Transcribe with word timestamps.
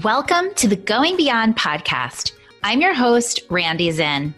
Welcome 0.00 0.54
to 0.54 0.68
the 0.68 0.76
Going 0.76 1.18
Beyond 1.18 1.54
podcast. 1.58 2.32
I'm 2.62 2.80
your 2.80 2.94
host, 2.94 3.42
Randi 3.50 3.90
Zinn. 3.90 4.34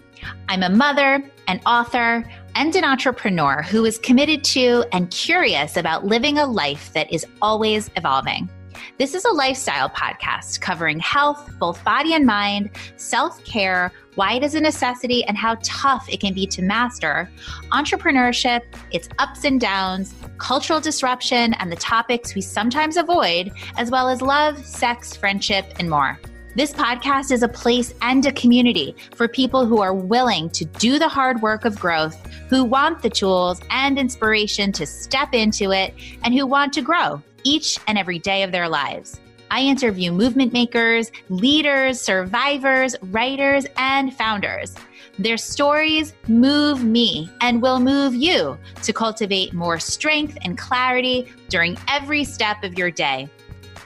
I'm 0.49 0.65
a 0.65 0.69
mother, 0.69 1.23
an 1.47 1.61
author, 1.65 2.29
and 2.57 2.75
an 2.75 2.83
entrepreneur 2.83 3.63
who 3.63 3.85
is 3.85 3.97
committed 3.99 4.43
to 4.47 4.85
and 4.91 5.13
curious 5.13 5.77
about 5.77 6.07
living 6.07 6.39
a 6.39 6.47
life 6.47 6.93
that 6.95 7.13
is 7.13 7.25
always 7.41 7.89
evolving. 7.95 8.51
This 8.99 9.15
is 9.15 9.25
a 9.25 9.33
lifestyle 9.33 9.89
podcast 9.89 10.61
covering 10.61 10.99
health, 11.01 11.51
both 11.59 11.83
body 11.85 12.15
and 12.15 12.25
mind, 12.25 12.71
self 12.97 13.45
care, 13.45 13.93
why 14.15 14.35
it 14.35 14.45
is 14.45 14.55
a 14.55 14.61
necessity, 14.61 15.25
and 15.25 15.37
how 15.37 15.57
tough 15.63 16.09
it 16.09 16.21
can 16.21 16.33
be 16.35 16.47
to 16.47 16.63
master, 16.63 17.29
entrepreneurship, 17.73 18.63
its 18.93 19.09
ups 19.19 19.45
and 19.45 19.61
downs, 19.61 20.15
cultural 20.39 20.81
disruption, 20.81 21.55
and 21.55 21.73
the 21.73 21.77
topics 21.77 22.35
we 22.35 22.41
sometimes 22.41 22.97
avoid, 22.97 23.51
as 23.77 23.91
well 23.91 24.09
as 24.09 24.23
love, 24.23 24.65
sex, 24.65 25.17
friendship, 25.17 25.67
and 25.79 25.91
more. 25.91 26.19
This 26.57 26.73
podcast 26.73 27.33
is 27.33 27.43
a 27.43 27.49
place 27.49 27.93
and 28.01 28.25
a 28.25 28.33
community 28.33 28.95
for 29.17 29.27
people 29.27 29.67
who 29.67 29.83
are 29.83 29.93
willing 29.93 30.51
to 30.51 30.65
do 30.65 31.01
the 31.01 31.09
hard 31.09 31.43
work 31.43 31.65
of 31.65 31.81
growth, 31.81 32.25
who 32.49 32.63
want 32.63 33.03
the 33.03 33.11
tools 33.11 33.61
and 33.71 33.99
inspiration 33.99 34.71
to 34.73 34.87
step 34.87 35.35
into 35.35 35.73
it, 35.73 35.95
and 36.23 36.33
who 36.33 36.47
want 36.47 36.73
to 36.75 36.83
grow 36.83 37.21
each 37.45 37.79
and 37.87 37.97
every 37.97 38.19
day 38.19 38.43
of 38.43 38.53
their 38.53 38.69
lives. 38.69 39.21
I 39.51 39.61
interview 39.61 40.11
movement 40.11 40.53
makers, 40.53 41.13
leaders, 41.29 42.01
survivors, 42.01 42.97
writers, 43.03 43.67
and 43.77 44.13
founders. 44.13 44.75
Their 45.19 45.37
stories 45.37 46.13
move 46.27 46.83
me 46.83 47.31
and 47.41 47.63
will 47.63 47.79
move 47.79 48.15
you 48.15 48.59
to 48.83 48.93
cultivate 48.93 49.53
more 49.53 49.79
strength 49.79 50.37
and 50.43 50.59
clarity 50.59 51.33
during 51.49 51.77
every 51.89 52.25
step 52.25 52.65
of 52.65 52.77
your 52.77 52.91
day. 52.91 53.29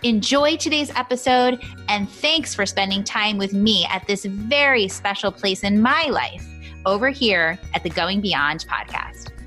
Enjoy 0.05 0.57
today's 0.57 0.91
episode, 0.95 1.61
and 1.89 2.09
thanks 2.09 2.55
for 2.55 2.65
spending 2.65 3.03
time 3.03 3.37
with 3.37 3.53
me 3.53 3.85
at 3.91 4.07
this 4.07 4.25
very 4.25 4.89
special 4.89 5.33
place 5.33 5.65
in 5.65 5.83
my 5.83 6.05
life 6.05 6.47
over 6.87 7.11
here 7.11 7.59
at 7.75 7.83
the 7.83 7.91
Going 7.91 8.21
Beyond 8.21 8.65
podcast. 8.71 9.38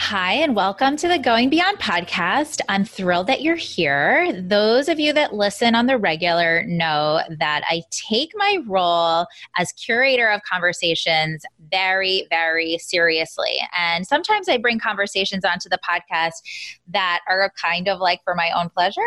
Hi, 0.00 0.34
and 0.34 0.54
welcome 0.54 0.96
to 0.96 1.08
the 1.08 1.18
Going 1.18 1.50
Beyond 1.50 1.80
podcast. 1.80 2.60
I'm 2.68 2.84
thrilled 2.84 3.26
that 3.26 3.42
you're 3.42 3.56
here. 3.56 4.32
Those 4.40 4.88
of 4.88 5.00
you 5.00 5.12
that 5.12 5.34
listen 5.34 5.74
on 5.74 5.86
the 5.86 5.98
regular 5.98 6.64
know 6.66 7.20
that 7.38 7.64
I 7.68 7.82
take 7.90 8.30
my 8.36 8.58
role 8.66 9.26
as 9.56 9.72
curator 9.72 10.28
of 10.30 10.40
conversations 10.50 11.44
very, 11.70 12.26
very 12.30 12.78
seriously. 12.78 13.58
And 13.76 14.06
sometimes 14.06 14.48
I 14.48 14.56
bring 14.56 14.78
conversations 14.78 15.44
onto 15.44 15.68
the 15.68 15.80
podcast 15.86 16.40
that 16.86 17.20
are 17.28 17.52
kind 17.60 17.88
of 17.88 17.98
like 17.98 18.20
for 18.24 18.34
my 18.34 18.50
own 18.52 18.70
pleasure. 18.70 19.02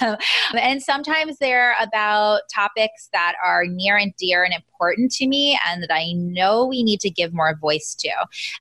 and 0.58 0.82
sometimes 0.82 1.38
they're 1.38 1.76
about 1.80 2.42
topics 2.52 3.08
that 3.12 3.34
are 3.42 3.64
near 3.64 3.96
and 3.96 4.12
dear 4.18 4.44
and 4.44 4.52
important 4.52 5.12
to 5.12 5.26
me 5.26 5.58
and 5.66 5.82
that 5.82 5.92
I 5.92 6.12
know 6.12 6.66
we 6.66 6.82
need 6.82 7.00
to 7.00 7.10
give 7.10 7.32
more 7.32 7.56
voice 7.60 7.94
to. 8.00 8.10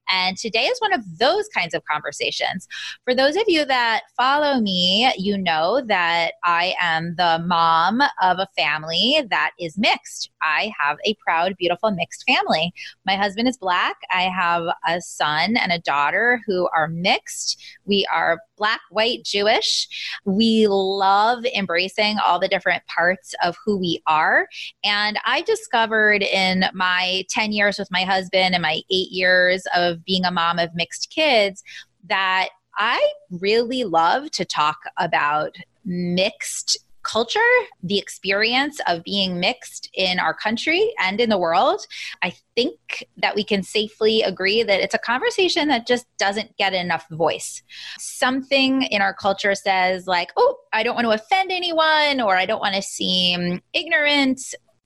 And 0.09 0.37
today 0.37 0.65
is 0.65 0.79
one 0.79 0.93
of 0.93 1.01
those 1.17 1.47
kinds 1.49 1.70
of 1.73 1.83
conversations. 1.85 2.67
For 3.05 3.13
those 3.15 3.35
of 3.35 3.43
you 3.47 3.65
that 3.65 4.01
follow 4.17 4.59
me, 4.59 5.11
you 5.17 5.37
know 5.37 5.81
that 5.87 6.33
I 6.43 6.75
am 6.79 7.15
the 7.17 7.43
mom 7.45 8.01
of 8.21 8.39
a 8.39 8.47
family 8.57 9.23
that 9.29 9.51
is 9.59 9.77
mixed. 9.77 10.29
I 10.41 10.71
have 10.79 10.97
a 11.05 11.15
proud, 11.15 11.55
beautiful 11.57 11.91
mixed 11.91 12.23
family. 12.27 12.73
My 13.05 13.15
husband 13.15 13.47
is 13.47 13.57
black. 13.57 13.97
I 14.11 14.23
have 14.23 14.63
a 14.87 15.01
son 15.01 15.57
and 15.57 15.71
a 15.71 15.79
daughter 15.79 16.41
who 16.45 16.69
are 16.75 16.87
mixed. 16.87 17.61
We 17.85 18.07
are 18.11 18.39
black, 18.57 18.81
white, 18.91 19.23
Jewish. 19.23 19.87
We 20.25 20.67
love 20.69 21.45
embracing 21.45 22.17
all 22.19 22.39
the 22.39 22.47
different 22.47 22.83
parts 22.85 23.33
of 23.43 23.55
who 23.65 23.77
we 23.77 24.01
are. 24.05 24.47
And 24.83 25.19
I 25.25 25.41
discovered 25.41 26.21
in 26.21 26.65
my 26.73 27.25
10 27.29 27.51
years 27.51 27.79
with 27.79 27.89
my 27.91 28.03
husband 28.03 28.53
and 28.53 28.61
my 28.61 28.81
eight 28.91 29.11
years 29.11 29.63
of 29.75 30.05
being 30.05 30.25
a 30.25 30.31
mom 30.31 30.59
of 30.59 30.75
mixed 30.75 31.09
kids 31.09 31.60
that 32.07 32.49
I 32.77 33.13
really 33.29 33.83
love 33.83 34.31
to 34.31 34.45
talk 34.45 34.77
about 34.97 35.55
mixed 35.85 36.77
culture, 37.03 37.39
the 37.81 37.97
experience 37.97 38.79
of 38.87 39.03
being 39.03 39.39
mixed 39.39 39.89
in 39.95 40.19
our 40.19 40.33
country 40.33 40.93
and 40.99 41.19
in 41.19 41.29
the 41.29 41.37
world, 41.37 41.81
I 42.21 42.33
think 42.55 43.07
that 43.17 43.35
we 43.35 43.43
can 43.43 43.63
safely 43.63 44.21
agree 44.21 44.63
that 44.63 44.81
it's 44.81 44.93
a 44.93 44.99
conversation 44.99 45.67
that 45.69 45.87
just 45.87 46.05
doesn't 46.17 46.55
get 46.57 46.73
enough 46.73 47.05
voice. 47.09 47.63
Something 47.97 48.83
in 48.83 49.01
our 49.01 49.13
culture 49.13 49.55
says, 49.55 50.05
like, 50.05 50.31
oh, 50.37 50.57
I 50.73 50.83
don't 50.83 50.95
want 50.95 51.05
to 51.05 51.11
offend 51.11 51.51
anyone, 51.51 52.21
or 52.21 52.37
I 52.37 52.45
don't 52.45 52.61
want 52.61 52.75
to 52.75 52.81
seem 52.83 53.61
ignorant 53.73 54.41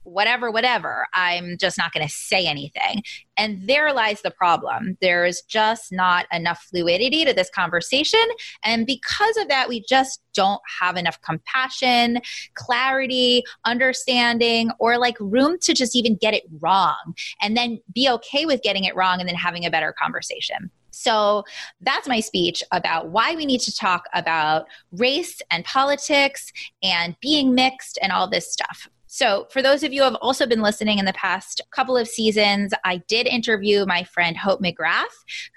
whatever, 0.06 0.50
whatever. 0.50 1.06
I'm 1.14 1.56
just 1.58 1.76
not 1.76 1.92
going 1.92 2.06
to 2.06 2.12
say 2.12 2.46
anything. 2.46 3.02
And 3.36 3.66
there 3.66 3.92
lies 3.92 4.22
the 4.22 4.30
problem. 4.30 4.96
There's 5.00 5.42
just 5.42 5.92
not 5.92 6.26
enough 6.32 6.66
fluidity 6.70 7.24
to 7.24 7.32
this 7.32 7.50
conversation. 7.50 8.22
And 8.64 8.86
because 8.86 9.36
of 9.36 9.48
that, 9.48 9.68
we 9.68 9.84
just 9.88 10.20
don't 10.32 10.60
have 10.80 10.96
enough 10.96 11.20
compassion, 11.22 12.20
clarity, 12.54 13.42
understanding, 13.64 14.70
or 14.78 14.96
like 14.96 15.16
room 15.18 15.58
to 15.62 15.74
just 15.74 15.96
even 15.96 16.16
get 16.16 16.34
it 16.34 16.44
wrong 16.60 17.14
and 17.42 17.56
then 17.56 17.80
be 17.92 18.08
okay 18.08 18.46
with 18.46 18.62
getting 18.62 18.84
it 18.84 18.94
wrong 18.94 19.18
and 19.20 19.28
then 19.28 19.36
having 19.36 19.66
a 19.66 19.70
better 19.70 19.92
conversation. 20.00 20.70
So 20.92 21.44
that's 21.82 22.08
my 22.08 22.20
speech 22.20 22.62
about 22.72 23.10
why 23.10 23.34
we 23.34 23.44
need 23.44 23.60
to 23.60 23.74
talk 23.74 24.04
about 24.14 24.66
race 24.92 25.42
and 25.50 25.62
politics 25.64 26.50
and 26.82 27.14
being 27.20 27.54
mixed 27.54 27.98
and 28.00 28.12
all 28.12 28.30
this 28.30 28.50
stuff. 28.50 28.88
So, 29.16 29.46
for 29.48 29.62
those 29.62 29.82
of 29.82 29.94
you 29.94 30.02
who 30.02 30.10
have 30.10 30.18
also 30.20 30.46
been 30.46 30.60
listening 30.60 30.98
in 30.98 31.06
the 31.06 31.12
past 31.14 31.62
couple 31.70 31.96
of 31.96 32.06
seasons, 32.06 32.74
I 32.84 32.98
did 33.08 33.26
interview 33.26 33.86
my 33.86 34.04
friend 34.04 34.36
Hope 34.36 34.60
McGrath, 34.60 35.04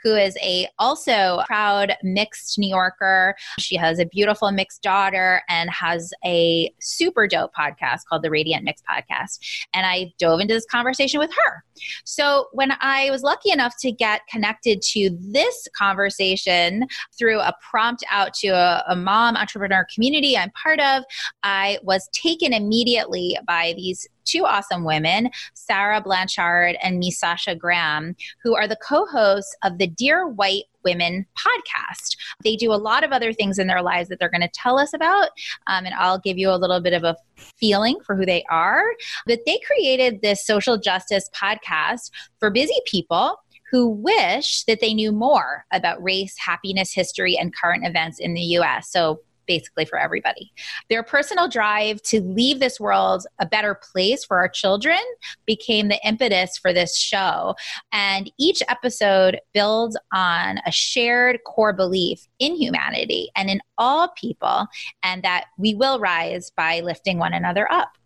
who 0.02 0.16
is 0.16 0.38
a 0.42 0.70
also 0.80 1.42
proud 1.46 1.92
mixed 2.02 2.58
New 2.58 2.70
Yorker. 2.70 3.36
She 3.60 3.76
has 3.76 4.00
a 4.00 4.06
beautiful 4.06 4.50
mixed 4.54 4.82
daughter 4.82 5.42
and 5.50 5.70
has 5.72 6.14
a 6.24 6.74
super 6.80 7.28
dope 7.28 7.52
podcast 7.54 8.06
called 8.08 8.24
the 8.24 8.30
Radiant 8.30 8.64
Mix 8.64 8.82
Podcast. 8.90 9.40
And 9.74 9.86
I 9.86 10.14
dove 10.20 10.40
into 10.40 10.54
this 10.54 10.66
conversation 10.66 11.20
with 11.20 11.32
her. 11.32 11.66
So, 12.06 12.48
when 12.54 12.72
I 12.80 13.12
was 13.12 13.24
lucky 13.24 13.52
enough 13.52 13.74
to 13.82 13.92
get 13.92 14.22
connected 14.32 14.82
to 14.94 15.10
this 15.20 15.68
conversation 15.76 16.88
through 17.18 17.42
a 17.42 17.54
prompt 17.70 18.06
out 18.10 18.34
to 18.36 18.48
a, 18.52 18.86
a 18.88 18.96
mom 18.96 19.36
entrepreneur 19.36 19.86
community 19.94 20.38
I'm 20.38 20.52
part 20.52 20.80
of, 20.80 21.04
I 21.44 21.78
was 21.84 22.08
taken 22.14 22.54
immediately 22.54 23.38
by 23.50 23.74
these 23.76 24.08
two 24.26 24.46
awesome 24.46 24.84
women, 24.84 25.32
Sarah 25.56 26.02
Blanchard 26.02 26.78
and 26.84 27.02
Misasha 27.02 27.58
Graham, 27.58 28.16
who 28.44 28.56
are 28.56 28.68
the 28.68 28.78
co 28.78 29.08
hosts 29.08 29.56
of 29.64 29.80
the 29.80 29.88
Dear 29.88 30.28
White 30.28 30.66
Women 30.86 31.26
podcast. 31.36 32.16
They 32.44 32.56
do 32.56 32.72
a 32.72 32.76
lot 32.76 33.04
of 33.04 33.12
other 33.12 33.34
things 33.34 33.58
in 33.58 33.66
their 33.66 33.82
lives 33.82 34.08
that 34.10 34.20
they're 34.20 34.30
going 34.30 34.42
to 34.42 34.52
tell 34.54 34.78
us 34.78 34.94
about, 34.94 35.30
um, 35.66 35.86
and 35.86 35.96
I'll 35.96 36.20
give 36.20 36.38
you 36.38 36.52
a 36.52 36.62
little 36.62 36.80
bit 36.80 36.94
of 36.94 37.04
a 37.04 37.18
feeling 37.58 37.98
for 38.06 38.16
who 38.16 38.24
they 38.24 38.44
are. 38.52 38.84
But 39.26 39.40
they 39.48 39.60
created 39.66 40.22
this 40.22 40.46
social 40.46 40.78
justice 40.78 41.28
podcast 41.36 42.12
for 42.40 42.52
busy 42.52 42.80
people 42.86 43.36
who 43.72 43.90
wish 43.90 44.64
that 44.66 44.80
they 44.80 44.94
knew 44.94 45.12
more 45.12 45.66
about 45.72 46.04
race, 46.04 46.36
happiness, 46.38 46.94
history, 46.94 47.36
and 47.36 47.56
current 47.56 47.86
events 47.86 48.20
in 48.20 48.36
the 48.36 48.42
US. 48.42 48.92
So 48.92 49.22
basically 49.50 49.84
for 49.84 50.00
everybody. 50.00 50.54
Their 50.90 51.02
personal 51.02 51.50
drive 51.50 52.02
to 52.04 52.22
leave 52.22 52.60
this 52.60 52.80
world 52.80 53.26
a 53.40 53.48
better 53.48 53.74
place 53.74 54.24
for 54.24 54.38
our 54.38 54.48
children 54.48 55.00
became 55.48 55.90
the 55.90 56.00
impetus 56.08 56.58
for 56.58 56.72
this 56.72 56.96
show. 56.96 57.56
And 57.92 58.32
each 58.38 58.62
episode 58.70 59.40
builds 59.54 59.98
on 60.14 60.60
a 60.68 60.72
shared 60.72 61.40
core 61.46 61.74
belief 61.74 62.28
in 62.38 62.56
humanity 62.56 63.32
and 63.36 63.50
in 63.50 63.60
all 63.80 64.10
people, 64.16 64.68
and 65.02 65.24
that 65.24 65.46
we 65.58 65.74
will 65.74 66.00
rise 66.00 66.52
by 66.56 66.82
lifting 66.82 67.18
one 67.18 67.34
another 67.34 67.70
up. 67.72 67.98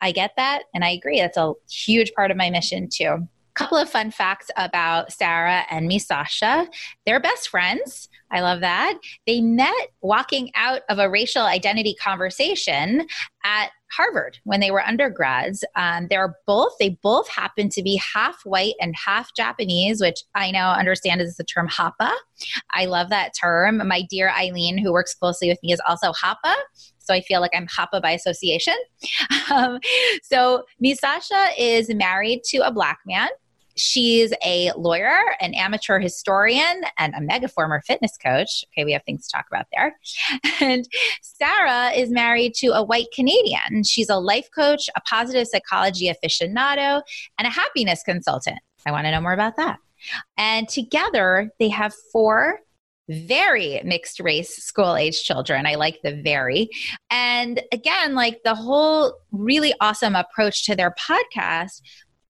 I 0.00 0.12
get 0.12 0.32
that, 0.36 0.62
and 0.74 0.82
I 0.82 0.90
agree. 0.90 1.20
That's 1.20 1.36
a 1.36 1.52
huge 1.70 2.12
part 2.14 2.30
of 2.30 2.36
my 2.38 2.48
mission, 2.48 2.88
too 2.90 3.04
A 3.06 3.28
couple 3.54 3.76
of 3.76 3.90
fun 3.90 4.10
facts 4.10 4.50
about 4.56 5.12
Sarah 5.12 5.64
and 5.70 5.90
Misasha. 5.90 6.66
They're 7.04 7.20
best 7.20 7.48
friends. 7.48 8.08
I 8.30 8.40
love 8.40 8.60
that. 8.60 8.98
They 9.26 9.40
met 9.40 9.88
walking 10.00 10.50
out 10.54 10.82
of 10.88 10.98
a 10.98 11.08
racial 11.08 11.42
identity 11.42 11.94
conversation 12.02 13.06
at 13.44 13.70
Harvard 13.92 14.38
when 14.44 14.60
they 14.60 14.70
were 14.70 14.84
undergrads. 14.84 15.64
Um, 15.76 16.08
they're 16.08 16.34
both 16.46 16.72
they 16.80 16.98
both 17.02 17.28
happen 17.28 17.68
to 17.70 17.82
be 17.82 18.00
half 18.14 18.40
white 18.44 18.74
and 18.80 18.94
half 18.96 19.34
Japanese, 19.36 20.00
which 20.00 20.22
I 20.34 20.50
now 20.50 20.72
understand 20.72 21.20
is 21.20 21.36
the 21.36 21.44
term 21.44 21.68
Hapa. 21.68 22.12
I 22.72 22.86
love 22.86 23.10
that 23.10 23.32
term. 23.40 23.86
My 23.86 24.02
dear 24.10 24.30
Eileen, 24.30 24.78
who 24.78 24.92
works 24.92 25.14
closely 25.14 25.48
with 25.48 25.62
me, 25.62 25.72
is 25.72 25.80
also 25.86 26.12
Hapa. 26.12 26.54
So 26.98 27.14
I 27.14 27.20
feel 27.20 27.40
like 27.40 27.52
I'm 27.54 27.68
Hapa 27.68 28.00
by 28.02 28.10
association. 28.10 28.76
Um, 29.50 29.78
so 30.22 30.64
Misasha 30.82 31.48
is 31.58 31.92
married 31.94 32.44
to 32.44 32.58
a 32.58 32.72
black 32.72 33.00
man 33.06 33.28
She's 33.76 34.32
a 34.44 34.72
lawyer, 34.76 35.18
an 35.40 35.54
amateur 35.54 35.98
historian, 35.98 36.82
and 36.98 37.14
a 37.14 37.20
Megaformer 37.20 37.82
fitness 37.84 38.16
coach. 38.16 38.64
Okay, 38.72 38.84
we 38.84 38.92
have 38.92 39.02
things 39.04 39.26
to 39.26 39.36
talk 39.36 39.46
about 39.50 39.66
there. 39.72 39.96
And 40.60 40.88
Sarah 41.20 41.90
is 41.90 42.10
married 42.10 42.54
to 42.56 42.68
a 42.68 42.82
white 42.82 43.08
Canadian. 43.14 43.82
She's 43.84 44.08
a 44.08 44.16
life 44.16 44.48
coach, 44.54 44.88
a 44.96 45.00
positive 45.00 45.46
psychology 45.48 46.10
aficionado, 46.12 47.02
and 47.38 47.46
a 47.46 47.50
happiness 47.50 48.02
consultant. 48.04 48.58
I 48.86 48.92
want 48.92 49.06
to 49.06 49.10
know 49.10 49.20
more 49.20 49.32
about 49.32 49.56
that. 49.56 49.78
And 50.36 50.68
together, 50.68 51.50
they 51.58 51.68
have 51.70 51.94
four 52.12 52.60
very 53.08 53.80
mixed 53.84 54.20
race 54.20 54.56
school 54.56 54.96
age 54.96 55.22
children. 55.22 55.66
I 55.66 55.74
like 55.74 56.00
the 56.02 56.20
very. 56.22 56.70
And 57.10 57.62
again, 57.72 58.14
like 58.14 58.42
the 58.44 58.54
whole 58.54 59.14
really 59.32 59.74
awesome 59.80 60.16
approach 60.16 60.64
to 60.66 60.76
their 60.76 60.94
podcast 60.98 61.82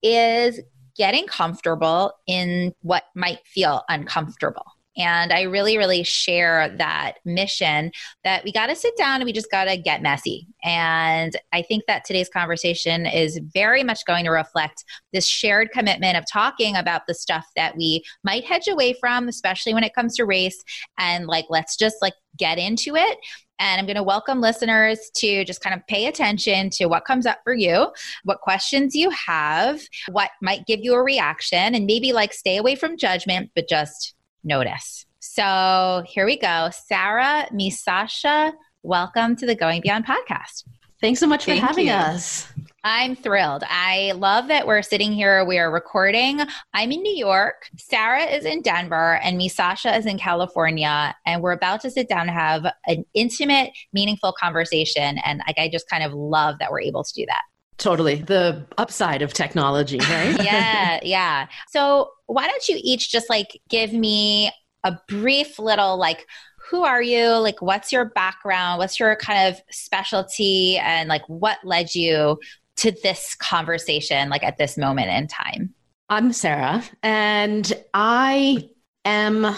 is 0.03 0.61
getting 0.97 1.27
comfortable 1.27 2.13
in 2.27 2.73
what 2.83 3.05
might 3.15 3.41
feel 3.47 3.83
uncomfortable. 3.89 4.65
And 4.97 5.33
I 5.33 5.43
really, 5.43 5.77
really 5.77 6.05
share 6.05 6.69
that 6.79 7.15
mission 7.25 7.91
that 8.23 8.45
we 8.45 8.53
got 8.53 8.67
to 8.69 8.77
sit 8.77 8.97
down 8.97 9.17
and 9.17 9.25
we 9.25 9.33
just 9.33 9.51
got 9.51 9.65
to 9.65 9.77
get 9.77 10.03
messy. 10.03 10.47
And 10.63 11.37
I 11.53 11.63
think 11.63 11.85
that 11.89 12.05
today's 12.05 12.29
conversation 12.29 13.05
is 13.07 13.41
very 13.53 13.83
much 13.83 14.05
going 14.07 14.25
to 14.25 14.31
reflect 14.31 14.85
this 15.13 15.27
shared 15.27 15.73
commitment 15.73 16.17
of 16.17 16.25
talking 16.31 16.77
about 16.77 17.03
the 17.09 17.15
stuff 17.15 17.47
that 17.57 17.77
we 17.77 18.05
might 18.23 18.45
hedge 18.45 18.69
away 18.69 18.93
from, 18.93 19.27
especially 19.27 19.75
when 19.75 19.85
it 19.85 19.95
comes 19.95 20.15
to 20.17 20.25
race. 20.25 20.63
And 20.97 21.27
like, 21.27 21.47
let's 21.51 21.77
just 21.77 21.97
like 22.01 22.15
get 22.39 22.59
into 22.59 22.95
it. 22.95 23.19
And 23.59 23.79
I'm 23.79 23.87
going 23.87 23.97
to 23.97 24.03
welcome 24.03 24.41
listeners 24.41 25.11
to 25.17 25.45
just 25.45 25.61
kind 25.61 25.75
of 25.75 25.87
pay 25.87 26.07
attention 26.07 26.71
to 26.71 26.87
what 26.87 27.05
comes 27.05 27.25
up 27.25 27.39
for 27.45 27.55
you, 27.55 27.93
what 28.25 28.41
questions 28.41 28.95
you 28.95 29.11
have, 29.11 29.81
what 30.11 30.31
might 30.43 30.67
give 30.67 30.81
you 30.83 30.95
a 30.95 31.03
reaction, 31.03 31.75
and 31.75 31.87
maybe 31.87 32.13
like 32.13 32.33
stay 32.33 32.57
away 32.57 32.75
from 32.75 32.97
judgment, 32.97 33.51
but 33.55 33.69
just 33.69 34.15
notice. 34.43 35.07
So 35.21 36.03
here 36.07 36.27
we 36.27 36.37
go. 36.37 36.71
Sarah 36.87 37.47
Misasha, 37.53 38.53
welcome 38.83 39.37
to 39.37 39.47
the 39.47 39.55
Going 39.55 39.81
Beyond 39.81 40.07
podcast. 40.07 40.65
Thanks 41.01 41.21
so 41.21 41.27
much 41.27 41.45
for 41.45 41.51
Thank 41.51 41.63
having 41.65 41.87
you. 41.87 41.93
us. 41.93 42.53
I'm 42.87 43.17
thrilled. 43.17 43.65
I 43.67 44.13
love 44.15 44.49
that 44.49 44.67
we're 44.67 44.83
sitting 44.83 45.11
here. 45.11 45.43
We 45.47 45.59
are 45.59 45.71
recording. 45.71 46.41
I'm 46.75 46.93
in 46.93 47.01
New 47.01 47.17
York. 47.17 47.71
Sarah 47.79 48.25
is 48.25 48.45
in 48.45 48.61
Denver, 48.61 49.19
and 49.23 49.41
Misasha 49.41 49.99
is 49.99 50.05
in 50.05 50.19
California. 50.19 51.17
And 51.25 51.43
we're 51.43 51.53
about 51.53 51.81
to 51.81 51.91
sit 51.91 52.11
down 52.11 52.29
and 52.29 52.31
have 52.31 52.67
an 52.87 53.07
intimate, 53.15 53.71
meaningful 53.95 54.35
conversation. 54.39 55.17
And 55.25 55.41
like, 55.47 55.59
I 55.59 55.71
just 55.71 55.89
kind 55.89 56.05
of 56.05 56.13
love 56.13 56.59
that 56.59 56.71
we're 56.71 56.83
able 56.83 57.03
to 57.05 57.13
do 57.15 57.25
that. 57.25 57.41
Totally. 57.79 58.17
The 58.17 58.67
upside 58.77 59.23
of 59.23 59.33
technology, 59.33 59.99
right? 60.01 60.37
yeah, 60.45 61.01
yeah. 61.03 61.47
So 61.71 62.11
why 62.27 62.47
don't 62.47 62.69
you 62.69 62.79
each 62.83 63.11
just 63.11 63.31
like 63.31 63.59
give 63.71 63.95
me 63.95 64.53
a 64.85 64.99
brief 65.09 65.59
little 65.59 65.97
like 65.97 66.27
who 66.71 66.85
are 66.85 67.03
you? 67.03 67.29
Like 67.31 67.61
what's 67.61 67.93
your 67.93 68.07
background? 68.07 68.79
What's 68.79 69.01
your 69.01 69.17
kind 69.17 69.49
of 69.49 69.61
specialty 69.71 70.79
and 70.79 71.09
like 71.09 71.23
what 71.29 71.59
led 71.65 71.95
you 71.95 72.39
to 72.85 72.93
this 73.03 73.35
conversation 73.35 74.29
like 74.29 74.43
at 74.43 74.59
this 74.59 74.77
moment 74.77 75.09
in 75.09 75.27
time? 75.27 75.73
I'm 76.11 76.35
Sarah, 76.35 76.85
and 77.03 77.73
I 77.95 78.69
am 79.07 79.57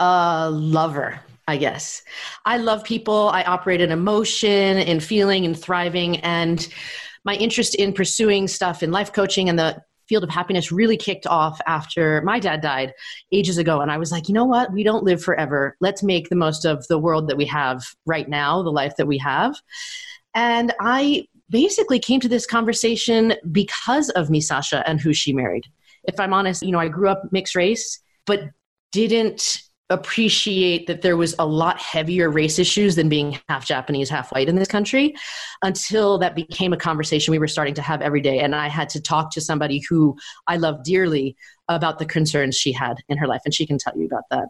a 0.00 0.50
lover, 0.50 1.20
I 1.46 1.56
guess. 1.56 2.02
I 2.44 2.56
love 2.56 2.82
people. 2.82 3.28
I 3.28 3.44
operate 3.44 3.80
in 3.80 3.92
emotion, 3.92 4.78
in 4.78 4.98
feeling, 4.98 5.44
and 5.44 5.56
thriving. 5.56 6.16
And 6.18 6.66
my 7.24 7.36
interest 7.36 7.76
in 7.76 7.92
pursuing 7.92 8.48
stuff 8.48 8.82
in 8.82 8.90
life 8.90 9.12
coaching 9.12 9.48
and 9.48 9.56
the 9.56 9.80
field 10.08 10.24
of 10.24 10.30
happiness 10.30 10.72
really 10.72 10.96
kicked 10.96 11.28
off 11.28 11.60
after 11.68 12.22
my 12.22 12.40
dad 12.40 12.60
died 12.60 12.92
ages 13.30 13.56
ago. 13.56 13.82
And 13.82 13.90
I 13.92 13.98
was 13.98 14.10
like, 14.10 14.28
you 14.28 14.34
know 14.34 14.44
what? 14.44 14.72
We 14.72 14.82
don't 14.82 15.04
live 15.04 15.22
forever. 15.22 15.76
Let's 15.80 16.02
make 16.02 16.28
the 16.28 16.34
most 16.34 16.64
of 16.64 16.84
the 16.88 16.98
world 16.98 17.28
that 17.28 17.36
we 17.36 17.46
have 17.46 17.84
right 18.04 18.28
now, 18.28 18.64
the 18.64 18.72
life 18.72 18.96
that 18.96 19.06
we 19.06 19.18
have. 19.18 19.54
And 20.34 20.74
I 20.80 21.28
basically 21.50 21.98
came 21.98 22.20
to 22.20 22.28
this 22.28 22.46
conversation 22.46 23.34
because 23.50 24.10
of 24.10 24.28
Misasha 24.28 24.82
and 24.86 25.00
who 25.00 25.12
she 25.12 25.32
married. 25.32 25.64
If 26.04 26.18
I'm 26.20 26.32
honest, 26.32 26.62
you 26.62 26.72
know, 26.72 26.80
I 26.80 26.88
grew 26.88 27.08
up 27.08 27.22
mixed 27.32 27.54
race, 27.54 28.00
but 28.26 28.44
didn't 28.92 29.62
appreciate 29.90 30.86
that 30.86 31.02
there 31.02 31.16
was 31.16 31.34
a 31.38 31.46
lot 31.46 31.78
heavier 31.78 32.30
race 32.30 32.58
issues 32.58 32.96
than 32.96 33.08
being 33.08 33.38
half 33.48 33.66
Japanese, 33.66 34.08
half 34.08 34.32
white 34.32 34.48
in 34.48 34.56
this 34.56 34.68
country 34.68 35.14
until 35.62 36.18
that 36.18 36.34
became 36.34 36.72
a 36.72 36.76
conversation 36.76 37.32
we 37.32 37.38
were 37.38 37.48
starting 37.48 37.74
to 37.74 37.82
have 37.82 38.00
every 38.00 38.20
day. 38.20 38.38
And 38.38 38.54
I 38.54 38.68
had 38.68 38.88
to 38.90 39.02
talk 39.02 39.30
to 39.32 39.40
somebody 39.40 39.82
who 39.88 40.16
I 40.46 40.56
love 40.56 40.82
dearly 40.84 41.36
about 41.68 41.98
the 41.98 42.06
concerns 42.06 42.56
she 42.56 42.72
had 42.72 42.96
in 43.08 43.18
her 43.18 43.26
life. 43.26 43.42
And 43.44 43.52
she 43.52 43.66
can 43.66 43.78
tell 43.78 43.96
you 43.96 44.06
about 44.06 44.24
that. 44.30 44.48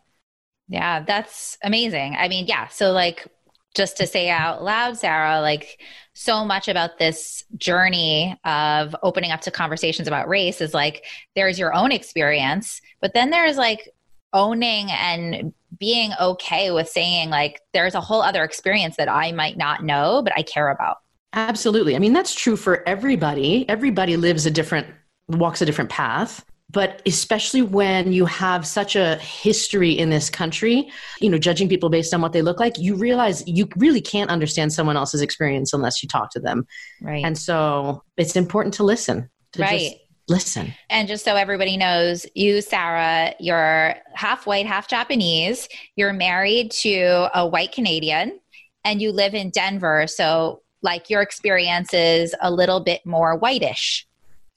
Yeah, 0.69 1.03
that's 1.03 1.59
amazing. 1.63 2.17
I 2.17 2.29
mean, 2.29 2.47
yeah. 2.47 2.69
So, 2.69 2.93
like, 2.93 3.27
just 3.75 3.97
to 3.99 4.07
say 4.07 4.31
out 4.31 4.63
loud, 4.63 4.97
Sarah, 4.97 5.41
like, 5.41 5.81
so 6.15 6.45
much 6.45 6.69
about 6.69 6.99
this 6.99 7.45
journey 7.57 8.39
of 8.45 8.95
opening 9.03 9.33
up 9.33 9.41
to 9.43 9.51
conversations 9.51 10.07
about 10.07 10.29
race 10.29 10.61
is 10.61 10.73
like, 10.73 11.05
there's 11.35 11.59
your 11.59 11.75
own 11.75 11.91
experience, 11.91 12.81
but 13.01 13.15
then 13.15 13.31
there's 13.31 13.57
like 13.57 13.91
owning 14.33 14.91
and 14.91 15.53
being 15.79 16.13
okay 16.21 16.71
with 16.71 16.89
saying, 16.89 17.31
like, 17.31 17.61
there's 17.73 17.97
a 17.97 18.01
whole 18.01 18.23
other 18.23 18.45
experience 18.45 18.97
that 18.97 19.09
I 19.09 19.33
might 19.33 19.57
not 19.57 19.83
know, 19.83 20.23
but 20.23 20.33
I 20.37 20.43
care 20.43 20.69
about. 20.71 20.99
Absolutely. 21.33 21.97
I 21.97 21.99
mean, 21.99 22.13
that's 22.13 22.33
true 22.33 22.57
for 22.57 22.89
everybody. 22.89 23.69
Everybody 23.69 24.17
lives 24.17 24.47
a 24.47 24.53
different, 24.53 24.87
walks 25.29 25.63
a 25.63 25.67
different 25.67 25.91
path. 25.91 26.45
But 26.75 27.01
especially 27.07 27.63
when 27.63 28.13
you 28.13 28.27
have 28.27 28.67
such 28.67 28.97
a 28.97 29.17
history 29.17 29.93
in 29.93 30.11
this 30.11 30.29
country, 30.29 30.91
you 31.21 31.31
know, 31.31 31.39
judging 31.39 31.69
people 31.69 31.89
based 31.89 32.13
on 32.13 32.21
what 32.21 32.33
they 32.33 32.43
look 32.43 32.59
like, 32.61 32.79
you 32.79 32.97
realize 32.97 33.43
you 33.47 33.69
really 33.77 34.01
can't 34.01 34.29
understand 34.29 34.73
someone 34.73 34.97
else's 34.97 35.23
experience 35.23 35.73
unless 35.73 36.03
you 36.03 36.09
talk 36.09 36.31
to 36.33 36.41
them. 36.41 36.67
Right. 37.01 37.25
And 37.25 37.39
so 37.39 38.03
it's 38.17 38.35
important 38.35 38.75
to 38.75 38.83
listen, 38.83 39.31
to 39.53 39.63
right. 39.63 39.81
just 39.81 39.97
listen. 40.29 40.75
And 40.91 41.07
just 41.07 41.25
so 41.25 41.37
everybody 41.37 41.77
knows, 41.77 42.27
you, 42.35 42.61
Sarah, 42.61 43.35
you're 43.39 43.95
half 44.15 44.47
white, 44.47 44.67
half 44.67 44.89
Japanese. 44.89 45.69
You're 45.97 46.13
married 46.13 46.73
to 46.83 47.31
a 47.35 47.47
white 47.47 47.73
Canadian 47.73 48.41
and 48.85 49.01
you 49.01 49.13
live 49.13 49.35
in 49.35 49.51
Denver. 49.51 50.07
So, 50.07 50.63
like, 50.83 51.09
your 51.09 51.23
experience 51.23 51.95
is 51.95 52.35
a 52.43 52.51
little 52.51 52.81
bit 52.81 53.01
more 53.07 53.39
whitish. 53.39 54.07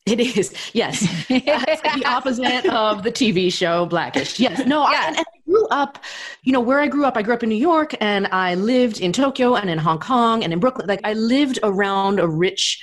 It 0.12 0.20
is, 0.38 0.54
yes. 0.74 1.04
Uh, 1.30 1.36
it's 1.68 1.82
the 1.82 2.06
opposite 2.10 2.66
of 2.68 3.04
the 3.04 3.12
TV 3.12 3.52
show 3.52 3.86
Blackish. 3.86 4.40
Yes, 4.40 4.66
no, 4.66 4.84
I, 4.84 4.92
Yeah. 4.94 5.08
and 5.10 5.18
I 5.18 5.24
grew 5.46 5.68
up, 5.68 6.00
you 6.44 6.54
know, 6.54 6.62
where 6.62 6.80
I 6.80 6.88
grew 6.88 7.04
up, 7.06 7.18
I 7.18 7.22
grew 7.22 7.34
up 7.34 7.44
in 7.44 7.50
New 7.50 7.56
York 7.56 7.94
and 8.00 8.28
I 8.28 8.56
lived 8.56 9.02
in 9.02 9.12
Tokyo 9.12 9.56
and 9.56 9.70
in 9.70 9.78
Hong 9.78 10.00
Kong 10.00 10.44
and 10.44 10.54
in 10.54 10.60
Brooklyn. 10.60 10.88
Like, 10.88 11.02
I 11.04 11.14
lived 11.14 11.60
around 11.62 12.20
a 12.20 12.28
rich 12.28 12.82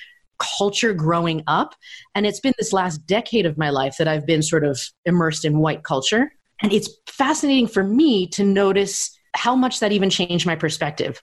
culture 0.58 0.92
growing 0.92 1.42
up. 1.46 1.74
And 2.14 2.26
it's 2.26 2.40
been 2.40 2.52
this 2.58 2.72
last 2.72 3.06
decade 3.06 3.46
of 3.46 3.56
my 3.56 3.70
life 3.70 3.96
that 3.98 4.08
I've 4.08 4.26
been 4.26 4.42
sort 4.42 4.64
of 4.64 4.80
immersed 5.04 5.44
in 5.44 5.58
white 5.60 5.82
culture. 5.84 6.32
And 6.62 6.72
it's 6.72 6.90
fascinating 7.06 7.68
for 7.68 7.84
me 7.84 8.26
to 8.28 8.44
notice 8.44 9.16
how 9.34 9.56
much 9.56 9.80
that 9.80 9.92
even 9.92 10.10
changed 10.10 10.46
my 10.46 10.56
perspective. 10.56 11.22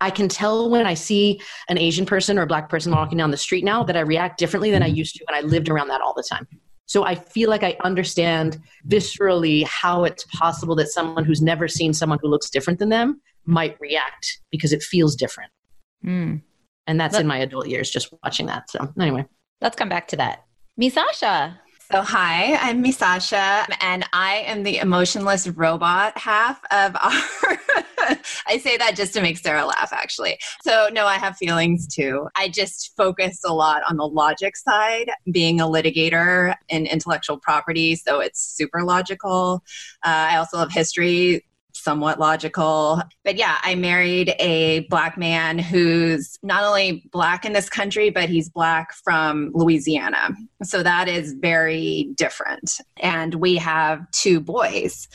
I 0.00 0.10
can 0.10 0.28
tell 0.28 0.68
when 0.70 0.86
I 0.86 0.94
see 0.94 1.40
an 1.68 1.78
Asian 1.78 2.04
person 2.04 2.38
or 2.38 2.42
a 2.42 2.46
black 2.46 2.68
person 2.68 2.92
walking 2.92 3.16
down 3.18 3.30
the 3.30 3.36
street 3.36 3.64
now 3.64 3.82
that 3.84 3.96
I 3.96 4.00
react 4.00 4.38
differently 4.38 4.70
than 4.70 4.82
I 4.82 4.86
used 4.86 5.16
to 5.16 5.24
when 5.28 5.38
I 5.38 5.46
lived 5.46 5.68
around 5.68 5.88
that 5.88 6.00
all 6.00 6.12
the 6.14 6.22
time. 6.22 6.46
So 6.86 7.04
I 7.04 7.14
feel 7.14 7.48
like 7.48 7.62
I 7.62 7.76
understand 7.82 8.58
viscerally 8.88 9.64
how 9.64 10.04
it's 10.04 10.24
possible 10.24 10.74
that 10.76 10.88
someone 10.88 11.24
who's 11.24 11.40
never 11.40 11.68
seen 11.68 11.94
someone 11.94 12.18
who 12.20 12.28
looks 12.28 12.50
different 12.50 12.78
than 12.78 12.90
them 12.90 13.20
might 13.46 13.80
react 13.80 14.40
because 14.50 14.72
it 14.72 14.82
feels 14.82 15.16
different. 15.16 15.50
Mm. 16.04 16.42
And 16.86 17.00
that's 17.00 17.14
But- 17.14 17.22
in 17.22 17.26
my 17.26 17.38
adult 17.38 17.68
years 17.68 17.88
just 17.90 18.12
watching 18.22 18.46
that. 18.46 18.68
So 18.70 18.92
anyway. 19.00 19.24
Let's 19.62 19.76
come 19.76 19.88
back 19.88 20.08
to 20.08 20.16
that. 20.16 20.44
Misasha. 20.78 21.56
So, 21.92 22.00
hi, 22.00 22.54
I'm 22.56 22.82
Misasha, 22.82 23.66
and 23.82 24.08
I 24.14 24.36
am 24.46 24.62
the 24.62 24.78
emotionless 24.78 25.46
robot 25.48 26.16
half 26.16 26.58
of 26.70 26.96
our. 27.00 27.83
I 28.46 28.58
say 28.58 28.76
that 28.76 28.96
just 28.96 29.12
to 29.14 29.22
make 29.22 29.38
Sarah 29.38 29.66
laugh, 29.66 29.92
actually. 29.92 30.38
So, 30.62 30.88
no, 30.92 31.06
I 31.06 31.14
have 31.14 31.36
feelings 31.36 31.86
too. 31.86 32.28
I 32.36 32.48
just 32.48 32.94
focus 32.96 33.40
a 33.44 33.52
lot 33.52 33.82
on 33.88 33.96
the 33.96 34.06
logic 34.06 34.56
side, 34.56 35.10
being 35.30 35.60
a 35.60 35.64
litigator 35.64 36.54
in 36.68 36.86
intellectual 36.86 37.38
property, 37.38 37.96
so 37.96 38.20
it's 38.20 38.40
super 38.40 38.82
logical. 38.82 39.62
Uh, 40.04 40.32
I 40.32 40.36
also 40.36 40.58
love 40.58 40.72
history, 40.72 41.44
somewhat 41.74 42.18
logical. 42.18 43.02
But 43.24 43.36
yeah, 43.36 43.58
I 43.62 43.74
married 43.74 44.34
a 44.38 44.80
black 44.90 45.18
man 45.18 45.58
who's 45.58 46.38
not 46.42 46.64
only 46.64 47.08
black 47.12 47.44
in 47.44 47.52
this 47.52 47.68
country, 47.68 48.10
but 48.10 48.28
he's 48.28 48.48
black 48.48 48.92
from 48.92 49.50
Louisiana. 49.54 50.30
So 50.62 50.82
that 50.82 51.08
is 51.08 51.34
very 51.34 52.10
different. 52.14 52.78
And 52.96 53.34
we 53.34 53.56
have 53.56 54.10
two 54.12 54.40
boys. 54.40 55.08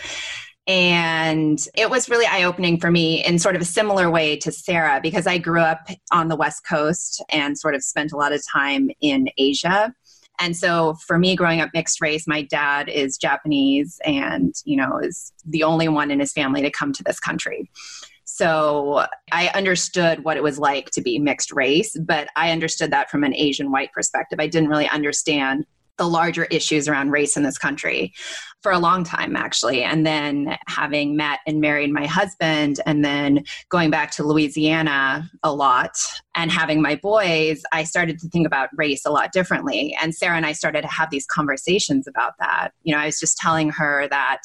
And 0.70 1.60
it 1.74 1.90
was 1.90 2.10
really 2.10 2.28
eye 2.28 2.44
opening 2.44 2.80
for 2.80 2.92
me 2.92 3.26
in 3.26 3.40
sort 3.40 3.56
of 3.56 3.62
a 3.64 3.66
similar 3.66 4.08
way 4.12 4.38
to 4.38 4.52
Sarah 4.52 5.00
because 5.02 5.26
I 5.26 5.40
grew 5.40 5.62
up 5.62 5.90
on 6.12 6.28
the 6.28 6.36
West 6.36 6.64
Coast 6.64 7.24
and 7.30 7.58
sort 7.58 7.74
of 7.74 7.84
spent 7.84 8.12
a 8.12 8.18
lot 8.18 8.34
of 8.34 8.44
time 8.54 8.92
in 9.02 9.30
Asia. 9.40 9.92
And 10.40 10.56
so 10.56 10.94
for 11.08 11.18
me, 11.18 11.36
growing 11.36 11.60
up 11.60 11.72
mixed 11.74 12.02
race, 12.02 12.28
my 12.28 12.44
dad 12.44 12.88
is 12.88 13.18
Japanese 13.18 14.00
and, 14.06 14.54
you 14.64 14.78
know, 14.78 15.00
is 15.00 15.34
the 15.44 15.64
only 15.64 15.88
one 15.88 16.12
in 16.12 16.20
his 16.20 16.34
family 16.34 16.62
to 16.62 16.70
come 16.70 16.94
to 16.94 17.04
this 17.04 17.20
country. 17.20 17.68
So 18.26 19.08
I 19.32 19.48
understood 19.56 20.24
what 20.24 20.38
it 20.38 20.44
was 20.44 20.60
like 20.60 20.92
to 20.92 21.02
be 21.02 21.18
mixed 21.18 21.52
race, 21.52 21.98
but 21.98 22.30
I 22.36 22.52
understood 22.52 22.92
that 22.92 23.10
from 23.10 23.24
an 23.24 23.34
Asian 23.34 23.72
white 23.72 23.92
perspective. 23.92 24.40
I 24.40 24.46
didn't 24.46 24.70
really 24.70 24.88
understand 24.88 25.66
the 26.00 26.08
larger 26.08 26.46
issues 26.46 26.88
around 26.88 27.12
race 27.12 27.38
in 27.38 27.44
this 27.44 27.60
country 27.60 28.12
for 28.64 28.72
a 28.72 28.80
long 28.80 29.04
time 29.04 29.36
actually. 29.36 29.84
And 29.84 30.06
then 30.06 30.58
having 30.68 31.16
met 31.16 31.40
and 31.46 31.62
married 31.62 31.92
my 31.92 32.08
husband 32.08 32.80
and 32.86 33.06
then 33.06 33.44
going 33.70 33.92
back 33.92 34.12
to 34.12 34.24
louisiana 34.24 35.30
a 35.44 35.54
lot 35.54 35.98
and 36.40 36.52
having 36.52 36.82
my 36.82 36.96
boys 36.96 37.62
i 37.74 37.84
started 37.84 38.18
to 38.20 38.30
think 38.30 38.48
about 38.48 38.70
race 38.76 39.06
a 39.06 39.12
lot 39.12 39.32
differently. 39.32 39.96
And 40.02 40.16
sarah 40.16 40.38
and 40.38 40.46
i 40.46 40.54
started 40.54 40.82
to 40.82 40.88
have 40.88 41.10
these 41.10 41.26
conversations 41.26 42.08
about 42.08 42.34
that. 42.40 42.70
You 42.84 42.94
know 42.94 43.02
i 43.02 43.06
was 43.06 43.20
just 43.20 43.38
telling 43.38 43.70
her 43.72 44.08
that 44.10 44.42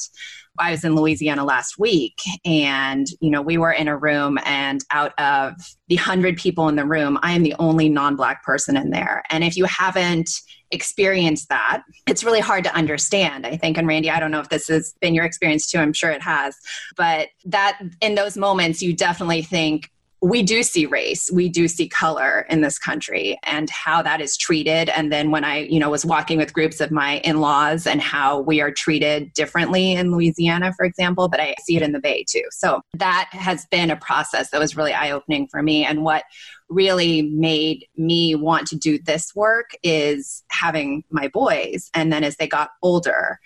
I 0.57 0.71
was 0.71 0.85
in 0.85 0.95
Louisiana 0.95 1.45
last 1.45 1.81
week 1.81 2.21
and 2.45 3.09
you 3.21 3.31
know 3.31 3.43
we 3.43 3.59
were 3.59 3.73
in 3.73 3.89
a 3.89 3.97
room 3.97 4.39
and 4.45 4.85
out 4.93 5.13
of 5.19 5.55
the 5.89 5.97
100 5.97 6.37
people 6.37 6.69
in 6.69 6.77
the 6.77 6.85
room 6.85 7.19
I 7.23 7.33
am 7.33 7.43
the 7.43 7.57
only 7.59 7.89
non-black 7.89 8.45
person 8.45 8.77
in 8.77 8.91
there. 8.91 9.25
And 9.31 9.43
if 9.43 9.57
you 9.57 9.65
haven't 9.65 10.31
experienced 10.71 11.49
that 11.49 11.83
it's 12.07 12.23
really 12.23 12.41
hard 12.41 12.63
to 12.65 12.75
understand 12.75 13.47
I 13.47 13.57
think. 13.57 13.77
And 13.77 13.89
Randi 13.89 14.11
I 14.11 14.21
don't 14.21 14.31
know 14.31 14.41
if 14.41 14.49
this 14.49 14.69
has 14.69 14.95
been 15.01 15.15
your 15.15 15.25
experience 15.25 15.69
too 15.69 15.79
I'm 15.79 15.93
sure 15.93 16.11
it 16.11 16.23
has. 16.23 16.57
But 16.97 17.29
that 17.47 17.81
in 18.01 18.15
those 18.15 18.37
moments 18.37 18.81
you 18.81 18.95
definitely 18.95 19.43
think 19.43 19.91
we 20.25 20.43
do 20.43 20.63
see 20.63 20.87
race 20.87 21.31
we 21.31 21.51
do 21.51 21.69
see 21.69 21.87
color 21.87 22.47
in 22.49 22.63
this 22.63 22.79
country 22.79 23.39
and 23.43 23.69
how 23.69 24.01
that 24.01 24.23
is 24.23 24.39
treated. 24.39 24.89
And 24.89 25.13
then 25.13 25.31
when 25.31 25.45
i 25.45 25.59
you 25.59 25.79
know 25.79 25.91
was 25.91 26.07
walking 26.07 26.39
with 26.39 26.55
groups 26.55 26.81
of 26.81 26.91
my 26.91 27.19
in-laws 27.19 27.87
and 27.87 28.01
how 28.01 28.41
we 28.41 28.61
are 28.61 28.71
treated 28.71 29.33
differently 29.35 29.93
in 29.93 30.11
louisiana 30.11 30.73
for 30.73 30.87
example 30.87 31.29
but 31.29 31.41
i 31.41 31.55
see 31.63 31.77
it 31.77 31.83
in 31.83 31.93
the 31.93 32.01
bay 32.01 32.25
too. 32.27 32.45
So 32.51 32.81
that 32.95 33.29
has 33.33 33.67
been 33.67 33.91
a 33.91 33.97
process 33.97 34.51
that 34.51 34.59
was 34.59 34.77
really 34.77 34.95
eye-opening 34.95 35.49
for 35.49 35.63
me. 35.63 35.85
And 35.85 36.03
what 36.05 36.25
really 36.71 37.23
made 37.23 37.87
me 37.97 38.35
want 38.35 38.67
to 38.69 38.77
do 38.77 38.99
this 38.99 39.35
work 39.35 39.71
is 39.83 40.43
having 40.49 41.05
my 41.11 41.29
boys. 41.29 41.91
And 41.93 42.11
then 42.11 42.25
as 42.25 42.37
they 42.37 42.49
got 42.49 42.71
older 42.83 43.39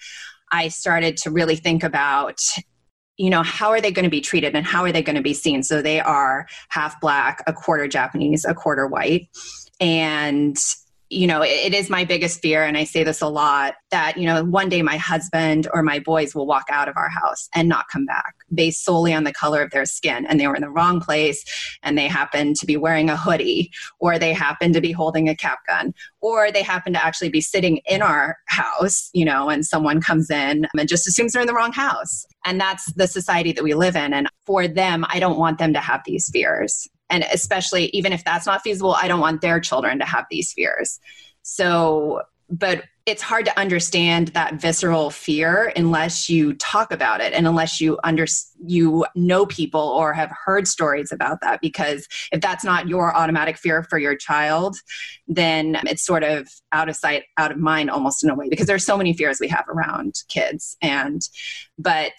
I 0.53 0.69
started 0.69 1.17
to 1.19 1.31
really 1.31 1.57
think 1.57 1.83
about 1.83 2.41
you 3.19 3.29
know 3.29 3.43
how 3.43 3.71
are 3.71 3.81
they 3.81 3.91
going 3.91 4.05
to 4.05 4.11
be 4.11 4.21
treated 4.21 4.55
and 4.57 4.65
how 4.65 4.85
are 4.85 4.93
they 4.93 5.03
going 5.03 5.17
to 5.17 5.23
be 5.23 5.35
seen? 5.35 5.63
So 5.63 5.83
they 5.83 6.01
are 6.01 6.47
half 6.69 7.01
black 7.01 7.43
a 7.47 7.53
quarter 7.53 7.89
japanese 7.89 8.45
a 8.45 8.55
quarter 8.55 8.87
white. 8.87 9.29
And 9.81 10.57
you 11.11 11.27
know, 11.27 11.43
it, 11.43 11.49
it 11.49 11.75
is 11.75 11.89
my 11.89 12.05
biggest 12.05 12.41
fear, 12.41 12.65
and 12.65 12.77
I 12.77 12.85
say 12.85 13.03
this 13.03 13.21
a 13.21 13.29
lot 13.29 13.75
that, 13.91 14.19
you 14.19 14.27
know, 14.27 14.45
one 14.45 14.69
day 14.69 14.83
my 14.83 14.97
husband 14.97 15.67
or 15.73 15.83
my 15.83 15.99
boys 15.99 16.35
will 16.35 16.47
walk 16.47 16.67
out 16.71 16.89
of 16.89 16.97
our 16.97 17.09
house 17.09 17.49
and 17.55 17.69
not 17.69 17.87
come 17.91 18.05
back 18.05 18.35
based 18.53 18.85
solely 18.85 19.15
on 19.15 19.25
the 19.25 19.33
color 19.33 19.63
of 19.63 19.71
their 19.71 19.85
skin. 19.85 20.27
And 20.27 20.39
they 20.39 20.47
were 20.47 20.55
in 20.55 20.63
the 20.63 20.71
wrong 20.71 21.01
place, 21.01 21.45
and 21.83 21.97
they 21.97 22.09
happen 22.09 22.55
to 22.55 22.67
be 22.67 22.77
wearing 22.77 23.09
a 23.09 23.17
hoodie, 23.17 23.71
or 23.99 24.19
they 24.19 24.33
happen 24.33 24.73
to 24.73 24.81
be 24.81 24.93
holding 24.93 25.29
a 25.29 25.37
cap 25.37 25.61
gun, 25.67 25.95
or 26.21 26.51
they 26.51 26.63
happen 26.63 26.93
to 26.93 27.05
actually 27.05 27.31
be 27.31 27.41
sitting 27.41 27.79
in 27.87 28.03
our 28.03 28.37
house, 28.47 29.09
you 29.13 29.25
know, 29.25 29.49
and 29.49 29.65
someone 29.65 30.01
comes 30.01 30.31
in 30.31 30.67
and 30.77 30.89
just 30.89 31.09
assumes 31.09 31.33
they're 31.33 31.43
in 31.43 31.49
the 31.49 31.55
wrong 31.55 31.73
house. 31.73 32.27
And 32.45 32.61
that's 32.61 32.93
the 32.95 33.07
society 33.07 33.53
that 33.53 33.65
we 33.65 33.75
live 33.75 33.97
in. 33.97 34.13
And 34.13 34.29
for 34.45 34.69
them, 34.69 35.07
I 35.09 35.21
don't 35.21 35.39
want 35.39 35.59
them 35.59 35.73
to 35.73 35.81
have 35.81 36.03
these 36.05 36.29
fears 36.31 36.89
and 37.11 37.25
especially 37.33 37.87
even 37.87 38.13
if 38.13 38.25
that's 38.25 38.47
not 38.47 38.63
feasible 38.63 38.95
i 38.95 39.09
don't 39.09 39.21
want 39.21 39.41
their 39.41 39.61
children 39.61 39.99
to 39.99 40.05
have 40.05 40.27
these 40.31 40.53
fears. 40.53 41.01
So 41.43 42.23
but 42.51 42.85
it's 43.05 43.23
hard 43.23 43.45
to 43.45 43.59
understand 43.59 44.29
that 44.29 44.55
visceral 44.55 45.11
fear 45.11 45.71
unless 45.77 46.31
you 46.31 46.55
talk 46.55 46.93
about 46.93 47.21
it 47.21 47.35
and 47.35 47.47
unless 47.47 47.81
you 47.81 47.99
under 48.05 48.27
you 48.65 49.05
know 49.15 49.45
people 49.47 49.81
or 49.81 50.15
have 50.15 50.31
heard 50.45 50.67
stories 50.67 51.13
about 51.13 51.41
that. 51.43 51.61
Because 51.61 52.07
if 52.33 52.41
that's 52.41 52.65
not 52.65 52.89
your 52.89 53.15
automatic 53.15 53.59
fear 53.59 53.83
for 53.83 53.99
your 53.99 54.17
child 54.17 54.77
then 55.27 55.79
it's 55.87 56.05
sort 56.05 56.23
of 56.23 56.49
out 56.73 56.89
of 56.89 56.97
sight 56.97 57.25
out 57.37 57.53
of 57.53 57.59
mind 57.59 57.91
almost 57.91 58.25
in 58.25 58.31
a 58.31 58.35
way 58.35 58.49
because 58.49 58.67
there's 58.67 58.85
so 58.85 58.97
many 58.97 59.13
fears 59.13 59.41
we 59.41 59.49
have 59.49 59.69
around 59.69 60.15
kids. 60.29 60.77
And 60.81 61.21
but 61.79 62.19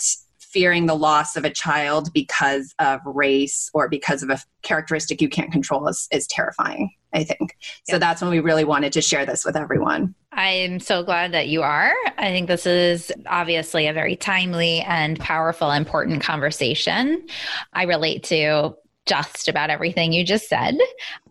fearing 0.51 0.87
the 0.87 0.95
loss 0.95 1.35
of 1.35 1.45
a 1.45 1.49
child 1.49 2.11
because 2.13 2.73
of 2.79 2.99
race 3.05 3.69
or 3.73 3.87
because 3.87 4.23
of 4.23 4.29
a 4.29 4.39
characteristic 4.63 5.21
you 5.21 5.29
can't 5.29 5.51
control 5.51 5.87
is, 5.87 6.07
is 6.11 6.25
terrifying, 6.27 6.91
I 7.13 7.23
think. 7.23 7.55
Yeah. 7.87 7.93
So 7.93 7.99
that's 7.99 8.21
when 8.21 8.31
we 8.31 8.39
really 8.39 8.63
wanted 8.63 8.91
to 8.93 9.01
share 9.01 9.25
this 9.25 9.45
with 9.45 9.55
everyone. 9.55 10.15
I'm 10.31 10.79
so 10.79 11.03
glad 11.03 11.33
that 11.33 11.49
you 11.49 11.61
are. 11.61 11.93
I 12.17 12.29
think 12.29 12.47
this 12.47 12.65
is 12.65 13.11
obviously 13.27 13.87
a 13.87 13.93
very 13.93 14.15
timely 14.15 14.81
and 14.81 15.19
powerful, 15.19 15.71
important 15.71 16.21
conversation. 16.21 17.25
I 17.73 17.83
relate 17.83 18.23
to 18.25 18.75
just 19.05 19.47
about 19.49 19.69
everything 19.69 20.13
you 20.13 20.23
just 20.23 20.47
said. 20.47 20.77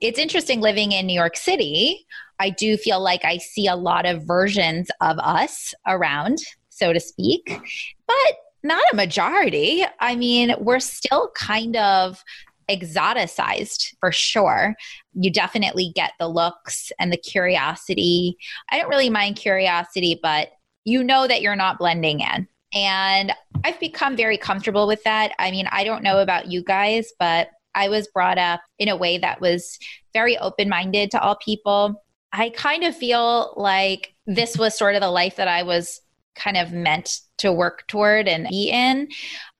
It's 0.00 0.18
interesting 0.18 0.60
living 0.60 0.92
in 0.92 1.06
New 1.06 1.14
York 1.14 1.36
City. 1.36 2.06
I 2.40 2.50
do 2.50 2.76
feel 2.76 3.00
like 3.00 3.24
I 3.24 3.38
see 3.38 3.66
a 3.66 3.76
lot 3.76 4.06
of 4.06 4.24
versions 4.24 4.88
of 5.00 5.18
us 5.18 5.74
around, 5.86 6.38
so 6.70 6.92
to 6.92 7.00
speak. 7.00 7.60
But 8.06 8.34
not 8.62 8.82
a 8.92 8.96
majority. 8.96 9.84
I 10.00 10.16
mean, 10.16 10.54
we're 10.58 10.80
still 10.80 11.30
kind 11.34 11.76
of 11.76 12.22
exoticized 12.68 13.94
for 14.00 14.12
sure. 14.12 14.74
You 15.14 15.32
definitely 15.32 15.92
get 15.94 16.12
the 16.18 16.28
looks 16.28 16.92
and 16.98 17.12
the 17.12 17.16
curiosity. 17.16 18.36
I 18.70 18.78
don't 18.78 18.90
really 18.90 19.10
mind 19.10 19.36
curiosity, 19.36 20.18
but 20.22 20.50
you 20.84 21.02
know 21.02 21.26
that 21.26 21.42
you're 21.42 21.56
not 21.56 21.78
blending 21.78 22.20
in. 22.20 22.46
And 22.74 23.32
I've 23.64 23.80
become 23.80 24.16
very 24.16 24.36
comfortable 24.36 24.86
with 24.86 25.02
that. 25.04 25.32
I 25.38 25.50
mean, 25.50 25.66
I 25.70 25.84
don't 25.84 26.02
know 26.02 26.18
about 26.18 26.50
you 26.50 26.62
guys, 26.62 27.12
but 27.18 27.48
I 27.74 27.88
was 27.88 28.08
brought 28.08 28.38
up 28.38 28.60
in 28.78 28.88
a 28.88 28.96
way 28.96 29.18
that 29.18 29.40
was 29.40 29.78
very 30.12 30.36
open 30.38 30.68
minded 30.68 31.10
to 31.12 31.20
all 31.20 31.36
people. 31.36 32.02
I 32.32 32.50
kind 32.50 32.84
of 32.84 32.94
feel 32.96 33.54
like 33.56 34.14
this 34.26 34.58
was 34.58 34.76
sort 34.76 34.94
of 34.94 35.00
the 35.00 35.10
life 35.10 35.36
that 35.36 35.48
I 35.48 35.62
was 35.62 36.00
kind 36.34 36.56
of 36.56 36.72
meant 36.72 37.20
to 37.38 37.52
work 37.52 37.86
toward 37.88 38.28
and 38.28 38.46
be 38.48 38.70
in. 38.70 39.08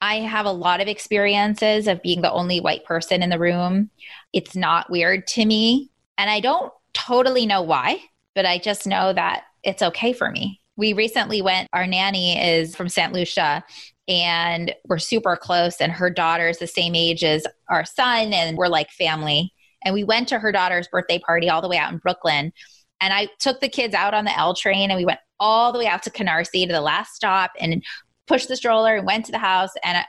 I 0.00 0.16
have 0.16 0.47
a 0.47 0.52
lot 0.52 0.80
of 0.80 0.88
experiences 0.88 1.88
of 1.88 2.02
being 2.02 2.23
the 2.23 2.32
only 2.32 2.61
white 2.61 2.85
person 2.85 3.23
in 3.23 3.30
the 3.30 3.38
room. 3.38 3.90
It's 4.32 4.54
not 4.54 4.90
weird 4.90 5.26
to 5.28 5.44
me. 5.44 5.90
And 6.16 6.28
I 6.30 6.40
don't 6.40 6.73
totally 6.94 7.47
know 7.47 7.62
why, 7.62 8.00
but 8.35 8.47
I 8.47 8.58
just 8.58 8.87
know 8.87 9.12
that 9.12 9.44
it's 9.62 9.82
okay 9.82 10.12
for 10.12 10.30
me. 10.30 10.61
We 10.76 10.92
recently 10.92 11.42
went, 11.42 11.68
our 11.73 11.87
nanny 11.87 12.38
is 12.38 12.76
from 12.76 12.88
St. 12.88 13.12
Lucia, 13.12 13.64
and 14.06 14.75
we're 14.88 14.99
super 14.99 15.37
close, 15.37 15.80
and 15.80 15.92
her 15.92 16.08
daughter 16.08 16.49
is 16.49 16.58
the 16.58 16.66
same 16.66 16.94
age 16.94 17.25
as 17.25 17.47
our 17.68 17.85
son, 17.85 18.32
and 18.32 18.56
we're 18.56 18.68
like 18.68 18.90
family. 18.90 19.52
And 19.85 19.94
we 19.94 20.04
went 20.04 20.28
to 20.28 20.38
her 20.38 20.52
daughter's 20.52 20.88
birthday 20.88 21.18
party 21.18 21.49
all 21.49 21.62
the 21.62 21.68
way 21.68 21.78
out 21.78 21.92
in 21.92 21.99
Brooklyn. 21.99 22.52
And 23.00 23.12
I 23.12 23.28
took 23.38 23.61
the 23.61 23.69
kids 23.69 23.95
out 23.95 24.14
on 24.14 24.25
the 24.25 24.37
L 24.37 24.55
train 24.55 24.90
and 24.90 24.99
we 24.99 25.05
went 25.05 25.21
all 25.40 25.73
the 25.73 25.78
way 25.78 25.87
out 25.87 26.02
to 26.02 26.11
Canarsie 26.11 26.67
to 26.67 26.73
the 26.73 26.81
last 26.81 27.14
stop 27.14 27.52
and 27.61 27.83
pushed 28.26 28.49
the 28.49 28.57
stroller 28.57 28.97
and 28.97 29.07
went 29.07 29.26
to 29.26 29.33
the 29.33 29.38
house. 29.38 29.71
And 29.85 30.05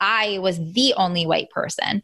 I 0.00 0.38
was 0.40 0.58
the 0.72 0.94
only 0.96 1.26
white 1.26 1.50
person. 1.50 2.02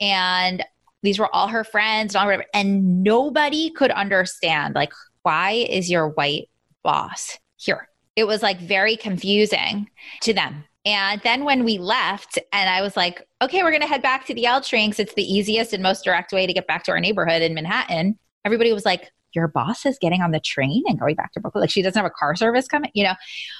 And 0.00 0.64
these 1.02 1.18
were 1.18 1.34
all 1.34 1.48
her 1.48 1.64
friends 1.64 2.14
and, 2.14 2.30
all, 2.30 2.42
and 2.52 3.02
nobody 3.02 3.70
could 3.70 3.90
understand, 3.90 4.74
like, 4.74 4.92
why 5.22 5.52
is 5.52 5.90
your 5.90 6.08
white 6.08 6.48
boss 6.82 7.38
here? 7.56 7.88
It 8.16 8.24
was 8.24 8.42
like 8.42 8.60
very 8.60 8.96
confusing 8.96 9.88
to 10.22 10.34
them. 10.34 10.64
And 10.84 11.20
then 11.22 11.44
when 11.44 11.64
we 11.64 11.78
left, 11.78 12.38
and 12.52 12.68
I 12.70 12.82
was 12.82 12.96
like, 12.96 13.26
okay, 13.42 13.62
we're 13.62 13.70
going 13.70 13.82
to 13.82 13.88
head 13.88 14.02
back 14.02 14.26
to 14.26 14.34
the 14.34 14.46
L 14.46 14.60
train 14.60 14.90
because 14.90 15.00
it's 15.00 15.14
the 15.14 15.22
easiest 15.22 15.72
and 15.72 15.82
most 15.82 16.04
direct 16.04 16.32
way 16.32 16.46
to 16.46 16.52
get 16.52 16.66
back 16.66 16.84
to 16.84 16.92
our 16.92 17.00
neighborhood 17.00 17.42
in 17.42 17.54
Manhattan. 17.54 18.18
Everybody 18.44 18.72
was 18.72 18.86
like, 18.86 19.10
your 19.34 19.48
boss 19.48 19.86
is 19.86 19.98
getting 20.00 20.22
on 20.22 20.30
the 20.30 20.40
train 20.40 20.82
and 20.86 20.98
going 20.98 21.14
back 21.14 21.32
to 21.32 21.40
Brooklyn. 21.40 21.62
Like 21.62 21.70
she 21.70 21.82
doesn't 21.82 22.00
have 22.00 22.10
a 22.10 22.14
car 22.14 22.36
service 22.36 22.68
coming, 22.68 22.90
you 22.94 23.04
know. 23.04 23.14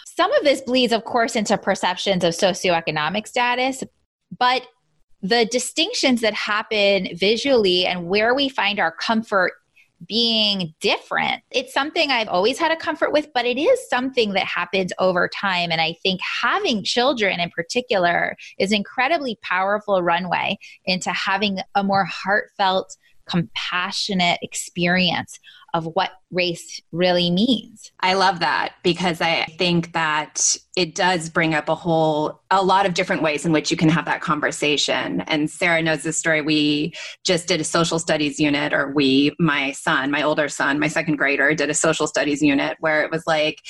Some 0.07 0.33
of 0.33 0.45
this 0.45 0.61
bleeds, 0.61 0.93
of 0.93 1.05
course, 1.05 1.37
into 1.37 1.57
perceptions 1.57 2.25
of 2.25 2.35
socioeconomic 2.35 3.27
status, 3.27 3.83
but 4.39 4.67
the 5.23 5.47
distinctions 5.47 6.21
that 6.23 6.35
happen 6.35 7.09
visually 7.15 7.87
and 7.87 8.07
where 8.07 8.35
we 8.35 8.49
find 8.49 8.81
our 8.81 8.93
comfort 8.93 9.53
being 10.07 10.75
different. 10.81 11.43
It's 11.50 11.75
something 11.75 12.11
I've 12.11 12.29
always 12.29 12.59
had 12.59 12.73
a 12.73 12.77
comfort 12.77 13.12
with, 13.12 13.29
but 13.35 13.45
it 13.45 13.59
is 13.59 13.89
something 13.89 14.33
that 14.33 14.47
happens 14.47 14.93
over 14.99 15.29
time. 15.29 15.71
And 15.71 15.81
I 15.81 15.95
think 16.03 16.21
having 16.43 16.83
children 16.83 17.39
in 17.39 17.50
particular 17.50 18.37
is 18.59 18.73
incredibly 18.73 19.39
powerful 19.43 20.03
runway 20.03 20.59
into 20.87 21.11
having 21.11 21.59
a 21.75 21.85
more 21.85 22.05
heartfelt 22.05 22.97
compassionate 23.31 24.39
experience 24.43 25.39
of 25.73 25.87
what 25.95 26.11
race 26.33 26.81
really 26.93 27.31
means. 27.31 27.93
I 28.01 28.15
love 28.15 28.41
that 28.41 28.75
because 28.83 29.21
I 29.21 29.45
think 29.59 29.93
that 29.93 30.57
it 30.77 30.95
does 30.95 31.29
bring 31.29 31.55
up 31.55 31.69
a 31.69 31.75
whole, 31.75 32.41
a 32.51 32.63
lot 32.63 32.87
of 32.87 32.95
different 32.95 33.23
ways 33.23 33.45
in 33.45 33.53
which 33.53 33.71
you 33.71 33.77
can 33.77 33.89
have 33.89 34.05
that 34.07 34.21
conversation. 34.21 35.21
And 35.23 35.51
Sarah 35.51 35.83
knows 35.83 36.03
this 36.03 36.17
story. 36.17 36.41
We 36.41 36.95
just 37.25 37.47
did 37.47 37.61
a 37.61 37.65
social 37.65 37.99
studies 37.99 38.41
unit, 38.41 38.73
or 38.73 38.93
we, 38.93 39.33
my 39.39 39.73
son, 39.73 40.11
my 40.11 40.23
older 40.23 40.49
son, 40.49 40.79
my 40.79 40.89
second 40.89 41.17
grader, 41.17 41.55
did 41.55 41.71
a 41.71 41.75
social 41.75 42.07
studies 42.07 42.43
unit 42.43 42.77
where 42.81 43.03
it 43.03 43.11
was 43.11 43.25
like 43.27 43.61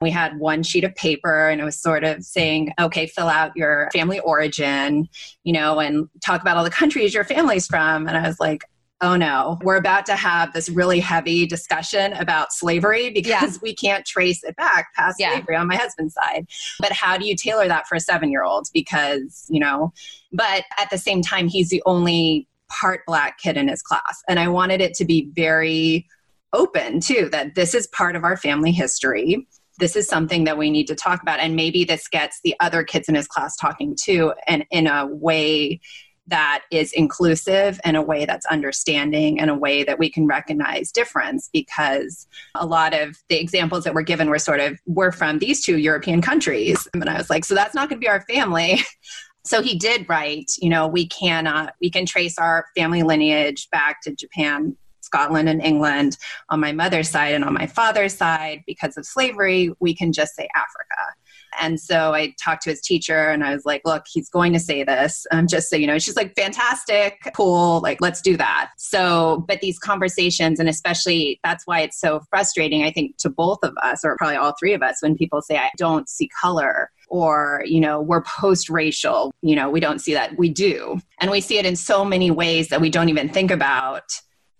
we 0.00 0.10
had 0.10 0.38
one 0.38 0.62
sheet 0.62 0.84
of 0.84 0.94
paper 0.94 1.48
and 1.48 1.60
it 1.60 1.64
was 1.64 1.80
sort 1.80 2.04
of 2.04 2.22
saying, 2.22 2.72
okay, 2.78 3.06
fill 3.06 3.28
out 3.28 3.52
your 3.56 3.88
family 3.92 4.20
origin, 4.20 5.08
you 5.44 5.52
know, 5.52 5.80
and 5.80 6.08
talk 6.24 6.42
about 6.42 6.56
all 6.56 6.64
the 6.64 6.70
countries 6.70 7.14
your 7.14 7.24
family's 7.24 7.66
from. 7.66 8.08
And 8.08 8.16
I 8.16 8.26
was 8.26 8.40
like, 8.40 8.62
oh 9.00 9.16
no, 9.16 9.58
we're 9.62 9.76
about 9.76 10.06
to 10.06 10.16
have 10.16 10.52
this 10.52 10.68
really 10.68 11.00
heavy 11.00 11.46
discussion 11.46 12.14
about 12.14 12.52
slavery 12.52 13.10
because 13.10 13.54
yeah. 13.54 13.58
we 13.62 13.74
can't 13.74 14.06
trace 14.06 14.42
it 14.42 14.56
back 14.56 14.94
past 14.94 15.16
yeah. 15.18 15.32
slavery 15.32 15.56
on 15.56 15.66
my 15.66 15.76
husband's 15.76 16.14
side. 16.14 16.46
But 16.80 16.92
how 16.92 17.18
do 17.18 17.26
you 17.26 17.36
tailor 17.36 17.68
that 17.68 17.86
for 17.86 17.96
a 17.96 18.00
seven 18.00 18.30
year 18.30 18.42
old? 18.42 18.68
Because, 18.72 19.46
you 19.48 19.60
know, 19.60 19.92
but 20.32 20.64
at 20.78 20.88
the 20.90 20.98
same 20.98 21.20
time, 21.20 21.48
he's 21.48 21.68
the 21.68 21.82
only 21.84 22.48
part 22.68 23.02
black 23.06 23.38
kid 23.38 23.56
in 23.56 23.68
his 23.68 23.82
class. 23.82 24.22
And 24.28 24.40
I 24.40 24.48
wanted 24.48 24.80
it 24.80 24.94
to 24.94 25.04
be 25.04 25.28
very 25.34 26.06
open 26.52 27.00
too, 27.00 27.28
that 27.30 27.54
this 27.54 27.74
is 27.74 27.86
part 27.88 28.16
of 28.16 28.24
our 28.24 28.36
family 28.36 28.72
history. 28.72 29.46
This 29.78 29.94
is 29.94 30.08
something 30.08 30.44
that 30.44 30.56
we 30.56 30.70
need 30.70 30.86
to 30.86 30.94
talk 30.94 31.20
about. 31.20 31.38
And 31.38 31.54
maybe 31.54 31.84
this 31.84 32.08
gets 32.08 32.40
the 32.42 32.54
other 32.60 32.82
kids 32.82 33.10
in 33.10 33.14
his 33.14 33.26
class 33.26 33.56
talking 33.56 33.94
too, 33.94 34.32
and 34.48 34.64
in 34.70 34.86
a 34.86 35.06
way 35.06 35.80
that 36.28 36.64
is 36.70 36.92
inclusive 36.92 37.80
in 37.84 37.94
a 37.96 38.02
way 38.02 38.24
that's 38.24 38.46
understanding 38.46 39.40
and 39.40 39.50
a 39.50 39.54
way 39.54 39.84
that 39.84 39.98
we 39.98 40.10
can 40.10 40.26
recognize 40.26 40.90
difference 40.90 41.48
because 41.52 42.26
a 42.54 42.66
lot 42.66 42.94
of 42.94 43.16
the 43.28 43.40
examples 43.40 43.84
that 43.84 43.94
were 43.94 44.02
given 44.02 44.28
were 44.28 44.38
sort 44.38 44.60
of 44.60 44.78
were 44.86 45.12
from 45.12 45.38
these 45.38 45.64
two 45.64 45.78
European 45.78 46.20
countries. 46.20 46.88
And 46.94 47.08
I 47.08 47.16
was 47.16 47.30
like, 47.30 47.44
so 47.44 47.54
that's 47.54 47.74
not 47.74 47.88
going 47.88 48.00
to 48.00 48.04
be 48.04 48.08
our 48.08 48.22
family. 48.22 48.80
so 49.44 49.62
he 49.62 49.78
did 49.78 50.08
write, 50.08 50.52
you 50.60 50.68
know, 50.68 50.88
we 50.88 51.06
cannot, 51.06 51.74
we 51.80 51.90
can 51.90 52.06
trace 52.06 52.38
our 52.38 52.66
family 52.76 53.02
lineage 53.02 53.68
back 53.70 54.02
to 54.02 54.14
Japan 54.14 54.76
Scotland 55.06 55.48
and 55.48 55.62
England 55.62 56.18
on 56.50 56.58
my 56.58 56.72
mother's 56.72 57.08
side 57.08 57.34
and 57.34 57.44
on 57.44 57.54
my 57.54 57.66
father's 57.66 58.14
side 58.14 58.64
because 58.66 58.96
of 58.96 59.06
slavery, 59.06 59.72
we 59.78 59.94
can 59.94 60.12
just 60.12 60.34
say 60.34 60.48
Africa. 60.54 61.14
And 61.60 61.80
so 61.80 62.12
I 62.14 62.34
talked 62.42 62.62
to 62.62 62.70
his 62.70 62.80
teacher 62.80 63.30
and 63.30 63.44
I 63.44 63.54
was 63.54 63.64
like, 63.64 63.82
look, 63.84 64.04
he's 64.10 64.28
going 64.28 64.52
to 64.52 64.60
say 64.60 64.84
this. 64.84 65.26
Um, 65.30 65.46
just 65.46 65.70
so 65.70 65.76
you 65.76 65.86
know, 65.86 65.98
she's 65.98 66.16
like, 66.16 66.34
fantastic, 66.36 67.18
cool, 67.34 67.80
like, 67.80 68.00
let's 68.00 68.20
do 68.20 68.36
that. 68.36 68.70
So, 68.78 69.44
but 69.48 69.60
these 69.60 69.78
conversations, 69.78 70.60
and 70.60 70.68
especially 70.68 71.40
that's 71.44 71.66
why 71.66 71.80
it's 71.80 72.00
so 72.00 72.20
frustrating, 72.30 72.82
I 72.84 72.90
think, 72.90 73.16
to 73.18 73.30
both 73.30 73.58
of 73.62 73.74
us, 73.82 74.04
or 74.04 74.16
probably 74.16 74.36
all 74.36 74.54
three 74.58 74.74
of 74.74 74.82
us, 74.82 74.98
when 75.00 75.16
people 75.16 75.42
say, 75.42 75.56
I 75.56 75.70
don't 75.76 76.08
see 76.08 76.28
color 76.40 76.90
or 77.08 77.62
you 77.64 77.80
know 77.80 78.00
we're 78.00 78.22
post 78.22 78.68
racial 78.68 79.32
you 79.40 79.54
know 79.54 79.70
we 79.70 79.78
don't 79.78 80.00
see 80.00 80.14
that 80.14 80.36
we 80.36 80.48
do 80.48 80.98
and 81.20 81.30
we 81.30 81.40
see 81.40 81.56
it 81.56 81.64
in 81.64 81.76
so 81.76 82.04
many 82.04 82.32
ways 82.32 82.68
that 82.68 82.80
we 82.80 82.90
don't 82.90 83.08
even 83.08 83.28
think 83.28 83.52
about 83.52 84.02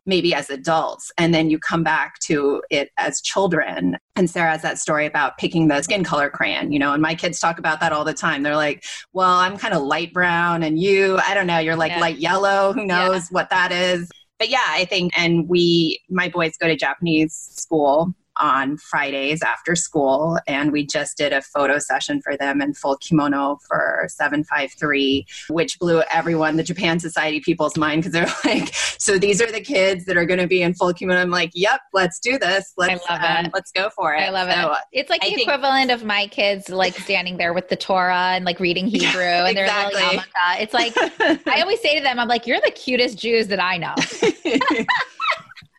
maybe 0.07 0.35
as 0.35 0.49
adults 0.51 1.11
and 1.19 1.35
then 1.35 1.51
you 1.51 1.59
come 1.59 1.83
back 1.83 2.19
to 2.21 2.63
it 2.71 2.91
as 2.97 3.21
children 3.21 3.97
and 4.15 4.31
sarah 4.31 4.53
has 4.53 4.63
that 4.63 4.79
story 4.79 5.07
about 5.07 5.37
picking 5.39 5.69
the 5.69 5.83
skin 5.83 6.05
color 6.05 6.31
crayon 6.31 6.73
you 6.73 6.79
know 6.79 6.93
and 6.93 7.03
my 7.03 7.15
kids 7.15 7.39
talk 7.41 7.59
about 7.59 7.81
that 7.81 7.93
all 7.93 8.05
the 8.05 8.15
time 8.15 8.43
they're 8.43 8.57
like 8.57 8.85
well 9.13 9.37
i'm 9.39 9.57
kind 9.57 9.75
of 9.75 9.83
light 9.83 10.13
brown 10.13 10.63
and 10.63 10.79
you 10.79 11.19
i 11.27 11.35
don't 11.35 11.47
know 11.47 11.59
you're 11.59 11.77
like 11.77 11.93
yeah. 11.93 12.01
light 12.01 12.19
yellow 12.19 12.73
who 12.73 12.87
knows 12.87 13.23
yeah. 13.23 13.29
what 13.31 13.51
that 13.51 13.73
is 13.73 14.11
but 14.39 14.49
yeah 14.49 14.65
i 14.69 14.85
think 14.85 15.13
and 15.19 15.49
we 15.49 16.01
my 16.09 16.29
boys 16.29 16.57
go 16.59 16.67
to 16.67 16.77
japanese 16.77 17.35
school 17.35 18.15
on 18.39 18.77
Fridays 18.77 19.43
after 19.43 19.75
school. 19.77 20.39
And 20.47 20.73
we 20.73 20.87
just 20.87 21.17
did 21.17 21.33
a 21.33 21.43
photo 21.43 21.79
session 21.79 22.21
for 22.23 22.37
them 22.37 22.61
in 22.61 22.75
full 22.75 22.97
kimono 22.97 23.59
for 23.69 24.07
753, 24.09 25.27
which 25.49 25.79
blew 25.79 26.03
everyone, 26.13 26.57
the 26.57 26.63
Japan 26.63 26.99
Society 27.01 27.41
people's 27.41 27.77
mind 27.77 28.03
because 28.03 28.13
they're 28.13 28.35
like, 28.53 28.75
so 28.99 29.19
these 29.19 29.41
are 29.41 29.51
the 29.51 29.61
kids 29.61 30.05
that 30.07 30.17
are 30.17 30.27
going 30.27 30.41
to 30.41 30.47
be 30.47 30.63
in 30.63 30.75
full 30.75 30.93
kimono. 30.93 31.21
I'm 31.21 31.31
like, 31.31 31.51
yep, 31.55 31.81
let's 31.93 32.19
do 32.19 32.39
this. 32.39 32.73
Let's, 32.77 33.05
I 33.09 33.15
love 33.15 33.39
um, 33.39 33.47
it. 33.47 33.51
Let's 33.55 33.73
go 33.73 33.91
for 33.91 34.15
it. 34.15 34.21
I 34.21 34.31
love 34.31 34.51
so 34.51 34.73
it. 34.73 34.79
It's 34.93 35.11
like 35.11 35.25
I 35.25 35.31
the 35.31 35.37
think, 35.37 35.49
equivalent 35.49 35.91
of 35.91 36.05
my 36.05 36.27
kids 36.29 36.69
like 36.69 36.95
standing 36.95 37.37
there 37.37 37.53
with 37.53 37.69
the 37.69 37.77
Torah 37.77 38.33
and 38.35 38.45
like 38.45 38.61
reading 38.61 38.87
Hebrew 38.97 39.23
yeah, 39.23 39.47
and 39.47 39.59
exactly. 39.59 40.01
they're 40.01 40.17
like, 40.17 40.27
It's 40.61 40.75
like, 40.75 40.95
I 41.47 41.61
always 41.61 41.81
say 41.81 41.97
to 41.97 42.03
them, 42.03 42.19
I'm 42.19 42.29
like, 42.29 42.47
you're 42.47 42.61
the 42.65 42.71
cutest 42.71 43.19
Jews 43.19 43.49
that 43.49 43.61
I 43.61 43.79
know. 43.79 43.95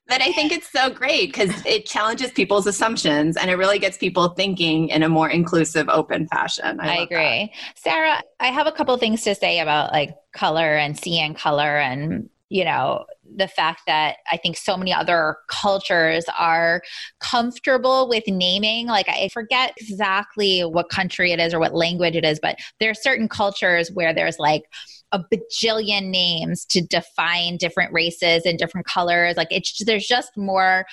But 0.08 0.22
I 0.22 0.32
think 0.32 0.52
it's 0.52 0.72
so 0.72 0.90
great 0.90 1.28
because 1.28 1.66
it 1.66 1.86
challenges 1.86 2.32
people's 2.32 2.66
assumptions 2.66 3.36
and 3.36 3.52
it 3.52 3.56
really 3.56 3.78
gets 3.80 3.98
people 3.98 4.30
thinking 4.30 4.90
in 4.90 5.04
a 5.04 5.10
more 5.10 5.30
inclusive, 5.30 5.90
open 5.90 6.28
fashion. 6.28 6.80
I, 6.80 7.00
I 7.00 7.02
agree. 7.02 7.52
That. 7.76 7.78
Sarah, 7.78 8.22
I 8.40 8.48
have 8.48 8.68
a 8.68 8.72
couple 8.72 8.98
things 8.98 9.24
to 9.24 9.36
say 9.36 9.60
about 9.60 9.92
like 9.92 10.16
color 10.34 10.76
and 10.78 10.98
seeing 10.98 11.34
color 11.34 11.78
and 11.78 12.30
you 12.50 12.64
know 12.64 13.04
the 13.36 13.48
fact 13.48 13.82
that 13.88 14.18
i 14.32 14.38
think 14.38 14.56
so 14.56 14.78
many 14.78 14.94
other 14.94 15.38
cultures 15.50 16.26
are 16.40 16.82
comfortable 17.20 18.08
with 18.08 18.24
naming 18.28 18.88
like 18.88 19.10
i 19.10 19.28
forget 19.34 19.74
exactly 19.78 20.62
what 20.62 20.90
country 20.90 21.32
it 21.32 21.40
is 21.40 21.54
or 21.54 21.60
what 21.60 21.76
language 21.76 22.16
it 22.16 22.24
is 22.24 22.40
but 22.42 22.56
there 22.80 22.90
are 22.90 22.96
certain 22.96 23.28
cultures 23.28 23.92
where 23.92 24.14
there's 24.14 24.40
like 24.40 24.64
a 25.12 25.24
bajillion 25.34 26.10
names 26.10 26.66
to 26.66 26.82
define 26.82 27.58
different 27.58 27.94
races 27.94 28.46
and 28.46 28.58
different 28.58 28.88
colors. 28.88 29.38
Like 29.38 29.48
it's 29.52 29.84
there's 29.86 30.08
just 30.08 30.36
more 30.36 30.86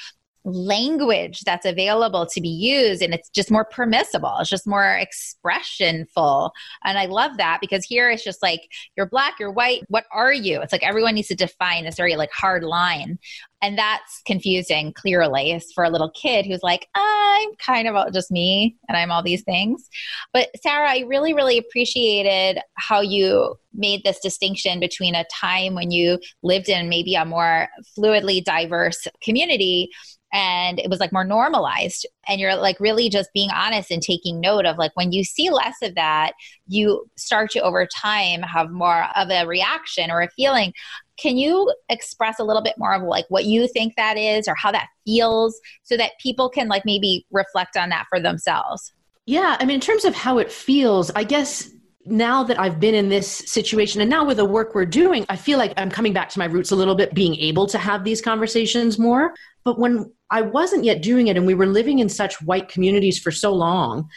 language 0.45 1.41
that's 1.41 1.65
available 1.65 2.27
to 2.27 2.41
be 2.41 2.49
used 2.49 3.01
and 3.03 3.15
it's 3.15 3.31
just 3.31 3.51
more 3.51 3.65
permissible. 3.65 4.37
It's 4.41 4.51
just 4.51 4.67
more 4.67 5.01
expressionful. 5.01 6.51
And 6.85 6.99
i 6.99 7.07
love 7.07 7.39
that 7.39 7.59
because 7.61 7.85
here 7.85 8.11
it's 8.11 8.25
just 8.25 8.43
like 8.43 8.61
you're 8.97 9.09
black 9.09 9.35
you're 9.41 9.51
white 9.51 9.83
what 9.89 10.05
are 10.13 10.33
you? 10.33 10.61
It's 10.61 10.73
like 10.73 10.87
everyone 10.87 11.15
needs 11.15 11.29
to 11.29 11.35
define 11.35 11.85
this 11.85 11.97
very 11.97 12.17
like 12.17 12.31
hard 12.31 12.63
line. 12.63 13.19
And 13.63 13.79
that's 13.79 14.21
confusing 14.27 14.93
clearly 14.93 15.59
for 15.75 15.85
a 15.85 15.91
little 15.91 16.11
kid 16.11 16.45
who's 16.45 16.63
like 16.63 16.89
i'm 16.95 17.55
kind 17.57 17.89
of 17.89 18.13
just 18.13 18.31
me 18.31 18.77
and 18.89 18.99
i'm 18.99 19.11
all 19.11 19.23
these 19.23 19.43
things. 19.43 19.89
But 20.35 20.51
sarah 20.63 20.91
i 20.91 21.05
really 21.07 21.33
really 21.33 21.57
appreciated 21.57 22.61
how 22.75 23.01
you 23.01 23.57
made 23.73 24.03
this 24.05 24.21
distinction 24.21 24.79
between 24.79 25.15
a 25.15 25.25
time 25.33 25.75
when 25.75 25.91
you 25.91 26.19
lived 26.43 26.69
in 26.69 26.89
maybe 26.89 27.15
a 27.15 27.25
more 27.25 27.69
fluidly 27.97 28.45
diverse 28.45 29.09
community 29.23 29.91
and 30.35 30.81
it 30.81 30.91
was 30.91 30.99
like 30.99 31.13
more 31.13 31.25
normalized. 31.25 32.07
And 32.27 32.41
you're 32.41 32.57
like 32.57 32.81
really 32.81 33.09
just 33.09 33.31
being 33.33 33.51
honest 33.55 33.93
and 33.93 34.03
taking 34.03 34.41
note 34.41 34.67
of 34.67 34.77
like 34.77 34.91
when 34.95 35.13
you 35.13 35.23
see 35.23 35.49
less 35.49 35.77
of 35.81 35.95
that 35.95 36.33
you 36.67 37.07
start 37.17 37.53
to 37.53 37.61
over 37.61 37.87
time 37.87 38.43
have 38.43 38.71
more 38.71 39.07
of 39.15 39.31
a 39.31 39.47
reaction 39.47 40.11
or 40.11 40.23
a 40.23 40.29
feeling. 40.31 40.73
Can 41.17 41.37
you 41.37 41.73
express 41.89 42.41
a 42.41 42.45
little 42.45 42.63
bit 42.63 42.75
more 42.77 42.95
of 42.95 43.03
like 43.03 43.27
what 43.29 43.45
you 43.45 43.69
think 43.69 43.95
that 43.97 44.17
is 44.19 44.49
or 44.49 44.57
how 44.57 44.73
that 44.73 44.89
feels 45.07 45.59
so 45.85 45.97
that 45.97 46.13
people 46.21 46.49
can 46.49 46.67
like 46.67 46.85
maybe 46.85 47.25
reflect 47.31 47.77
on 47.77 47.89
that 47.91 48.07
for 48.11 48.21
themselves? 48.21 48.93
Yeah 49.27 49.57
i 49.61 49.65
mean 49.65 49.77
in 49.77 49.81
terms 49.81 50.05
of 50.05 50.15
how 50.15 50.37
it 50.37 50.53
feels 50.53 51.11
i 51.13 51.25
guess 51.25 51.71
now 52.07 52.45
that 52.45 52.61
I've 52.61 52.79
been 52.79 52.95
in 52.95 53.09
this 53.09 53.29
situation 53.29 54.01
and 54.01 54.11
now 54.11 54.25
with 54.25 54.37
the 54.37 54.45
work 54.45 54.75
we're 54.75 54.85
doing, 54.85 55.25
I 55.29 55.37
feel 55.37 55.59
like 55.59 55.73
I'm 55.77 55.91
coming 55.91 56.13
back 56.13 56.29
to 56.31 56.39
my 56.39 56.45
roots 56.45 56.71
a 56.71 56.77
little 56.77 56.95
bit, 56.95 57.15
being 57.15 57.35
able 57.37 57.67
to 57.69 57.79
have 57.79 58.05
these 58.05 58.21
conversations 58.21 58.99
more. 58.99 59.33
But 59.65 59.79
when 59.79 60.13
I 60.31 60.43
wasn't 60.43 60.85
yet 60.85 61.03
doing 61.03 61.29
it 61.29 61.37
and 61.37 61.47
we 61.47 61.55
were 61.55 61.67
living 61.67 61.99
in 61.99 62.09
such 62.09 62.41
white 62.43 62.69
communities 62.69 63.19
for 63.19 63.31
so 63.31 63.53
long, 63.53 64.09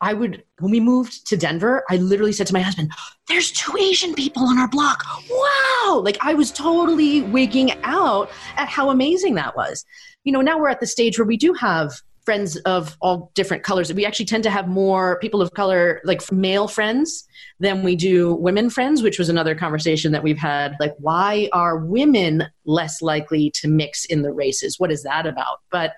I 0.00 0.12
would, 0.12 0.44
when 0.58 0.70
we 0.70 0.80
moved 0.80 1.26
to 1.28 1.36
Denver, 1.36 1.84
I 1.88 1.96
literally 1.96 2.32
said 2.32 2.46
to 2.48 2.52
my 2.52 2.60
husband, 2.60 2.90
There's 3.28 3.50
two 3.50 3.76
Asian 3.78 4.14
people 4.14 4.44
on 4.44 4.58
our 4.58 4.68
block. 4.68 5.02
Wow. 5.30 6.00
Like 6.04 6.18
I 6.20 6.34
was 6.34 6.50
totally 6.50 7.22
wigging 7.22 7.72
out 7.82 8.30
at 8.56 8.68
how 8.68 8.90
amazing 8.90 9.34
that 9.36 9.56
was. 9.56 9.84
You 10.24 10.32
know, 10.32 10.42
now 10.42 10.58
we're 10.58 10.68
at 10.68 10.80
the 10.80 10.86
stage 10.86 11.18
where 11.18 11.26
we 11.26 11.36
do 11.36 11.52
have 11.54 11.92
friends 12.26 12.56
of 12.58 12.96
all 13.00 13.30
different 13.34 13.62
colors. 13.62 13.90
We 13.94 14.04
actually 14.04 14.26
tend 14.26 14.42
to 14.42 14.50
have 14.50 14.68
more 14.68 15.18
people 15.20 15.40
of 15.40 15.54
color, 15.54 16.02
like 16.04 16.20
male 16.30 16.68
friends, 16.68 17.26
than 17.60 17.82
we 17.82 17.96
do 17.96 18.34
women 18.34 18.68
friends, 18.68 19.02
which 19.02 19.18
was 19.18 19.28
another 19.28 19.54
conversation 19.54 20.12
that 20.12 20.22
we've 20.22 20.36
had. 20.36 20.74
Like, 20.78 20.94
why 20.98 21.48
are 21.52 21.78
women 21.78 22.44
less 22.66 23.00
likely 23.00 23.50
to 23.52 23.68
mix 23.68 24.04
in 24.04 24.22
the 24.22 24.32
races? 24.32 24.78
What 24.78 24.92
is 24.92 25.04
that 25.04 25.26
about? 25.26 25.60
But, 25.70 25.94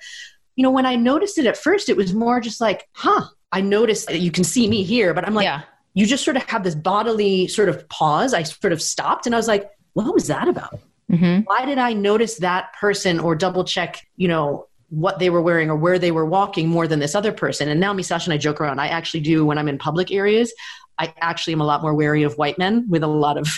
you 0.54 0.62
know, 0.62 0.70
when 0.70 0.86
I 0.86 0.94
noticed 0.94 1.38
it 1.38 1.46
at 1.46 1.56
first, 1.56 1.88
it 1.88 1.96
was 1.96 2.14
more 2.14 2.40
just 2.40 2.60
like, 2.60 2.86
huh, 2.92 3.24
I 3.50 3.62
noticed 3.62 4.08
that 4.08 4.20
you 4.20 4.30
can 4.30 4.44
see 4.44 4.68
me 4.68 4.84
here, 4.84 5.14
but 5.14 5.26
I'm 5.26 5.34
like, 5.34 5.44
yeah. 5.44 5.62
you 5.94 6.04
just 6.04 6.24
sort 6.24 6.36
of 6.36 6.44
have 6.44 6.62
this 6.62 6.74
bodily 6.74 7.48
sort 7.48 7.70
of 7.70 7.88
pause. 7.88 8.34
I 8.34 8.42
sort 8.42 8.72
of 8.72 8.82
stopped 8.82 9.24
and 9.24 9.34
I 9.34 9.38
was 9.38 9.48
like, 9.48 9.70
what 9.94 10.12
was 10.12 10.26
that 10.26 10.46
about? 10.46 10.78
Mm-hmm. 11.10 11.40
Why 11.46 11.64
did 11.64 11.78
I 11.78 11.94
notice 11.94 12.36
that 12.36 12.74
person 12.78 13.18
or 13.18 13.34
double 13.34 13.64
check, 13.64 14.06
you 14.16 14.28
know, 14.28 14.66
what 14.90 15.18
they 15.18 15.30
were 15.30 15.42
wearing 15.42 15.70
or 15.70 15.76
where 15.76 15.98
they 15.98 16.10
were 16.10 16.24
walking 16.24 16.68
more 16.68 16.88
than 16.88 16.98
this 16.98 17.14
other 17.14 17.32
person. 17.32 17.68
And 17.68 17.78
now 17.78 17.92
Misasha 17.92 18.24
and 18.24 18.34
I 18.34 18.38
joke 18.38 18.60
around. 18.60 18.80
I 18.80 18.88
actually 18.88 19.20
do 19.20 19.44
when 19.44 19.58
I'm 19.58 19.68
in 19.68 19.78
public 19.78 20.10
areas. 20.10 20.52
I 20.98 21.12
actually 21.20 21.52
am 21.52 21.60
a 21.60 21.66
lot 21.66 21.82
more 21.82 21.94
wary 21.94 22.22
of 22.22 22.36
white 22.38 22.58
men 22.58 22.86
with 22.88 23.02
a 23.02 23.06
lot 23.06 23.36
of, 23.36 23.48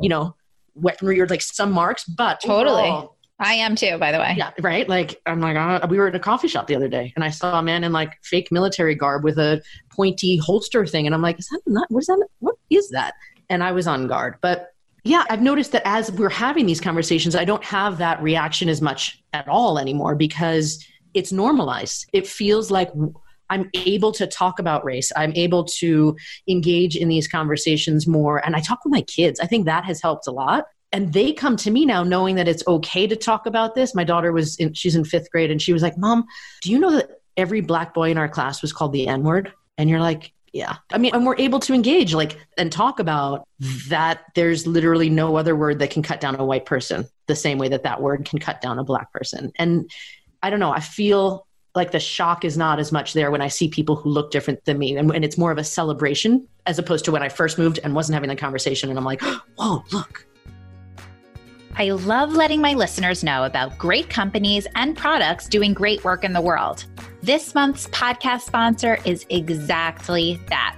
you 0.00 0.08
know, 0.08 0.34
weaponry 0.74 1.20
or 1.20 1.26
like 1.26 1.42
some 1.42 1.72
marks. 1.72 2.04
But 2.04 2.40
totally, 2.40 2.82
overall, 2.82 3.16
I 3.38 3.54
am 3.54 3.74
too, 3.74 3.96
by 3.98 4.12
the 4.12 4.18
way. 4.18 4.34
Yeah, 4.36 4.50
right. 4.60 4.88
Like 4.88 5.20
I'm 5.26 5.40
like, 5.40 5.56
uh, 5.56 5.86
we 5.88 5.98
were 5.98 6.08
in 6.08 6.14
a 6.14 6.20
coffee 6.20 6.48
shop 6.48 6.66
the 6.66 6.76
other 6.76 6.88
day, 6.88 7.12
and 7.14 7.24
I 7.24 7.30
saw 7.30 7.58
a 7.58 7.62
man 7.62 7.84
in 7.84 7.92
like 7.92 8.12
fake 8.22 8.48
military 8.50 8.94
garb 8.94 9.24
with 9.24 9.38
a 9.38 9.62
pointy 9.90 10.36
holster 10.36 10.84
thing, 10.86 11.06
and 11.06 11.14
I'm 11.14 11.22
like, 11.22 11.38
is 11.38 11.48
that 11.48 11.62
not? 11.66 11.86
What 11.90 12.00
is 12.00 12.06
that? 12.06 12.26
What 12.40 12.56
is 12.68 12.90
that? 12.90 13.14
And 13.48 13.64
I 13.64 13.72
was 13.72 13.86
on 13.86 14.06
guard, 14.06 14.36
but 14.42 14.68
yeah, 15.04 15.24
I've 15.30 15.42
noticed 15.42 15.72
that 15.72 15.82
as 15.84 16.12
we're 16.12 16.28
having 16.28 16.66
these 16.66 16.80
conversations, 16.80 17.34
I 17.34 17.44
don't 17.44 17.64
have 17.64 17.98
that 17.98 18.22
reaction 18.22 18.68
as 18.68 18.80
much 18.80 19.22
at 19.32 19.48
all 19.48 19.78
anymore 19.78 20.14
because 20.14 20.84
it's 21.14 21.32
normalized. 21.32 22.08
It 22.12 22.26
feels 22.26 22.70
like 22.70 22.90
I'm 23.50 23.68
able 23.74 24.12
to 24.12 24.26
talk 24.26 24.58
about 24.58 24.84
race. 24.84 25.10
I'm 25.16 25.32
able 25.34 25.64
to 25.64 26.16
engage 26.48 26.96
in 26.96 27.08
these 27.08 27.26
conversations 27.26 28.06
more. 28.06 28.44
And 28.44 28.54
I 28.54 28.60
talk 28.60 28.84
with 28.84 28.92
my 28.92 29.02
kids. 29.02 29.40
I 29.40 29.46
think 29.46 29.66
that 29.66 29.84
has 29.84 30.00
helped 30.00 30.26
a 30.26 30.30
lot. 30.30 30.66
And 30.92 31.12
they 31.12 31.32
come 31.32 31.56
to 31.58 31.70
me 31.70 31.84
now 31.86 32.02
knowing 32.02 32.36
that 32.36 32.48
it's 32.48 32.66
okay 32.66 33.06
to 33.06 33.16
talk 33.16 33.46
about 33.46 33.74
this. 33.74 33.94
My 33.94 34.04
daughter 34.04 34.32
was 34.32 34.56
in, 34.56 34.74
she's 34.74 34.96
in 34.96 35.04
fifth 35.04 35.30
grade 35.30 35.50
and 35.50 35.60
she 35.60 35.72
was 35.72 35.82
like, 35.82 35.96
Mom, 35.96 36.24
do 36.62 36.70
you 36.70 36.78
know 36.78 36.90
that 36.92 37.10
every 37.36 37.60
black 37.60 37.94
boy 37.94 38.10
in 38.10 38.18
our 38.18 38.28
class 38.28 38.62
was 38.62 38.72
called 38.72 38.92
the 38.92 39.06
N 39.06 39.22
word? 39.22 39.52
And 39.78 39.88
you're 39.88 40.00
like, 40.00 40.32
yeah. 40.52 40.76
I 40.92 40.98
mean 40.98 41.14
and 41.14 41.24
we're 41.24 41.36
able 41.38 41.60
to 41.60 41.74
engage 41.74 42.14
like 42.14 42.38
and 42.56 42.72
talk 42.72 42.98
about 42.98 43.46
that 43.88 44.24
there's 44.34 44.66
literally 44.66 45.08
no 45.08 45.36
other 45.36 45.54
word 45.54 45.78
that 45.78 45.90
can 45.90 46.02
cut 46.02 46.20
down 46.20 46.34
a 46.36 46.44
white 46.44 46.66
person 46.66 47.06
the 47.26 47.36
same 47.36 47.58
way 47.58 47.68
that 47.68 47.84
that 47.84 48.02
word 48.02 48.24
can 48.24 48.38
cut 48.38 48.60
down 48.60 48.78
a 48.78 48.84
black 48.84 49.12
person. 49.12 49.52
And 49.56 49.90
i 50.42 50.50
don't 50.50 50.60
know 50.60 50.72
i 50.72 50.80
feel 50.80 51.46
like 51.74 51.92
the 51.92 52.00
shock 52.00 52.44
is 52.44 52.56
not 52.56 52.78
as 52.78 52.92
much 52.92 53.12
there 53.12 53.30
when 53.30 53.40
i 53.42 53.48
see 53.48 53.68
people 53.68 53.96
who 53.96 54.10
look 54.10 54.30
different 54.30 54.64
than 54.64 54.78
me 54.78 54.96
and, 54.96 55.10
and 55.14 55.24
it's 55.24 55.38
more 55.38 55.52
of 55.52 55.58
a 55.58 55.64
celebration 55.64 56.46
as 56.66 56.78
opposed 56.78 57.04
to 57.04 57.12
when 57.12 57.22
i 57.22 57.28
first 57.28 57.58
moved 57.58 57.78
and 57.84 57.94
wasn't 57.94 58.14
having 58.14 58.28
the 58.28 58.36
conversation 58.36 58.88
and 58.90 58.98
i'm 58.98 59.04
like 59.04 59.22
whoa 59.56 59.84
look 59.92 60.26
I 61.80 61.92
love 61.92 62.34
letting 62.34 62.60
my 62.60 62.74
listeners 62.74 63.24
know 63.24 63.44
about 63.44 63.78
great 63.78 64.10
companies 64.10 64.66
and 64.74 64.94
products 64.94 65.48
doing 65.48 65.72
great 65.72 66.04
work 66.04 66.24
in 66.24 66.34
the 66.34 66.40
world. 66.42 66.84
This 67.22 67.54
month's 67.54 67.86
podcast 67.86 68.42
sponsor 68.42 68.98
is 69.06 69.24
exactly 69.30 70.38
that. 70.50 70.76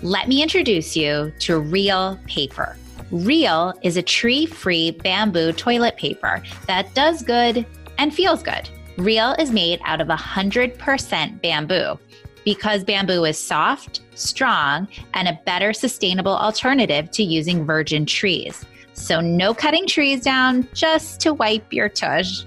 Let 0.00 0.28
me 0.28 0.42
introduce 0.42 0.96
you 0.96 1.34
to 1.40 1.60
Reel 1.60 2.18
Paper. 2.26 2.78
Reel 3.10 3.78
is 3.82 3.98
a 3.98 4.02
tree 4.02 4.46
free 4.46 4.92
bamboo 4.92 5.52
toilet 5.52 5.98
paper 5.98 6.42
that 6.66 6.94
does 6.94 7.22
good 7.22 7.66
and 7.98 8.14
feels 8.14 8.42
good. 8.42 8.70
Reel 8.96 9.34
is 9.38 9.50
made 9.50 9.82
out 9.84 10.00
of 10.00 10.08
100% 10.08 11.42
bamboo 11.42 11.98
because 12.46 12.84
bamboo 12.84 13.24
is 13.24 13.38
soft, 13.38 14.00
strong, 14.14 14.88
and 15.12 15.28
a 15.28 15.38
better 15.44 15.74
sustainable 15.74 16.34
alternative 16.38 17.10
to 17.10 17.22
using 17.22 17.66
virgin 17.66 18.06
trees. 18.06 18.64
So, 18.94 19.20
no 19.20 19.54
cutting 19.54 19.86
trees 19.86 20.22
down 20.22 20.68
just 20.74 21.20
to 21.20 21.34
wipe 21.34 21.72
your 21.72 21.88
tush. 21.88 22.42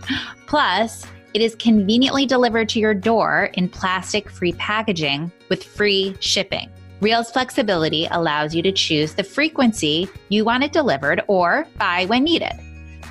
Plus, 0.48 1.06
it 1.34 1.42
is 1.42 1.56
conveniently 1.56 2.26
delivered 2.26 2.70
to 2.70 2.80
your 2.80 2.94
door 2.94 3.50
in 3.56 3.68
plastic 3.68 4.30
free 4.30 4.54
packaging 4.54 5.32
with 5.50 5.64
free 5.64 6.16
shipping. 6.20 6.70
Reel's 7.02 7.30
flexibility 7.30 8.08
allows 8.12 8.56
you 8.56 8.62
to 8.62 8.72
choose 8.72 9.14
the 9.14 9.24
frequency 9.24 10.08
you 10.30 10.46
want 10.46 10.64
it 10.64 10.72
delivered 10.72 11.22
or 11.28 11.68
buy 11.78 12.06
when 12.06 12.24
needed. 12.24 12.54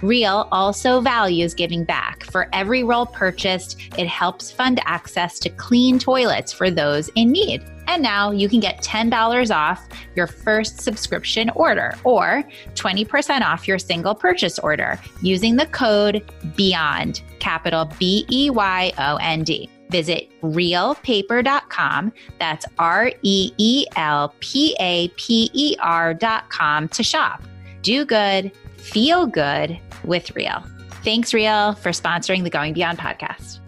Reel 0.03 0.49
also 0.53 1.01
values 1.01 1.55
giving 1.55 1.85
back. 1.85 2.25
For 2.25 2.49
every 2.53 2.83
roll 2.83 3.07
purchased, 3.07 3.79
it 3.99 4.07
helps 4.07 4.51
fund 4.51 4.81
access 4.85 5.39
to 5.41 5.51
clean 5.51 5.99
toilets 5.99 6.53
for 6.53 6.71
those 6.71 7.09
in 7.15 7.31
need. 7.31 7.63
And 7.87 8.03
now 8.03 8.31
you 8.31 8.49
can 8.49 8.61
get 8.61 8.83
$10 8.83 9.55
off 9.55 9.87
your 10.17 10.27
first 10.27 10.81
subscription 10.81 11.51
order 11.51 11.95
or 12.05 12.45
20% 12.75 13.43
off 13.43 13.69
your 13.69 13.79
single 13.79 14.15
purchase 14.15 14.59
order 14.59 14.99
using 15.23 15.57
the 15.57 15.67
code 15.67 16.25
BEYOND, 16.57 17.23
capital 17.39 17.91
B 17.99 18.27
E 18.31 18.51
Y 18.51 18.93
O 18.99 19.17
N 19.17 19.45
D. 19.45 19.69
Visit 19.91 20.31
reelpaper.com. 20.43 22.13
That's 22.39 22.67
R 22.79 23.13
E 23.23 23.53
E 23.59 23.87
L 23.97 24.35
P 24.41 24.75
A 24.81 25.09
P 25.17 25.51
E 25.53 25.77
R.com 25.81 26.89
to 26.89 27.03
shop. 27.03 27.43
Do 27.83 28.05
good, 28.05 28.51
feel 28.77 29.27
good 29.27 29.79
with 30.05 30.35
Reel. 30.35 30.65
Thanks, 31.05 31.35
Reel, 31.35 31.75
for 31.75 31.91
sponsoring 31.91 32.45
the 32.45 32.51
Going 32.51 32.73
Beyond 32.73 32.99
podcast. 32.99 33.61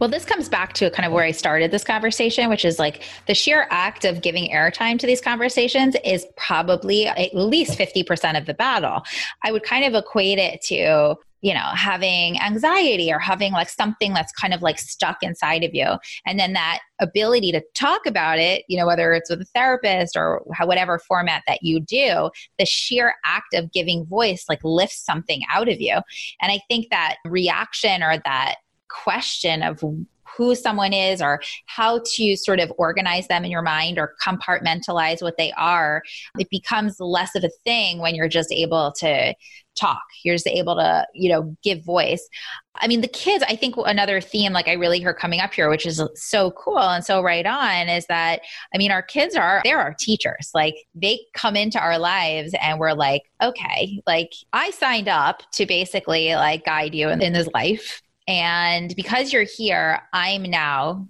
Well, 0.00 0.08
this 0.08 0.24
comes 0.24 0.48
back 0.48 0.72
to 0.74 0.90
kind 0.90 1.06
of 1.06 1.12
where 1.12 1.24
I 1.24 1.30
started 1.30 1.70
this 1.70 1.84
conversation, 1.84 2.48
which 2.48 2.64
is 2.64 2.78
like 2.78 3.02
the 3.26 3.34
sheer 3.34 3.66
act 3.68 4.06
of 4.06 4.22
giving 4.22 4.50
airtime 4.50 4.98
to 4.98 5.06
these 5.06 5.20
conversations 5.20 5.94
is 6.02 6.26
probably 6.38 7.06
at 7.06 7.34
least 7.34 7.78
50% 7.78 8.38
of 8.38 8.46
the 8.46 8.54
battle. 8.54 9.02
I 9.44 9.52
would 9.52 9.62
kind 9.62 9.84
of 9.84 9.92
equate 9.94 10.38
it 10.38 10.62
to 10.68 11.16
you 11.42 11.54
know 11.54 11.70
having 11.74 12.38
anxiety 12.38 13.10
or 13.10 13.18
having 13.18 13.52
like 13.52 13.68
something 13.70 14.12
that's 14.12 14.32
kind 14.32 14.52
of 14.52 14.60
like 14.60 14.78
stuck 14.78 15.22
inside 15.22 15.64
of 15.64 15.74
you 15.74 15.86
and 16.26 16.38
then 16.38 16.52
that 16.52 16.80
ability 17.00 17.50
to 17.50 17.62
talk 17.74 18.04
about 18.04 18.38
it 18.38 18.62
you 18.68 18.78
know 18.78 18.86
whether 18.86 19.14
it's 19.14 19.30
with 19.30 19.40
a 19.40 19.46
therapist 19.54 20.18
or 20.18 20.42
whatever 20.64 20.98
format 20.98 21.42
that 21.46 21.62
you 21.62 21.80
do 21.80 22.28
the 22.58 22.66
sheer 22.66 23.14
act 23.24 23.54
of 23.54 23.72
giving 23.72 24.04
voice 24.04 24.44
like 24.50 24.60
lifts 24.64 25.02
something 25.02 25.40
out 25.50 25.66
of 25.66 25.80
you 25.80 25.94
and 26.42 26.52
i 26.52 26.60
think 26.68 26.90
that 26.90 27.16
reaction 27.24 28.02
or 28.02 28.18
that 28.26 28.56
question 28.90 29.62
of 29.62 29.82
who 30.36 30.54
someone 30.54 30.92
is 30.92 31.20
or 31.20 31.40
how 31.66 32.00
to 32.04 32.36
sort 32.36 32.60
of 32.60 32.72
organize 32.78 33.28
them 33.28 33.44
in 33.44 33.50
your 33.50 33.62
mind 33.62 33.98
or 33.98 34.14
compartmentalize 34.24 35.22
what 35.22 35.36
they 35.36 35.52
are, 35.52 36.02
it 36.38 36.48
becomes 36.50 37.00
less 37.00 37.34
of 37.34 37.44
a 37.44 37.50
thing 37.64 37.98
when 37.98 38.14
you're 38.14 38.28
just 38.28 38.52
able 38.52 38.92
to 38.92 39.34
talk. 39.78 40.02
You're 40.24 40.34
just 40.34 40.46
able 40.46 40.76
to, 40.76 41.06
you 41.14 41.30
know, 41.30 41.56
give 41.62 41.84
voice. 41.84 42.28
I 42.76 42.86
mean, 42.86 43.00
the 43.00 43.08
kids, 43.08 43.44
I 43.48 43.56
think 43.56 43.74
another 43.76 44.20
theme 44.20 44.52
like 44.52 44.68
I 44.68 44.72
really 44.72 45.00
heard 45.00 45.16
coming 45.16 45.40
up 45.40 45.52
here, 45.52 45.68
which 45.68 45.86
is 45.86 46.02
so 46.14 46.50
cool 46.52 46.78
and 46.78 47.04
so 47.04 47.22
right 47.22 47.46
on, 47.46 47.88
is 47.88 48.06
that 48.06 48.40
I 48.74 48.78
mean, 48.78 48.90
our 48.90 49.02
kids 49.02 49.36
are 49.36 49.60
they're 49.64 49.80
our 49.80 49.94
teachers. 49.98 50.50
Like 50.54 50.76
they 50.94 51.20
come 51.34 51.56
into 51.56 51.78
our 51.78 51.98
lives 51.98 52.54
and 52.60 52.78
we're 52.78 52.94
like, 52.94 53.22
okay, 53.42 54.00
like 54.06 54.32
I 54.52 54.70
signed 54.70 55.08
up 55.08 55.42
to 55.52 55.66
basically 55.66 56.34
like 56.34 56.64
guide 56.64 56.94
you 56.94 57.08
in, 57.08 57.20
in 57.20 57.32
this 57.32 57.48
life 57.52 58.00
and 58.30 58.94
because 58.94 59.32
you're 59.32 59.42
here, 59.42 60.02
I'm 60.12 60.42
now 60.42 61.08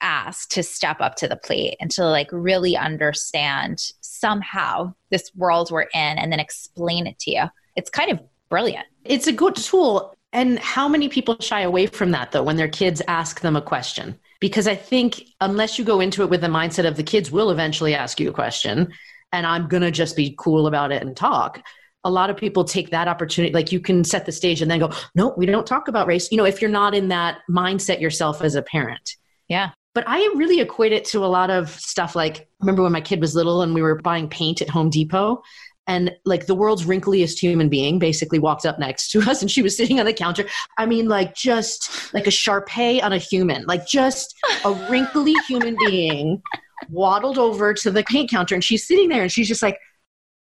asked 0.00 0.52
to 0.52 0.62
step 0.62 1.00
up 1.00 1.16
to 1.16 1.26
the 1.26 1.34
plate 1.34 1.76
and 1.80 1.90
to 1.90 2.04
like 2.04 2.28
really 2.30 2.76
understand 2.76 3.80
somehow 4.00 4.94
this 5.10 5.32
world 5.34 5.72
we're 5.72 5.80
in 5.82 5.90
and 5.92 6.30
then 6.30 6.38
explain 6.38 7.08
it 7.08 7.18
to 7.18 7.32
you. 7.32 7.42
It's 7.74 7.90
kind 7.90 8.12
of 8.12 8.20
brilliant. 8.50 8.86
It's 9.04 9.26
a 9.26 9.32
good 9.32 9.56
tool. 9.56 10.14
And 10.32 10.60
how 10.60 10.88
many 10.88 11.08
people 11.08 11.36
shy 11.40 11.62
away 11.62 11.86
from 11.86 12.12
that 12.12 12.30
though 12.30 12.44
when 12.44 12.56
their 12.56 12.68
kids 12.68 13.02
ask 13.08 13.40
them 13.40 13.56
a 13.56 13.62
question? 13.62 14.16
Because 14.38 14.68
I 14.68 14.76
think 14.76 15.24
unless 15.40 15.76
you 15.76 15.84
go 15.84 15.98
into 15.98 16.22
it 16.22 16.30
with 16.30 16.40
the 16.40 16.46
mindset 16.46 16.86
of 16.86 16.96
the 16.96 17.02
kids 17.02 17.32
will 17.32 17.50
eventually 17.50 17.96
ask 17.96 18.20
you 18.20 18.30
a 18.30 18.32
question 18.32 18.92
and 19.32 19.44
I'm 19.44 19.66
going 19.66 19.82
to 19.82 19.90
just 19.90 20.14
be 20.14 20.36
cool 20.38 20.68
about 20.68 20.92
it 20.92 21.02
and 21.02 21.16
talk, 21.16 21.64
a 22.04 22.10
lot 22.10 22.30
of 22.30 22.36
people 22.36 22.64
take 22.64 22.90
that 22.90 23.08
opportunity 23.08 23.52
like 23.52 23.72
you 23.72 23.80
can 23.80 24.04
set 24.04 24.26
the 24.26 24.32
stage 24.32 24.62
and 24.62 24.70
then 24.70 24.78
go 24.78 24.90
no 25.14 25.34
we 25.36 25.46
don't 25.46 25.66
talk 25.66 25.88
about 25.88 26.06
race. 26.06 26.30
You 26.30 26.38
know 26.38 26.44
if 26.44 26.60
you're 26.60 26.70
not 26.70 26.94
in 26.94 27.08
that 27.08 27.38
mindset 27.50 28.00
yourself 28.00 28.42
as 28.42 28.54
a 28.54 28.62
parent. 28.62 29.16
Yeah. 29.48 29.70
But 29.94 30.04
i 30.06 30.18
really 30.34 30.60
equate 30.60 30.92
it 30.92 31.04
to 31.06 31.24
a 31.24 31.26
lot 31.26 31.50
of 31.50 31.70
stuff 31.70 32.16
like 32.16 32.48
remember 32.60 32.82
when 32.82 32.92
my 32.92 33.00
kid 33.00 33.20
was 33.20 33.34
little 33.34 33.62
and 33.62 33.74
we 33.74 33.82
were 33.82 34.00
buying 34.00 34.28
paint 34.28 34.62
at 34.62 34.70
home 34.70 34.90
depot? 34.90 35.42
And 35.86 36.12
like 36.24 36.46
the 36.46 36.54
world's 36.54 36.86
wrinkliest 36.86 37.38
human 37.38 37.68
being 37.68 37.98
basically 37.98 38.38
walked 38.38 38.64
up 38.64 38.78
next 38.78 39.10
to 39.10 39.20
us 39.30 39.42
and 39.42 39.50
she 39.50 39.62
was 39.62 39.76
sitting 39.76 40.00
on 40.00 40.06
the 40.06 40.12
counter. 40.12 40.46
I 40.78 40.86
mean 40.86 41.08
like 41.08 41.34
just 41.34 42.12
like 42.12 42.26
a 42.26 42.30
Shar-Pei 42.30 43.00
on 43.00 43.12
a 43.12 43.18
human 43.18 43.64
like 43.66 43.86
just 43.86 44.34
a 44.64 44.72
wrinkly 44.90 45.34
human 45.48 45.76
being 45.86 46.42
waddled 46.90 47.38
over 47.38 47.72
to 47.72 47.90
the 47.90 48.02
paint 48.04 48.30
counter 48.30 48.54
and 48.54 48.64
she's 48.64 48.86
sitting 48.86 49.08
there 49.08 49.22
and 49.22 49.32
she's 49.32 49.48
just 49.48 49.62
like 49.62 49.78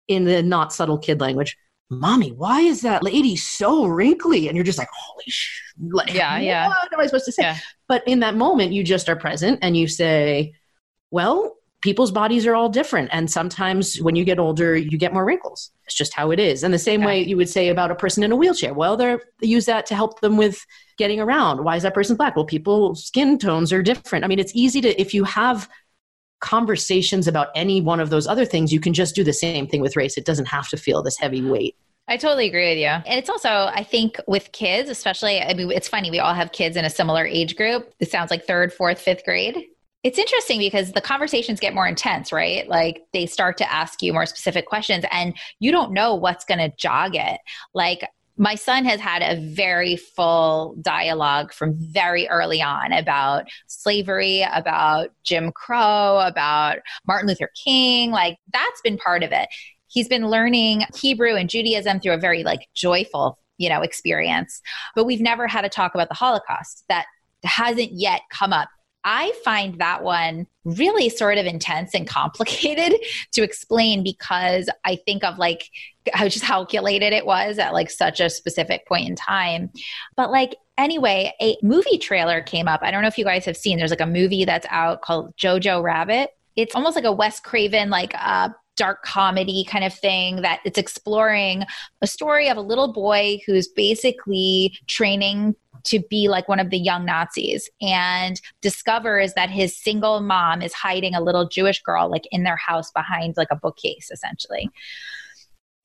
in 0.07 0.25
the 0.25 0.43
not 0.43 0.73
subtle 0.73 0.97
kid 0.97 1.19
language, 1.19 1.57
mommy, 1.89 2.31
why 2.31 2.61
is 2.61 2.81
that 2.81 3.03
lady 3.03 3.35
so 3.35 3.85
wrinkly? 3.85 4.47
And 4.47 4.55
you're 4.55 4.65
just 4.65 4.77
like, 4.77 4.89
holy 4.93 5.23
sh! 5.27 5.61
Like, 5.79 6.13
yeah, 6.13 6.33
what 6.33 6.43
yeah. 6.43 6.67
What 6.67 6.93
am 6.93 6.99
I 6.99 7.05
supposed 7.05 7.25
to 7.25 7.31
say? 7.31 7.43
Yeah. 7.43 7.57
But 7.87 8.07
in 8.07 8.19
that 8.19 8.35
moment, 8.35 8.73
you 8.73 8.83
just 8.83 9.07
are 9.09 9.15
present 9.15 9.59
and 9.61 9.77
you 9.77 9.87
say, 9.87 10.53
well, 11.11 11.55
people's 11.81 12.11
bodies 12.11 12.45
are 12.45 12.55
all 12.55 12.69
different. 12.69 13.09
And 13.13 13.29
sometimes 13.29 14.01
when 14.01 14.15
you 14.15 14.25
get 14.25 14.39
older, 14.39 14.75
you 14.75 14.97
get 14.97 15.13
more 15.13 15.23
wrinkles. 15.23 15.71
It's 15.85 15.95
just 15.95 16.13
how 16.13 16.31
it 16.31 16.39
is. 16.39 16.63
And 16.63 16.73
the 16.73 16.79
same 16.79 17.01
yeah. 17.01 17.07
way 17.07 17.23
you 17.23 17.37
would 17.37 17.49
say 17.49 17.69
about 17.69 17.91
a 17.91 17.95
person 17.95 18.23
in 18.23 18.31
a 18.31 18.35
wheelchair. 18.35 18.73
Well, 18.73 18.97
they 18.97 19.19
use 19.41 19.65
that 19.67 19.85
to 19.87 19.95
help 19.95 20.19
them 20.19 20.37
with 20.37 20.65
getting 20.97 21.19
around. 21.19 21.63
Why 21.63 21.75
is 21.75 21.83
that 21.83 21.93
person 21.93 22.17
black? 22.17 22.35
Well, 22.35 22.45
people's 22.45 23.05
skin 23.05 23.37
tones 23.37 23.71
are 23.71 23.83
different. 23.83 24.25
I 24.25 24.27
mean, 24.27 24.39
it's 24.39 24.55
easy 24.55 24.81
to, 24.81 24.99
if 24.99 25.13
you 25.13 25.23
have 25.23 25.69
conversations 26.39 27.27
about 27.27 27.47
any 27.55 27.81
one 27.81 27.99
of 27.99 28.09
those 28.09 28.27
other 28.27 28.45
things, 28.45 28.71
you 28.71 28.79
can 28.79 28.93
just 28.93 29.15
do 29.15 29.23
the 29.23 29.33
same 29.33 29.67
thing 29.67 29.81
with 29.81 29.95
race. 29.95 30.17
It 30.17 30.25
doesn't 30.25 30.47
have 30.47 30.69
to 30.69 30.77
feel 30.77 31.01
this 31.01 31.17
heavy 31.17 31.41
weight. 31.41 31.75
I 32.07 32.15
totally 32.15 32.47
agree 32.47 32.69
with 32.69 32.77
you. 32.77 32.85
And 32.85 33.19
it's 33.19 33.29
also, 33.29 33.49
I 33.49 33.83
think, 33.83 34.17
with 34.27 34.51
kids, 34.53 34.89
especially, 34.89 35.41
I 35.41 35.53
mean, 35.53 35.71
it's 35.71 35.89
funny, 35.89 36.09
we 36.09 36.19
all 36.19 36.33
have 36.33 36.53
kids 36.53 36.77
in 36.77 36.85
a 36.85 36.89
similar 36.89 37.25
age 37.25 37.57
group. 37.57 37.93
It 37.99 38.09
sounds 38.09 38.31
like 38.31 38.45
third, 38.45 38.71
fourth, 38.71 39.01
fifth 39.01 39.25
grade. 39.25 39.65
It's 40.03 40.17
interesting 40.17 40.59
because 40.59 40.93
the 40.93 41.01
conversations 41.01 41.59
get 41.59 41.73
more 41.73 41.87
intense, 41.87 42.31
right? 42.31 42.65
Like 42.69 43.01
they 43.11 43.25
start 43.25 43.57
to 43.57 43.69
ask 43.69 44.01
you 44.01 44.13
more 44.13 44.25
specific 44.25 44.67
questions 44.67 45.03
and 45.11 45.35
you 45.59 45.71
don't 45.71 45.91
know 45.91 46.15
what's 46.15 46.45
going 46.45 46.59
to 46.59 46.71
jog 46.77 47.15
it. 47.15 47.41
Like 47.73 48.07
my 48.37 48.55
son 48.55 48.85
has 48.85 48.99
had 48.99 49.21
a 49.21 49.39
very 49.41 49.95
full 49.95 50.75
dialogue 50.81 51.51
from 51.51 51.73
very 51.77 52.27
early 52.29 52.61
on 52.61 52.93
about 52.93 53.47
slavery, 53.67 54.45
about 54.53 55.09
Jim 55.23 55.51
Crow, 55.51 56.19
about 56.19 56.77
Martin 57.07 57.27
Luther 57.27 57.49
King. 57.63 58.11
Like 58.11 58.37
that's 58.53 58.81
been 58.81 58.97
part 58.97 59.23
of 59.23 59.31
it. 59.31 59.49
He's 59.87 60.07
been 60.07 60.29
learning 60.29 60.83
Hebrew 60.95 61.35
and 61.35 61.49
Judaism 61.49 61.99
through 61.99 62.13
a 62.13 62.19
very 62.19 62.43
like 62.43 62.67
joyful, 62.75 63.39
you 63.57 63.69
know, 63.69 63.81
experience. 63.81 64.61
But 64.95 65.05
we've 65.05 65.21
never 65.21 65.47
had 65.47 65.65
a 65.65 65.69
talk 65.69 65.95
about 65.95 66.09
the 66.09 66.15
Holocaust. 66.15 66.83
That 66.89 67.05
hasn't 67.43 67.93
yet 67.93 68.21
come 68.31 68.53
up 68.53 68.69
I 69.09 69.31
find 69.45 69.79
that 69.79 70.03
one 70.03 70.47
really 70.65 71.07
sort 71.07 71.37
of 71.37 71.45
intense 71.45 71.95
and 71.95 72.05
complicated 72.05 72.99
to 73.31 73.41
explain 73.41 74.03
because 74.03 74.69
I 74.83 74.97
think 74.97 75.23
of 75.23 75.37
like 75.37 75.69
how 76.11 76.27
just 76.27 76.43
calculated 76.43 77.13
it 77.13 77.25
was 77.25 77.57
at 77.57 77.71
like 77.71 77.89
such 77.89 78.19
a 78.19 78.29
specific 78.29 78.85
point 78.85 79.07
in 79.07 79.15
time. 79.15 79.71
But 80.17 80.29
like 80.29 80.57
anyway, 80.77 81.33
a 81.41 81.55
movie 81.63 81.97
trailer 81.97 82.41
came 82.41 82.67
up. 82.67 82.81
I 82.83 82.91
don't 82.91 83.01
know 83.01 83.07
if 83.07 83.17
you 83.17 83.23
guys 83.23 83.45
have 83.45 83.55
seen. 83.55 83.77
There's 83.77 83.91
like 83.91 84.01
a 84.01 84.05
movie 84.05 84.43
that's 84.43 84.67
out 84.69 85.01
called 85.03 85.33
Jojo 85.37 85.81
Rabbit. 85.81 86.31
It's 86.57 86.75
almost 86.75 86.97
like 86.97 87.05
a 87.05 87.11
Wes 87.13 87.39
Craven 87.39 87.89
like 87.89 88.13
uh 88.13 88.49
dark 88.75 89.03
comedy 89.03 89.63
kind 89.63 89.83
of 89.83 89.93
thing 89.93 90.41
that 90.43 90.59
it's 90.63 90.77
exploring 90.77 91.63
a 92.01 92.07
story 92.07 92.47
of 92.49 92.57
a 92.57 92.61
little 92.61 92.93
boy 92.93 93.39
who's 93.45 93.67
basically 93.69 94.77
training 94.85 95.55
to 95.87 95.99
be 96.09 96.27
like 96.27 96.47
one 96.47 96.59
of 96.59 96.69
the 96.69 96.77
young 96.77 97.05
Nazis 97.05 97.69
and 97.81 98.39
discovers 98.61 99.33
that 99.33 99.49
his 99.49 99.77
single 99.77 100.21
mom 100.21 100.61
is 100.61 100.73
hiding 100.73 101.15
a 101.15 101.21
little 101.21 101.47
Jewish 101.47 101.81
girl 101.81 102.09
like 102.09 102.27
in 102.31 102.43
their 102.43 102.57
house 102.57 102.91
behind 102.91 103.35
like 103.37 103.49
a 103.51 103.55
bookcase 103.55 104.09
essentially. 104.11 104.69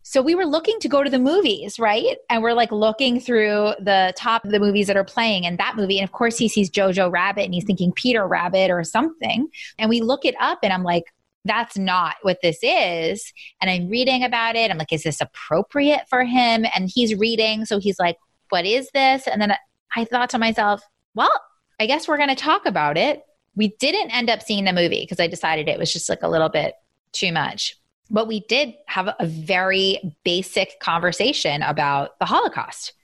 So 0.05 0.21
we 0.21 0.35
were 0.35 0.45
looking 0.45 0.79
to 0.81 0.89
go 0.89 1.03
to 1.03 1.09
the 1.09 1.19
movies, 1.19 1.79
right? 1.79 2.19
And 2.29 2.43
we're 2.43 2.53
like 2.53 2.73
looking 2.73 3.19
through 3.19 3.73
the 3.79 4.13
top 4.17 4.45
of 4.45 4.51
the 4.51 4.61
movies 4.61 4.89
that 4.89 4.97
are 4.97 5.05
playing 5.05 5.47
and 5.47 5.57
that 5.59 5.77
movie. 5.77 5.99
And 5.99 6.05
of 6.07 6.13
course, 6.13 6.37
he 6.37 6.49
sees 6.49 6.69
Jojo 6.69 7.11
Rabbit 7.11 7.45
and 7.45 7.55
he's 7.55 7.65
thinking 7.65 7.93
Peter 7.93 8.27
Rabbit 8.27 8.71
or 8.71 8.85
something. 8.85 9.49
And 9.79 9.89
we 9.89 10.01
look 10.01 10.25
it 10.25 10.35
up 10.41 10.59
and 10.63 10.73
I'm 10.73 10.83
like, 10.83 11.05
that's 11.45 11.79
not 11.79 12.17
what 12.23 12.39
this 12.43 12.59
is. 12.63 13.33
And 13.61 13.71
I'm 13.71 13.89
reading 13.89 14.23
about 14.23 14.55
it. 14.55 14.71
I'm 14.71 14.79
like, 14.79 14.93
is 14.93 15.03
this 15.05 15.21
appropriate 15.21 16.03
for 16.09 16.25
him? 16.25 16.67
And 16.75 16.91
he's 16.93 17.15
reading. 17.15 17.65
So 17.65 17.79
he's 17.79 17.99
like, 17.99 18.19
what 18.51 18.67
is 18.67 18.91
this? 18.93 19.27
And 19.27 19.41
then 19.41 19.55
I 19.95 20.05
thought 20.05 20.31
to 20.31 20.39
myself, 20.39 20.83
well, 21.15 21.41
I 21.81 21.87
guess 21.87 22.09
we're 22.09 22.17
going 22.17 22.29
to 22.29 22.35
talk 22.35 22.67
about 22.67 22.97
it. 22.97 23.23
We 23.55 23.69
didn't 23.81 24.11
end 24.11 24.31
up 24.31 24.43
seeing 24.43 24.65
the 24.65 24.73
movie 24.73 25.03
because 25.03 25.21
I 25.21 25.27
decided 25.27 25.69
it 25.69 25.79
was 25.79 25.93
just 25.93 26.09
like 26.09 26.23
a 26.23 26.29
little 26.29 26.49
bit 26.49 26.75
too 27.13 27.33
much. 27.33 27.77
But 28.11 28.27
we 28.27 28.41
did 28.41 28.75
have 28.87 29.15
a 29.19 29.27
very 29.27 30.17
basic 30.25 30.81
conversation 30.81 31.63
about 31.63 32.19
the 32.19 32.25
Holocaust. 32.25 32.95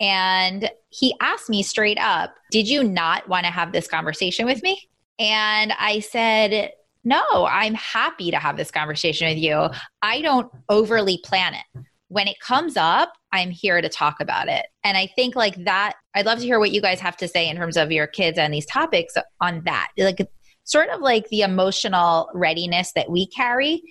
And 0.00 0.70
he 0.90 1.14
asked 1.20 1.48
me 1.48 1.62
straight 1.62 1.98
up, 1.98 2.34
Did 2.50 2.68
you 2.68 2.84
not 2.84 3.28
want 3.28 3.46
to 3.46 3.52
have 3.52 3.72
this 3.72 3.86
conversation 3.86 4.46
with 4.46 4.62
me? 4.62 4.80
And 5.18 5.72
I 5.78 6.00
said, 6.00 6.72
No, 7.04 7.46
I'm 7.46 7.74
happy 7.74 8.30
to 8.30 8.38
have 8.38 8.56
this 8.56 8.70
conversation 8.70 9.28
with 9.28 9.38
you. 9.38 9.68
I 10.02 10.20
don't 10.22 10.50
overly 10.68 11.18
plan 11.24 11.54
it 11.54 11.84
when 12.12 12.28
it 12.28 12.38
comes 12.40 12.76
up, 12.76 13.14
I'm 13.32 13.50
here 13.50 13.80
to 13.80 13.88
talk 13.88 14.20
about 14.20 14.48
it. 14.48 14.66
And 14.84 14.98
I 14.98 15.06
think 15.16 15.34
like 15.34 15.64
that, 15.64 15.94
I'd 16.14 16.26
love 16.26 16.40
to 16.40 16.44
hear 16.44 16.58
what 16.58 16.70
you 16.70 16.82
guys 16.82 17.00
have 17.00 17.16
to 17.16 17.28
say 17.28 17.48
in 17.48 17.56
terms 17.56 17.78
of 17.78 17.90
your 17.90 18.06
kids 18.06 18.36
and 18.36 18.52
these 18.52 18.66
topics 18.66 19.14
on 19.40 19.62
that. 19.64 19.88
Like 19.96 20.28
sort 20.64 20.90
of 20.90 21.00
like 21.00 21.28
the 21.30 21.40
emotional 21.40 22.28
readiness 22.34 22.92
that 22.92 23.10
we 23.10 23.26
carry 23.28 23.82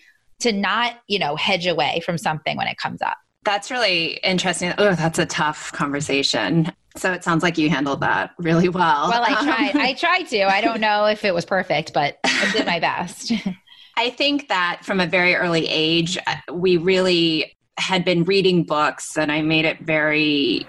to 0.41 0.51
not, 0.51 0.99
you 1.07 1.17
know, 1.17 1.35
hedge 1.35 1.65
away 1.65 2.01
from 2.05 2.19
something 2.19 2.57
when 2.57 2.67
it 2.67 2.77
comes 2.77 3.01
up. 3.01 3.17
That's 3.43 3.71
really 3.71 4.19
interesting. 4.23 4.71
Oh, 4.77 4.93
that's 4.93 5.17
a 5.17 5.25
tough 5.25 5.71
conversation. 5.71 6.71
So 6.97 7.11
it 7.13 7.23
sounds 7.23 7.41
like 7.41 7.57
you 7.57 7.71
handled 7.71 8.01
that 8.01 8.31
really 8.37 8.69
well. 8.69 9.09
Well, 9.09 9.23
I 9.23 9.43
tried. 9.43 9.81
I 9.81 9.93
tried 9.93 10.23
to. 10.25 10.43
I 10.43 10.61
don't 10.61 10.79
know 10.79 11.05
if 11.05 11.25
it 11.25 11.33
was 11.33 11.45
perfect, 11.45 11.91
but 11.91 12.19
I 12.23 12.51
did 12.53 12.67
my 12.67 12.79
best. 12.79 13.31
I 13.97 14.11
think 14.11 14.47
that 14.49 14.81
from 14.83 14.99
a 14.99 15.07
very 15.07 15.33
early 15.33 15.67
age, 15.67 16.19
uh, 16.27 16.35
we 16.53 16.77
really 16.77 17.57
had 17.77 18.05
been 18.05 18.23
reading 18.23 18.63
books 18.63 19.17
and 19.17 19.31
I 19.31 19.41
made 19.41 19.65
it 19.65 19.79
very 19.81 20.65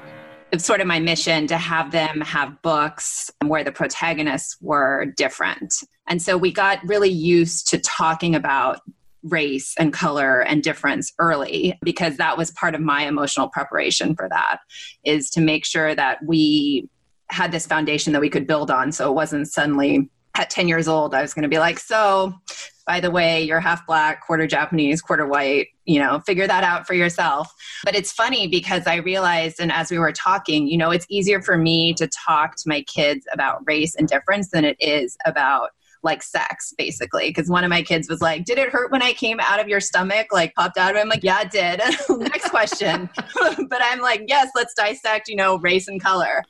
it's 0.53 0.67
sort 0.67 0.83
of 0.83 0.87
my 0.87 1.01
mission 1.01 1.47
to 1.47 1.57
have 1.57 1.93
them 1.93 2.21
have 2.21 2.61
books 2.61 3.31
where 3.43 3.65
the 3.65 3.73
protagonists 3.73 4.59
were 4.61 5.07
different. 5.17 5.75
And 6.07 6.21
so 6.21 6.37
we 6.37 6.53
got 6.53 6.87
really 6.87 7.09
used 7.09 7.69
to 7.69 7.79
talking 7.79 8.35
about 8.35 8.81
race 9.23 9.75
and 9.79 9.95
color 9.95 10.41
and 10.41 10.63
difference 10.63 11.13
early 11.19 11.79
because 11.83 12.19
that 12.19 12.37
was 12.37 12.51
part 12.51 12.75
of 12.75 12.83
my 12.83 13.07
emotional 13.07 13.49
preparation 13.49 14.15
for 14.15 14.29
that 14.29 14.59
is 15.05 15.31
to 15.31 15.41
make 15.41 15.65
sure 15.65 15.95
that 15.95 16.19
we 16.27 16.87
had 17.31 17.51
this 17.51 17.67
foundation 17.67 18.13
that 18.13 18.21
we 18.21 18.29
could 18.29 18.47
build 18.47 18.71
on 18.71 18.93
so 18.93 19.09
it 19.09 19.15
wasn't 19.15 19.49
suddenly 19.49 20.11
at 20.37 20.51
10 20.51 20.67
years 20.67 20.89
old 20.89 21.15
I 21.15 21.23
was 21.23 21.33
going 21.33 21.45
to 21.45 21.49
be 21.49 21.61
like 21.61 21.79
so 21.79 22.35
by 22.87 23.01
the 23.01 23.11
way, 23.11 23.43
you're 23.43 23.61
half 23.61 23.87
black, 23.87 24.27
quarter 24.27 24.47
Japanese, 24.47 25.01
quarter 25.01 25.27
white, 25.27 25.69
you 25.85 25.99
know, 25.99 26.21
figure 26.21 26.47
that 26.47 26.65
out 26.65 26.87
for 26.87 26.95
yourself. 26.95 27.53
But 27.85 27.95
it's 27.95 28.13
funny 28.13 28.47
because 28.47 28.87
I 28.87 28.97
realized, 28.97 29.61
and 29.61 29.73
as 29.73 29.91
we 29.91 29.99
were 29.99 30.13
talking, 30.13 30.69
you 30.69 30.79
know, 30.79 30.91
it's 30.91 31.07
easier 31.09 31.43
for 31.43 31.57
me 31.57 31.95
to 31.95 32.07
talk 32.09 32.57
to 32.57 32.69
my 32.69 32.83
kids 32.83 33.27
about 33.33 33.63
race 33.67 33.95
and 33.95 34.07
difference 34.09 34.51
than 34.51 34.65
it 34.65 34.77
is 34.81 35.17
about 35.27 35.71
like 36.03 36.23
sex 36.23 36.75
basically. 36.77 37.29
Because 37.29 37.49
one 37.49 37.65
of 37.65 37.71
my 37.71 37.83
kids 37.83 38.09
was 38.09 38.21
like 38.21 38.45
did 38.45 38.59
it 38.59 38.71
hurt 38.71 38.91
when 38.91 39.03
i 39.03 39.13
came 39.13 39.39
out 39.41 39.61
of 39.61 39.69
your 39.69 39.81
stomach? 39.81 40.29
Like 40.33 40.55
popped 40.55 40.77
out 40.77 40.91
of 40.91 40.97
it. 40.97 41.01
I'm 41.01 41.09
like 41.09 41.23
yeah 41.23 41.43
it 41.43 41.51
did. 41.51 41.81
Next 42.19 42.51
question. 42.51 43.09
But 43.69 43.81
i'm 43.83 44.01
like 44.01 44.25
yes 44.27 44.51
let's 44.55 44.75
dissect 44.75 45.29
you 45.29 45.37
know 45.37 45.59
race 45.59 45.89
and 45.89 46.03
color. 46.03 46.43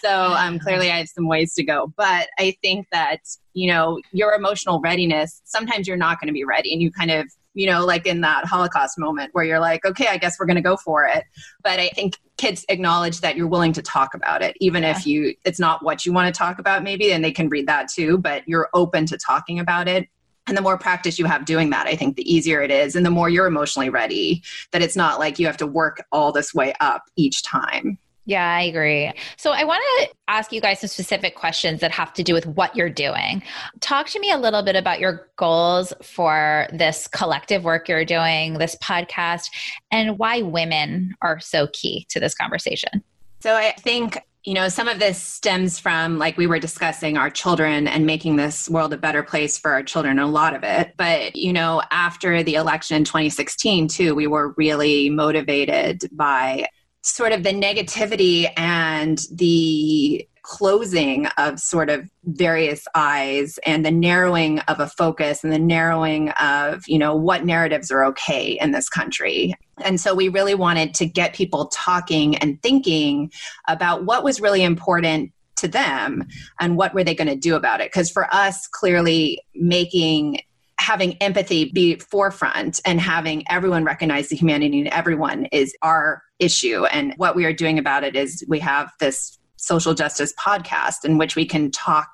So 0.00 0.10
um, 0.10 0.58
clearly 0.58 0.90
i 0.90 0.98
have 0.98 1.08
some 1.08 1.28
ways 1.28 1.54
to 1.54 1.62
go. 1.62 1.92
But 1.96 2.28
i 2.38 2.56
think 2.62 2.86
that 2.92 3.20
you 3.54 3.68
know 3.68 4.00
your 4.12 4.32
emotional 4.34 4.80
readiness 4.80 5.40
sometimes 5.44 5.86
you're 5.86 5.96
not 5.96 6.20
going 6.20 6.28
to 6.28 6.32
be 6.32 6.44
ready 6.44 6.72
and 6.72 6.82
you 6.82 6.90
kind 6.90 7.10
of 7.10 7.26
you 7.56 7.66
know, 7.66 7.86
like 7.86 8.06
in 8.06 8.20
that 8.20 8.44
Holocaust 8.44 8.98
moment 8.98 9.30
where 9.32 9.44
you're 9.44 9.58
like, 9.58 9.84
okay, 9.84 10.08
I 10.08 10.18
guess 10.18 10.38
we're 10.38 10.44
going 10.44 10.56
to 10.56 10.62
go 10.62 10.76
for 10.76 11.06
it. 11.06 11.24
But 11.62 11.80
I 11.80 11.88
think 11.88 12.18
kids 12.36 12.66
acknowledge 12.68 13.22
that 13.22 13.34
you're 13.34 13.46
willing 13.46 13.72
to 13.72 13.82
talk 13.82 14.14
about 14.14 14.42
it, 14.42 14.56
even 14.60 14.82
yeah. 14.82 14.90
if 14.90 15.06
you 15.06 15.34
it's 15.44 15.58
not 15.58 15.82
what 15.82 16.04
you 16.04 16.12
want 16.12 16.32
to 16.32 16.38
talk 16.38 16.58
about, 16.58 16.82
maybe, 16.82 17.12
and 17.12 17.24
they 17.24 17.32
can 17.32 17.48
read 17.48 17.66
that 17.66 17.88
too. 17.88 18.18
But 18.18 18.46
you're 18.46 18.68
open 18.74 19.06
to 19.06 19.16
talking 19.16 19.58
about 19.58 19.88
it. 19.88 20.06
And 20.46 20.56
the 20.56 20.60
more 20.60 20.78
practice 20.78 21.18
you 21.18 21.24
have 21.24 21.46
doing 21.46 21.70
that, 21.70 21.86
I 21.86 21.96
think 21.96 22.14
the 22.14 22.32
easier 22.32 22.60
it 22.60 22.70
is. 22.70 22.94
And 22.94 23.04
the 23.04 23.10
more 23.10 23.30
you're 23.30 23.46
emotionally 23.46 23.88
ready, 23.88 24.44
that 24.70 24.82
it's 24.82 24.94
not 24.94 25.18
like 25.18 25.38
you 25.38 25.46
have 25.46 25.56
to 25.56 25.66
work 25.66 26.04
all 26.12 26.32
this 26.32 26.54
way 26.54 26.74
up 26.78 27.04
each 27.16 27.42
time. 27.42 27.98
Yeah, 28.26 28.56
I 28.56 28.62
agree. 28.62 29.12
So 29.36 29.52
I 29.52 29.62
want 29.62 29.82
to 30.00 30.08
ask 30.26 30.52
you 30.52 30.60
guys 30.60 30.80
some 30.80 30.88
specific 30.88 31.36
questions 31.36 31.80
that 31.80 31.92
have 31.92 32.12
to 32.14 32.24
do 32.24 32.34
with 32.34 32.44
what 32.44 32.74
you're 32.74 32.90
doing. 32.90 33.40
Talk 33.80 34.08
to 34.08 34.20
me 34.20 34.32
a 34.32 34.36
little 34.36 34.62
bit 34.62 34.74
about 34.74 34.98
your 34.98 35.30
goals 35.36 35.92
for 36.02 36.66
this 36.72 37.06
collective 37.06 37.62
work 37.62 37.88
you're 37.88 38.04
doing, 38.04 38.54
this 38.54 38.74
podcast, 38.82 39.48
and 39.92 40.18
why 40.18 40.42
women 40.42 41.14
are 41.22 41.38
so 41.38 41.68
key 41.72 42.04
to 42.10 42.18
this 42.18 42.34
conversation. 42.34 43.02
So 43.40 43.54
I 43.54 43.72
think 43.78 44.20
you 44.46 44.54
know, 44.54 44.68
some 44.68 44.86
of 44.86 45.00
this 45.00 45.20
stems 45.20 45.80
from, 45.80 46.18
like 46.18 46.36
we 46.38 46.46
were 46.46 46.60
discussing, 46.60 47.18
our 47.18 47.28
children 47.28 47.88
and 47.88 48.06
making 48.06 48.36
this 48.36 48.70
world 48.70 48.92
a 48.92 48.96
better 48.96 49.24
place 49.24 49.58
for 49.58 49.72
our 49.72 49.82
children, 49.82 50.20
a 50.20 50.26
lot 50.28 50.54
of 50.54 50.62
it. 50.62 50.92
But, 50.96 51.34
you 51.34 51.52
know, 51.52 51.82
after 51.90 52.44
the 52.44 52.54
election 52.54 52.96
in 52.96 53.02
2016, 53.02 53.88
too, 53.88 54.14
we 54.14 54.28
were 54.28 54.54
really 54.56 55.10
motivated 55.10 56.08
by 56.12 56.68
sort 57.08 57.32
of 57.32 57.42
the 57.42 57.50
negativity 57.50 58.50
and 58.56 59.20
the 59.32 60.26
closing 60.42 61.26
of 61.38 61.58
sort 61.58 61.90
of 61.90 62.08
various 62.24 62.86
eyes 62.94 63.58
and 63.66 63.84
the 63.84 63.90
narrowing 63.90 64.60
of 64.60 64.78
a 64.78 64.86
focus 64.86 65.42
and 65.42 65.52
the 65.52 65.58
narrowing 65.58 66.30
of 66.30 66.84
you 66.86 66.98
know 66.98 67.16
what 67.16 67.44
narratives 67.44 67.90
are 67.90 68.04
okay 68.04 68.56
in 68.60 68.70
this 68.70 68.88
country. 68.88 69.54
And 69.82 70.00
so 70.00 70.14
we 70.14 70.28
really 70.28 70.54
wanted 70.54 70.94
to 70.94 71.06
get 71.06 71.34
people 71.34 71.66
talking 71.66 72.36
and 72.36 72.62
thinking 72.62 73.32
about 73.66 74.04
what 74.04 74.22
was 74.22 74.40
really 74.40 74.62
important 74.62 75.32
to 75.56 75.68
them 75.68 76.24
and 76.60 76.76
what 76.76 76.94
were 76.94 77.02
they 77.02 77.14
going 77.14 77.28
to 77.28 77.36
do 77.36 77.56
about 77.56 77.80
it. 77.80 77.90
Because 77.90 78.10
for 78.10 78.32
us 78.32 78.66
clearly 78.68 79.40
making 79.54 80.40
having 80.78 81.14
empathy 81.22 81.70
be 81.72 81.96
forefront 81.96 82.80
and 82.84 83.00
having 83.00 83.44
everyone 83.48 83.84
recognize 83.84 84.28
the 84.28 84.36
humanity 84.36 84.80
in 84.80 84.86
everyone 84.88 85.46
is 85.46 85.74
our 85.82 86.22
issue. 86.38 86.84
And 86.86 87.14
what 87.16 87.34
we 87.34 87.44
are 87.44 87.52
doing 87.52 87.78
about 87.78 88.04
it 88.04 88.14
is 88.14 88.44
we 88.48 88.60
have 88.60 88.90
this 89.00 89.38
social 89.56 89.94
justice 89.94 90.32
podcast 90.38 91.04
in 91.04 91.18
which 91.18 91.34
we 91.34 91.46
can 91.46 91.70
talk 91.70 92.08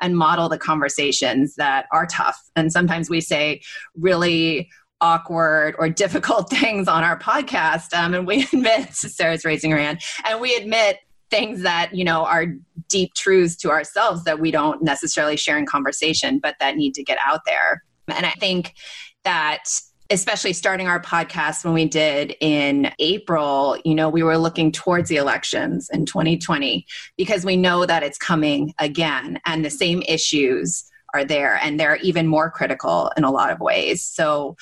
and 0.00 0.16
model 0.16 0.48
the 0.48 0.58
conversations 0.58 1.54
that 1.56 1.86
are 1.92 2.06
tough. 2.06 2.38
And 2.56 2.72
sometimes 2.72 3.08
we 3.08 3.20
say 3.20 3.62
really 3.96 4.68
awkward 5.00 5.74
or 5.78 5.88
difficult 5.88 6.50
things 6.50 6.88
on 6.88 7.04
our 7.04 7.18
podcast. 7.18 7.94
Um, 7.94 8.14
and 8.14 8.26
we 8.26 8.42
admit, 8.52 8.88
Sarah's 8.94 9.44
raising 9.44 9.70
her 9.70 9.78
hand, 9.78 10.00
and 10.24 10.40
we 10.40 10.54
admit 10.54 10.98
things 11.30 11.60
that 11.62 11.94
you 11.94 12.04
know 12.04 12.24
are 12.24 12.46
deep 12.88 13.12
truths 13.14 13.54
to 13.54 13.70
ourselves 13.70 14.24
that 14.24 14.40
we 14.40 14.50
don't 14.50 14.82
necessarily 14.82 15.36
share 15.36 15.58
in 15.58 15.66
conversation 15.66 16.38
but 16.38 16.54
that 16.58 16.74
need 16.74 16.94
to 16.94 17.04
get 17.04 17.18
out 17.22 17.40
there 17.44 17.82
and 18.10 18.26
i 18.26 18.32
think 18.38 18.74
that 19.24 19.64
especially 20.10 20.52
starting 20.52 20.88
our 20.88 21.00
podcast 21.00 21.64
when 21.64 21.74
we 21.74 21.84
did 21.84 22.34
in 22.40 22.90
April, 22.98 23.76
you 23.84 23.94
know, 23.94 24.08
we 24.08 24.22
were 24.22 24.38
looking 24.38 24.72
towards 24.72 25.10
the 25.10 25.16
elections 25.16 25.90
in 25.92 26.06
2020 26.06 26.86
because 27.18 27.44
we 27.44 27.58
know 27.58 27.84
that 27.84 28.02
it's 28.02 28.16
coming 28.16 28.72
again. 28.78 29.38
And 29.44 29.62
the 29.62 29.70
same 29.70 30.02
issues 30.08 30.84
are 31.14 31.24
there 31.24 31.58
and 31.62 31.78
they're 31.78 31.96
even 31.96 32.26
more 32.26 32.50
critical 32.50 33.10
in 33.16 33.24
a 33.24 33.30
lot 33.30 33.50
of 33.50 33.60
ways. 33.60 34.02
So, 34.02 34.56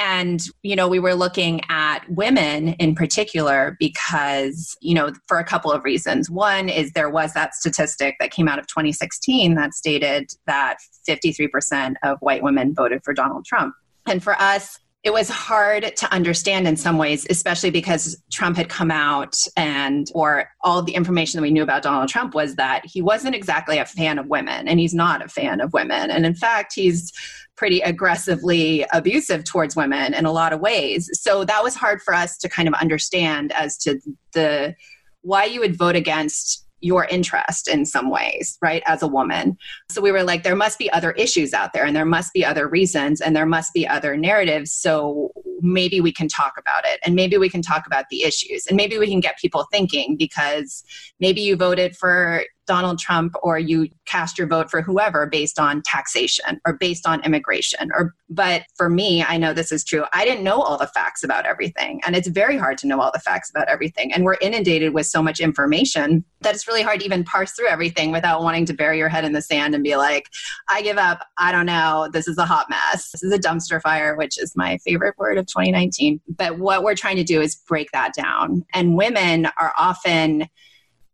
and, 0.00 0.42
you 0.62 0.74
know, 0.74 0.88
we 0.88 0.98
were 0.98 1.14
looking 1.14 1.60
at 1.68 2.00
women 2.08 2.68
in 2.74 2.94
particular 2.94 3.76
because, 3.78 4.76
you 4.80 4.94
know, 4.94 5.12
for 5.28 5.38
a 5.38 5.44
couple 5.44 5.70
of 5.70 5.84
reasons. 5.84 6.30
One 6.30 6.68
is 6.68 6.92
there 6.92 7.10
was 7.10 7.32
that 7.34 7.54
statistic 7.54 8.16
that 8.18 8.30
came 8.30 8.48
out 8.48 8.58
of 8.58 8.66
2016 8.66 9.54
that 9.54 9.74
stated 9.74 10.30
that 10.46 10.78
53% 11.08 11.94
of 12.02 12.18
white 12.20 12.42
women 12.42 12.74
voted 12.74 13.04
for 13.04 13.14
Donald 13.14 13.44
Trump. 13.44 13.74
And 14.06 14.22
for 14.22 14.34
us, 14.40 14.78
it 15.04 15.12
was 15.12 15.28
hard 15.28 15.94
to 15.96 16.12
understand 16.12 16.66
in 16.66 16.76
some 16.76 16.96
ways, 16.96 17.26
especially 17.28 17.70
because 17.70 18.16
Trump 18.32 18.56
had 18.56 18.70
come 18.70 18.90
out 18.90 19.36
and, 19.54 20.10
or 20.14 20.48
all 20.62 20.82
the 20.82 20.94
information 20.94 21.38
that 21.38 21.42
we 21.42 21.50
knew 21.50 21.62
about 21.62 21.82
Donald 21.82 22.08
Trump 22.08 22.34
was 22.34 22.56
that 22.56 22.86
he 22.86 23.02
wasn't 23.02 23.34
exactly 23.34 23.76
a 23.76 23.84
fan 23.84 24.18
of 24.18 24.26
women, 24.28 24.66
and 24.66 24.80
he's 24.80 24.94
not 24.94 25.22
a 25.22 25.28
fan 25.28 25.60
of 25.60 25.74
women. 25.74 26.10
And 26.10 26.24
in 26.24 26.34
fact, 26.34 26.72
he's 26.74 27.12
pretty 27.54 27.80
aggressively 27.80 28.86
abusive 28.94 29.44
towards 29.44 29.76
women 29.76 30.14
in 30.14 30.24
a 30.24 30.32
lot 30.32 30.54
of 30.54 30.60
ways. 30.60 31.10
So 31.12 31.44
that 31.44 31.62
was 31.62 31.74
hard 31.74 32.00
for 32.00 32.14
us 32.14 32.38
to 32.38 32.48
kind 32.48 32.66
of 32.66 32.74
understand 32.74 33.52
as 33.52 33.76
to 33.78 34.00
the 34.32 34.74
why 35.20 35.44
you 35.44 35.60
would 35.60 35.76
vote 35.76 35.96
against 35.96 36.63
your 36.84 37.06
interest 37.06 37.66
in 37.66 37.86
some 37.86 38.10
ways, 38.10 38.58
right, 38.60 38.82
as 38.84 39.02
a 39.02 39.08
woman. 39.08 39.56
So 39.90 40.02
we 40.02 40.12
were 40.12 40.22
like, 40.22 40.42
there 40.42 40.54
must 40.54 40.78
be 40.78 40.92
other 40.92 41.12
issues 41.12 41.54
out 41.54 41.72
there 41.72 41.86
and 41.86 41.96
there 41.96 42.04
must 42.04 42.34
be 42.34 42.44
other 42.44 42.68
reasons 42.68 43.22
and 43.22 43.34
there 43.34 43.46
must 43.46 43.72
be 43.72 43.88
other 43.88 44.18
narratives. 44.18 44.72
So 44.72 45.32
maybe 45.60 46.02
we 46.02 46.12
can 46.12 46.28
talk 46.28 46.52
about 46.58 46.84
it 46.84 47.00
and 47.02 47.14
maybe 47.14 47.38
we 47.38 47.48
can 47.48 47.62
talk 47.62 47.86
about 47.86 48.04
the 48.10 48.22
issues 48.22 48.66
and 48.66 48.76
maybe 48.76 48.98
we 48.98 49.08
can 49.08 49.20
get 49.20 49.38
people 49.38 49.66
thinking 49.72 50.16
because 50.16 50.84
maybe 51.20 51.40
you 51.40 51.56
voted 51.56 51.96
for 51.96 52.44
Donald 52.66 52.98
Trump 52.98 53.34
or 53.42 53.58
you 53.58 53.88
cast 54.06 54.38
your 54.38 54.46
vote 54.46 54.70
for 54.70 54.82
whoever 54.82 55.26
based 55.26 55.58
on 55.58 55.82
taxation 55.82 56.60
or 56.66 56.74
based 56.74 57.06
on 57.06 57.24
immigration 57.24 57.90
or 57.94 58.14
but 58.30 58.62
for 58.76 58.88
me 58.88 59.22
I 59.22 59.36
know 59.36 59.52
this 59.52 59.72
is 59.72 59.84
true. 59.84 60.04
I 60.12 60.24
didn't 60.24 60.44
know 60.44 60.60
all 60.60 60.78
the 60.78 60.86
facts 60.86 61.22
about 61.22 61.46
everything 61.46 62.00
and 62.06 62.16
it's 62.16 62.28
very 62.28 62.56
hard 62.56 62.78
to 62.78 62.86
know 62.86 63.00
all 63.00 63.10
the 63.12 63.18
facts 63.18 63.50
about 63.50 63.68
everything 63.68 64.12
and 64.12 64.24
we're 64.24 64.36
inundated 64.40 64.94
with 64.94 65.06
so 65.06 65.22
much 65.22 65.40
information 65.40 66.24
that 66.40 66.54
it's 66.54 66.66
really 66.66 66.82
hard 66.82 67.00
to 67.00 67.06
even 67.06 67.24
parse 67.24 67.52
through 67.52 67.68
everything 67.68 68.12
without 68.12 68.42
wanting 68.42 68.66
to 68.66 68.74
bury 68.74 68.98
your 68.98 69.08
head 69.08 69.24
in 69.24 69.32
the 69.32 69.42
sand 69.42 69.74
and 69.74 69.84
be 69.84 69.96
like 69.96 70.28
I 70.68 70.82
give 70.82 70.98
up. 70.98 71.26
I 71.38 71.52
don't 71.52 71.66
know. 71.66 72.08
This 72.12 72.28
is 72.28 72.38
a 72.38 72.44
hot 72.44 72.68
mess. 72.70 73.10
This 73.12 73.22
is 73.22 73.32
a 73.32 73.38
dumpster 73.38 73.80
fire 73.80 74.16
which 74.16 74.38
is 74.38 74.54
my 74.56 74.78
favorite 74.78 75.16
word 75.18 75.38
of 75.38 75.46
2019 75.46 76.20
but 76.28 76.58
what 76.58 76.82
we're 76.82 76.94
trying 76.94 77.16
to 77.16 77.24
do 77.24 77.40
is 77.40 77.54
break 77.54 77.90
that 77.92 78.14
down. 78.14 78.64
And 78.72 78.96
women 78.96 79.46
are 79.58 79.72
often 79.78 80.48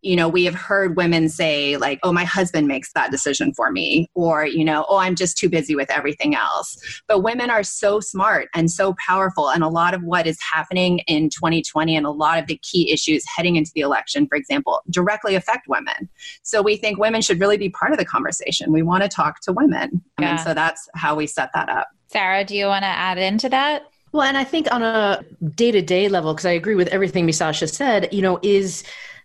you 0.02 0.16
know, 0.16 0.28
we 0.28 0.44
have 0.44 0.54
heard 0.54 0.96
women 0.96 1.28
say, 1.28 1.76
like, 1.76 1.98
oh, 2.02 2.12
my 2.12 2.24
husband 2.24 2.66
makes 2.66 2.92
that 2.94 3.10
decision 3.10 3.52
for 3.54 3.70
me, 3.70 4.08
or, 4.14 4.46
you 4.46 4.64
know, 4.64 4.86
oh, 4.88 4.96
I'm 4.96 5.14
just 5.14 5.36
too 5.36 5.48
busy 5.48 5.74
with 5.74 5.90
everything 5.90 6.34
else. 6.34 7.02
But 7.06 7.20
women 7.20 7.50
are 7.50 7.62
so 7.62 8.00
smart 8.00 8.48
and 8.54 8.70
so 8.70 8.94
powerful. 9.04 9.50
And 9.50 9.62
a 9.62 9.68
lot 9.68 9.94
of 9.94 10.02
what 10.02 10.26
is 10.26 10.38
happening 10.40 11.00
in 11.00 11.28
2020 11.30 11.96
and 11.96 12.06
a 12.06 12.10
lot 12.10 12.38
of 12.38 12.46
the 12.46 12.58
key 12.62 12.90
issues 12.90 13.24
heading 13.26 13.56
into 13.56 13.70
the 13.74 13.82
election, 13.82 14.26
for 14.26 14.36
example, 14.36 14.80
directly 14.90 15.34
affect 15.34 15.68
women. 15.68 16.08
So 16.42 16.62
we 16.62 16.76
think 16.76 16.98
women 16.98 17.20
should 17.20 17.40
really 17.40 17.58
be 17.58 17.68
part 17.68 17.92
of 17.92 17.98
the 17.98 18.04
conversation. 18.04 18.72
We 18.72 18.82
want 18.82 19.02
to 19.02 19.08
talk 19.08 19.40
to 19.42 19.52
women. 19.52 20.02
Yeah. 20.18 20.30
And 20.30 20.40
so 20.40 20.54
that's 20.54 20.88
how 20.94 21.14
we 21.14 21.26
set 21.26 21.50
that 21.54 21.68
up. 21.68 21.88
Sarah, 22.08 22.44
do 22.44 22.56
you 22.56 22.66
want 22.66 22.82
to 22.82 22.88
add 22.88 23.18
into 23.18 23.48
that? 23.50 23.84
Well, 24.12 24.22
and 24.22 24.36
I 24.36 24.44
think 24.44 24.72
on 24.72 24.82
a 24.82 25.22
day 25.54 25.70
to 25.70 25.82
day 25.82 26.08
level, 26.08 26.34
because 26.34 26.46
I 26.46 26.50
agree 26.50 26.74
with 26.74 26.88
everything 26.88 27.26
Misasha 27.26 27.72
said, 27.72 28.12
you 28.12 28.22
know, 28.22 28.40
is 28.42 28.82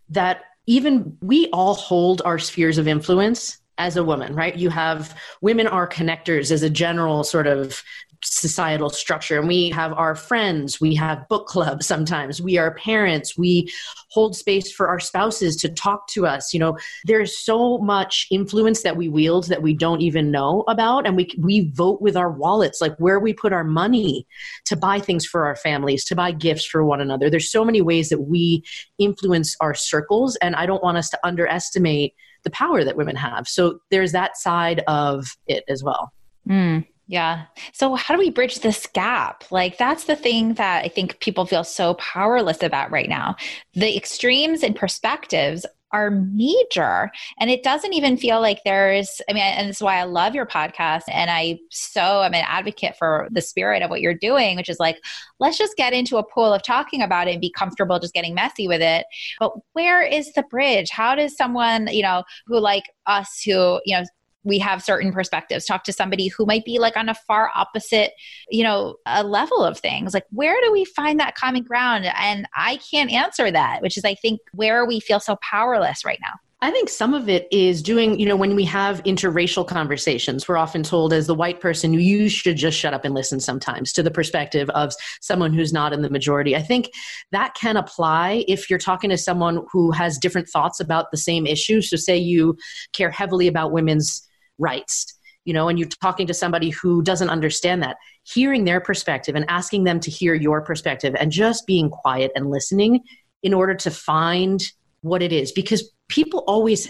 that 0.09 0.43
even 0.67 1.17
we 1.21 1.49
all 1.51 1.73
hold 1.73 2.21
our 2.25 2.39
spheres 2.39 2.77
of 2.77 2.87
influence 2.87 3.57
as 3.77 3.97
a 3.97 4.03
woman, 4.03 4.35
right? 4.35 4.55
You 4.55 4.69
have 4.69 5.15
women 5.41 5.67
are 5.67 5.87
connectors 5.87 6.51
as 6.51 6.63
a 6.63 6.69
general 6.69 7.23
sort 7.23 7.47
of 7.47 7.83
societal 8.25 8.89
structure. 8.89 9.39
And 9.39 9.47
we 9.47 9.69
have 9.69 9.93
our 9.93 10.15
friends, 10.15 10.81
we 10.81 10.95
have 10.95 11.27
book 11.29 11.47
clubs 11.47 11.85
sometimes, 11.85 12.41
we 12.41 12.57
are 12.57 12.73
parents, 12.75 13.37
we 13.37 13.71
hold 14.09 14.35
space 14.35 14.71
for 14.71 14.87
our 14.87 14.99
spouses 14.99 15.55
to 15.57 15.69
talk 15.69 16.07
to 16.09 16.25
us. 16.25 16.53
You 16.53 16.59
know, 16.59 16.77
there's 17.05 17.37
so 17.37 17.77
much 17.79 18.27
influence 18.31 18.81
that 18.83 18.97
we 18.97 19.09
wield 19.09 19.47
that 19.47 19.61
we 19.61 19.73
don't 19.73 20.01
even 20.01 20.31
know 20.31 20.63
about. 20.67 21.05
And 21.05 21.15
we, 21.15 21.29
we 21.37 21.71
vote 21.73 22.01
with 22.01 22.17
our 22.17 22.31
wallets, 22.31 22.81
like 22.81 22.95
where 22.97 23.19
we 23.19 23.33
put 23.33 23.53
our 23.53 23.63
money 23.63 24.25
to 24.65 24.75
buy 24.75 24.99
things 24.99 25.25
for 25.25 25.45
our 25.45 25.55
families, 25.55 26.03
to 26.05 26.15
buy 26.15 26.31
gifts 26.31 26.65
for 26.65 26.83
one 26.83 27.01
another. 27.01 27.29
There's 27.29 27.51
so 27.51 27.65
many 27.65 27.81
ways 27.81 28.09
that 28.09 28.21
we 28.21 28.63
influence 28.97 29.55
our 29.61 29.73
circles. 29.73 30.35
And 30.37 30.55
I 30.55 30.65
don't 30.65 30.83
want 30.83 30.97
us 30.97 31.09
to 31.11 31.19
underestimate 31.23 32.15
the 32.43 32.49
power 32.51 32.83
that 32.83 32.95
women 32.95 33.15
have. 33.15 33.47
So 33.47 33.79
there's 33.91 34.11
that 34.13 34.37
side 34.37 34.83
of 34.87 35.25
it 35.47 35.63
as 35.67 35.83
well. 35.83 36.11
Mm. 36.47 36.85
Yeah. 37.07 37.45
So, 37.71 37.93
how 37.95 38.15
do 38.15 38.19
we 38.19 38.31
bridge 38.31 38.59
this 38.59 38.87
gap? 38.87 39.43
Like, 39.51 39.77
that's 39.77 40.05
the 40.05 40.15
thing 40.15 40.55
that 40.55 40.83
I 40.83 40.87
think 40.87 41.19
people 41.19 41.45
feel 41.45 41.63
so 41.63 41.93
powerless 41.95 42.63
about 42.63 42.91
right 42.91 43.09
now. 43.09 43.35
The 43.73 43.95
extremes 43.95 44.63
and 44.63 44.75
perspectives 44.75 45.65
are 45.95 46.11
major. 46.11 47.09
And 47.39 47.49
it 47.49 47.63
doesn't 47.63 47.93
even 47.93 48.17
feel 48.17 48.41
like 48.41 48.59
there's, 48.65 49.21
I 49.29 49.33
mean, 49.33 49.43
and 49.43 49.69
this 49.69 49.77
is 49.77 49.81
why 49.81 49.97
I 49.97 50.03
love 50.03 50.35
your 50.35 50.45
podcast. 50.45 51.03
And 51.09 51.31
I 51.31 51.57
so 51.69 52.21
am 52.21 52.33
an 52.33 52.43
advocate 52.45 52.97
for 52.97 53.29
the 53.31 53.41
spirit 53.41 53.81
of 53.81 53.89
what 53.89 54.01
you're 54.01 54.13
doing, 54.13 54.57
which 54.57 54.67
is 54.67 54.79
like, 54.79 54.97
let's 55.39 55.57
just 55.57 55.77
get 55.77 55.93
into 55.93 56.17
a 56.17 56.23
pool 56.23 56.51
of 56.51 56.63
talking 56.63 57.01
about 57.01 57.29
it 57.29 57.31
and 57.31 57.39
be 57.39 57.51
comfortable 57.51 57.97
just 57.97 58.13
getting 58.13 58.35
messy 58.35 58.67
with 58.67 58.81
it. 58.81 59.05
But 59.39 59.53
where 59.71 60.01
is 60.01 60.33
the 60.33 60.43
bridge? 60.43 60.89
How 60.89 61.15
does 61.15 61.37
someone, 61.37 61.87
you 61.87 62.03
know, 62.03 62.23
who 62.45 62.59
like 62.59 62.91
us, 63.05 63.41
who, 63.45 63.79
you 63.85 63.95
know, 63.95 64.03
we 64.45 64.59
have 64.59 64.81
certain 64.81 65.11
perspectives 65.11 65.65
talk 65.65 65.83
to 65.83 65.91
somebody 65.91 66.27
who 66.27 66.45
might 66.45 66.63
be 66.63 66.79
like 66.79 66.95
on 66.95 67.09
a 67.09 67.15
far 67.15 67.51
opposite 67.55 68.11
you 68.49 68.63
know 68.63 68.95
a 69.05 69.23
level 69.23 69.63
of 69.63 69.77
things 69.77 70.13
like 70.13 70.25
where 70.29 70.55
do 70.61 70.71
we 70.71 70.85
find 70.85 71.19
that 71.19 71.35
common 71.35 71.63
ground 71.63 72.05
and 72.05 72.47
i 72.55 72.77
can't 72.89 73.11
answer 73.11 73.51
that 73.51 73.81
which 73.81 73.97
is 73.97 74.05
i 74.05 74.15
think 74.15 74.39
where 74.53 74.85
we 74.85 74.99
feel 74.99 75.19
so 75.19 75.37
powerless 75.41 76.05
right 76.05 76.19
now 76.21 76.33
I 76.61 76.71
think 76.71 76.89
some 76.89 77.13
of 77.13 77.29
it 77.29 77.47
is 77.51 77.83
doing, 77.83 78.19
you 78.19 78.25
know, 78.25 78.35
when 78.35 78.55
we 78.55 78.63
have 78.65 79.03
interracial 79.03 79.67
conversations, 79.67 80.47
we're 80.47 80.57
often 80.57 80.83
told 80.83 81.13
as 81.13 81.27
the 81.27 81.35
white 81.35 81.59
person, 81.59 81.93
you 81.93 82.27
should 82.29 82.55
just 82.55 82.75
shut 82.75 82.93
up 82.93 83.05
and 83.05 83.13
listen 83.13 83.39
sometimes 83.39 83.91
to 83.93 84.01
the 84.01 84.09
perspective 84.09 84.67
of 84.71 84.93
someone 85.21 85.53
who's 85.53 85.73
not 85.73 85.93
in 85.93 86.01
the 86.01 86.09
majority. 86.09 86.55
I 86.55 86.63
think 86.63 86.89
that 87.31 87.53
can 87.53 87.77
apply 87.77 88.45
if 88.47 88.67
you're 88.69 88.79
talking 88.79 89.11
to 89.11 89.17
someone 89.17 89.65
who 89.71 89.91
has 89.91 90.17
different 90.17 90.49
thoughts 90.49 90.79
about 90.79 91.11
the 91.11 91.17
same 91.17 91.45
issue. 91.45 91.81
So, 91.81 91.97
say 91.97 92.17
you 92.17 92.57
care 92.93 93.11
heavily 93.11 93.47
about 93.47 93.71
women's 93.71 94.24
rights 94.57 95.17
you 95.43 95.53
know 95.53 95.67
and 95.67 95.77
you're 95.77 95.87
talking 96.01 96.27
to 96.27 96.33
somebody 96.33 96.69
who 96.69 97.01
doesn't 97.01 97.29
understand 97.29 97.83
that 97.83 97.97
hearing 98.25 98.65
their 98.65 98.81
perspective 98.81 99.35
and 99.35 99.45
asking 99.47 99.83
them 99.83 99.99
to 99.99 100.11
hear 100.11 100.33
your 100.33 100.61
perspective 100.61 101.15
and 101.19 101.31
just 101.31 101.65
being 101.67 101.89
quiet 101.89 102.31
and 102.35 102.49
listening 102.49 103.01
in 103.43 103.53
order 103.53 103.75
to 103.75 103.91
find 103.91 104.63
what 105.01 105.21
it 105.21 105.31
is. 105.31 105.51
Because 105.51 105.91
people 106.09 106.43
always 106.47 106.89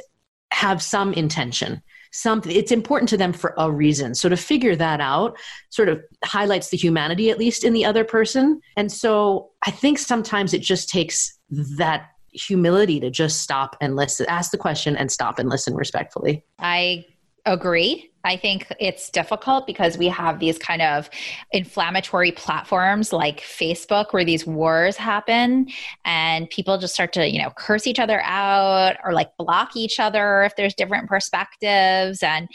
have 0.51 0.81
some 0.81 1.13
intention. 1.13 1.81
Something 2.13 2.55
it's 2.55 2.71
important 2.71 3.09
to 3.09 3.17
them 3.17 3.33
for 3.33 3.53
a 3.57 3.69
reason. 3.69 4.15
So 4.15 4.29
to 4.29 4.37
figure 4.37 4.75
that 4.77 5.01
out 5.01 5.37
sort 5.69 5.89
of 5.89 6.01
highlights 6.23 6.69
the 6.69 6.77
humanity 6.77 7.29
at 7.29 7.37
least 7.37 7.65
in 7.65 7.73
the 7.73 7.83
other 7.83 8.05
person. 8.05 8.61
And 8.77 8.89
so 8.89 9.51
i 9.67 9.71
think 9.71 9.99
sometimes 9.99 10.53
it 10.53 10.61
just 10.61 10.89
takes 10.89 11.37
that 11.77 12.07
humility 12.31 12.99
to 13.01 13.09
just 13.09 13.41
stop 13.41 13.75
and 13.81 13.95
listen 13.95 14.25
ask 14.27 14.51
the 14.51 14.57
question 14.57 14.95
and 14.95 15.11
stop 15.11 15.39
and 15.39 15.49
listen 15.49 15.75
respectfully. 15.75 16.45
I 16.59 17.05
agree. 17.45 18.11
I 18.23 18.37
think 18.37 18.67
it's 18.79 19.09
difficult 19.11 19.67
because 19.67 19.99
we 19.99 20.07
have 20.07 20.39
these 20.39 20.57
kind 20.57 20.81
of 20.81 21.09
inflammatory 21.51 22.31
platforms 22.31 23.13
like 23.13 23.39
Facebook 23.39 24.13
where 24.13 24.25
these 24.25 24.47
wars 24.47 24.97
happen 24.97 25.67
and 26.05 26.49
people 26.49 26.79
just 26.79 26.95
start 26.95 27.13
to, 27.13 27.29
you 27.29 27.39
know, 27.41 27.51
curse 27.55 27.85
each 27.85 27.99
other 27.99 28.21
out 28.23 28.97
or 29.03 29.13
like 29.13 29.29
block 29.37 29.75
each 29.75 29.99
other 29.99 30.41
if 30.43 30.55
there's 30.55 30.73
different 30.73 31.07
perspectives 31.07 32.23
and 32.23 32.47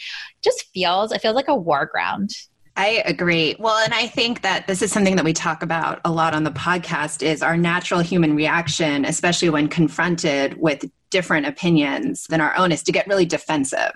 just 0.42 0.64
feels 0.74 1.12
it 1.12 1.22
feels 1.22 1.36
like 1.36 1.48
a 1.48 1.54
war 1.54 1.86
ground. 1.86 2.30
I 2.76 3.02
agree. 3.04 3.56
Well, 3.58 3.76
and 3.84 3.92
I 3.92 4.06
think 4.06 4.42
that 4.42 4.66
this 4.66 4.80
is 4.82 4.90
something 4.90 5.16
that 5.16 5.24
we 5.24 5.32
talk 5.32 5.62
about 5.62 6.00
a 6.04 6.10
lot 6.10 6.34
on 6.34 6.44
the 6.44 6.50
podcast 6.50 7.22
is 7.22 7.42
our 7.42 7.56
natural 7.56 8.00
human 8.00 8.34
reaction, 8.34 9.04
especially 9.04 9.50
when 9.50 9.68
confronted 9.68 10.60
with 10.60 10.84
different 11.10 11.46
opinions 11.46 12.26
than 12.28 12.40
our 12.40 12.56
own 12.56 12.72
is 12.72 12.82
to 12.84 12.92
get 12.92 13.06
really 13.06 13.26
defensive. 13.26 13.92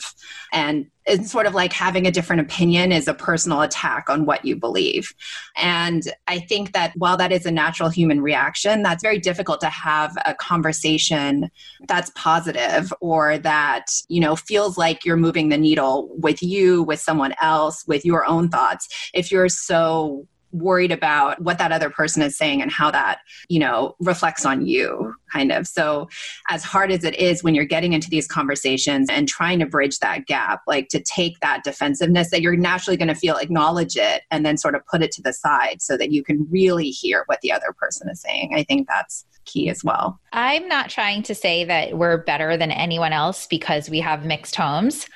And 0.53 0.87
it's 1.07 1.31
sort 1.31 1.47
of 1.47 1.55
like 1.55 1.73
having 1.73 2.07
a 2.07 2.11
different 2.11 2.41
opinion 2.41 2.91
is 2.91 3.09
a 3.09 3.15
personal 3.15 3.61
attack 3.61 4.09
on 4.09 4.25
what 4.25 4.45
you 4.45 4.57
believe. 4.57 5.13
And 5.57 6.03
I 6.29 6.39
think 6.39 6.73
that 6.73 6.93
while 6.97 7.17
that 7.19 7.31
is 7.31 7.45
a 7.45 7.51
natural 7.51 7.91
human 7.91 8.23
reaction, 8.23 8.83
that's 8.83 9.03
very 9.03 9.19
difficult 9.19 9.61
to 9.61 9.69
have 9.69 10.17
a 10.25 10.35
conversation 10.35 11.51
that's 11.89 12.11
positive 12.15 12.93
or 13.01 13.39
that, 13.39 13.87
you 14.09 14.21
know, 14.21 14.35
feels 14.35 14.79
like 14.79 15.05
you're 15.05 15.17
moving 15.17 15.51
the 15.51 15.59
needle 15.59 16.09
with 16.19 16.43
you, 16.43 16.83
with 16.83 17.01
someone 17.01 17.35
else, 17.41 17.85
with 17.87 18.05
your 18.05 18.25
own 18.25 18.49
thoughts. 18.49 19.11
If 19.13 19.31
you're 19.31 19.51
so 19.51 20.27
worried 20.55 20.93
about 20.93 21.43
what 21.43 21.59
that 21.59 21.73
other 21.73 21.91
person 21.91 22.23
is 22.23 22.37
saying 22.37 22.63
and 22.63 22.71
how 22.71 22.91
that, 22.91 23.19
you 23.49 23.59
know, 23.59 23.97
reflects 24.01 24.47
on 24.47 24.65
you, 24.65 25.15
kind 25.33 25.53
of. 25.53 25.67
So, 25.67 26.09
as 26.49 26.63
hard 26.63 26.91
as 26.93 27.05
it 27.05 27.17
is 27.17 27.43
when 27.43 27.55
you're 27.55 27.65
getting 27.65 27.93
into 27.93 28.09
these 28.09 28.27
conversations 28.27 29.09
and 29.11 29.29
trying 29.29 29.59
to 29.59 29.67
bridge 29.67 29.99
that 29.99 30.27
gap, 30.27 30.63
like 30.67 30.89
to 30.89 31.01
take 31.01 31.41
that 31.41 31.65
defensiveness 31.65 32.31
that 32.31 32.41
you're 32.41 32.57
naturally 32.57 32.97
going 32.97 33.09
to 33.09 33.15
feel, 33.15 33.37
acknowledge 33.37 33.97
it, 33.97 34.23
and 34.31 34.47
then 34.47 34.57
sort 34.57 34.75
of 34.75 34.87
put 34.87 35.03
it 35.03 35.13
to 35.13 35.23
the 35.23 35.33
side 35.33 35.83
so 35.83 35.97
that 35.97 36.13
you 36.13 36.23
can 36.23 36.47
really 36.51 36.91
hear 36.91 37.25
what 37.27 37.41
the 37.41 37.53
other 37.53 37.75
person 37.77 38.09
is 38.09 38.21
saying. 38.21 38.53
I 38.55 38.63
think 38.63 38.89
that's 38.89 39.25
key 39.45 39.69
as 39.69 39.85
well. 39.85 40.19
I'm 40.33 40.69
not 40.69 40.91
trying 40.91 41.23
to 41.25 41.35
say 41.35 41.65
that 41.65 41.99
we're 41.99 42.19
better 42.19 42.57
than 42.57 42.71
anyone 42.71 43.13
else 43.13 43.47
because 43.47 43.91
we 43.91 44.01
have 44.01 44.25
mixed 44.25 44.57
homes. 44.57 45.07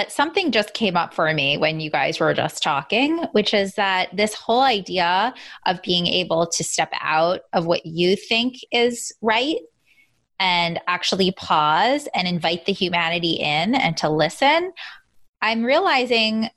But 0.00 0.10
something 0.10 0.50
just 0.50 0.72
came 0.72 0.96
up 0.96 1.12
for 1.12 1.30
me 1.34 1.58
when 1.58 1.78
you 1.78 1.90
guys 1.90 2.20
were 2.20 2.32
just 2.32 2.62
talking, 2.62 3.18
which 3.32 3.52
is 3.52 3.74
that 3.74 4.08
this 4.16 4.32
whole 4.32 4.62
idea 4.62 5.34
of 5.66 5.82
being 5.82 6.06
able 6.06 6.46
to 6.46 6.64
step 6.64 6.90
out 7.02 7.40
of 7.52 7.66
what 7.66 7.84
you 7.84 8.16
think 8.16 8.54
is 8.72 9.12
right 9.20 9.58
and 10.38 10.80
actually 10.86 11.32
pause 11.32 12.08
and 12.14 12.26
invite 12.26 12.64
the 12.64 12.72
humanity 12.72 13.32
in 13.32 13.74
and 13.74 13.94
to 13.98 14.08
listen. 14.08 14.72
I'm 15.42 15.64
realizing 15.64 16.48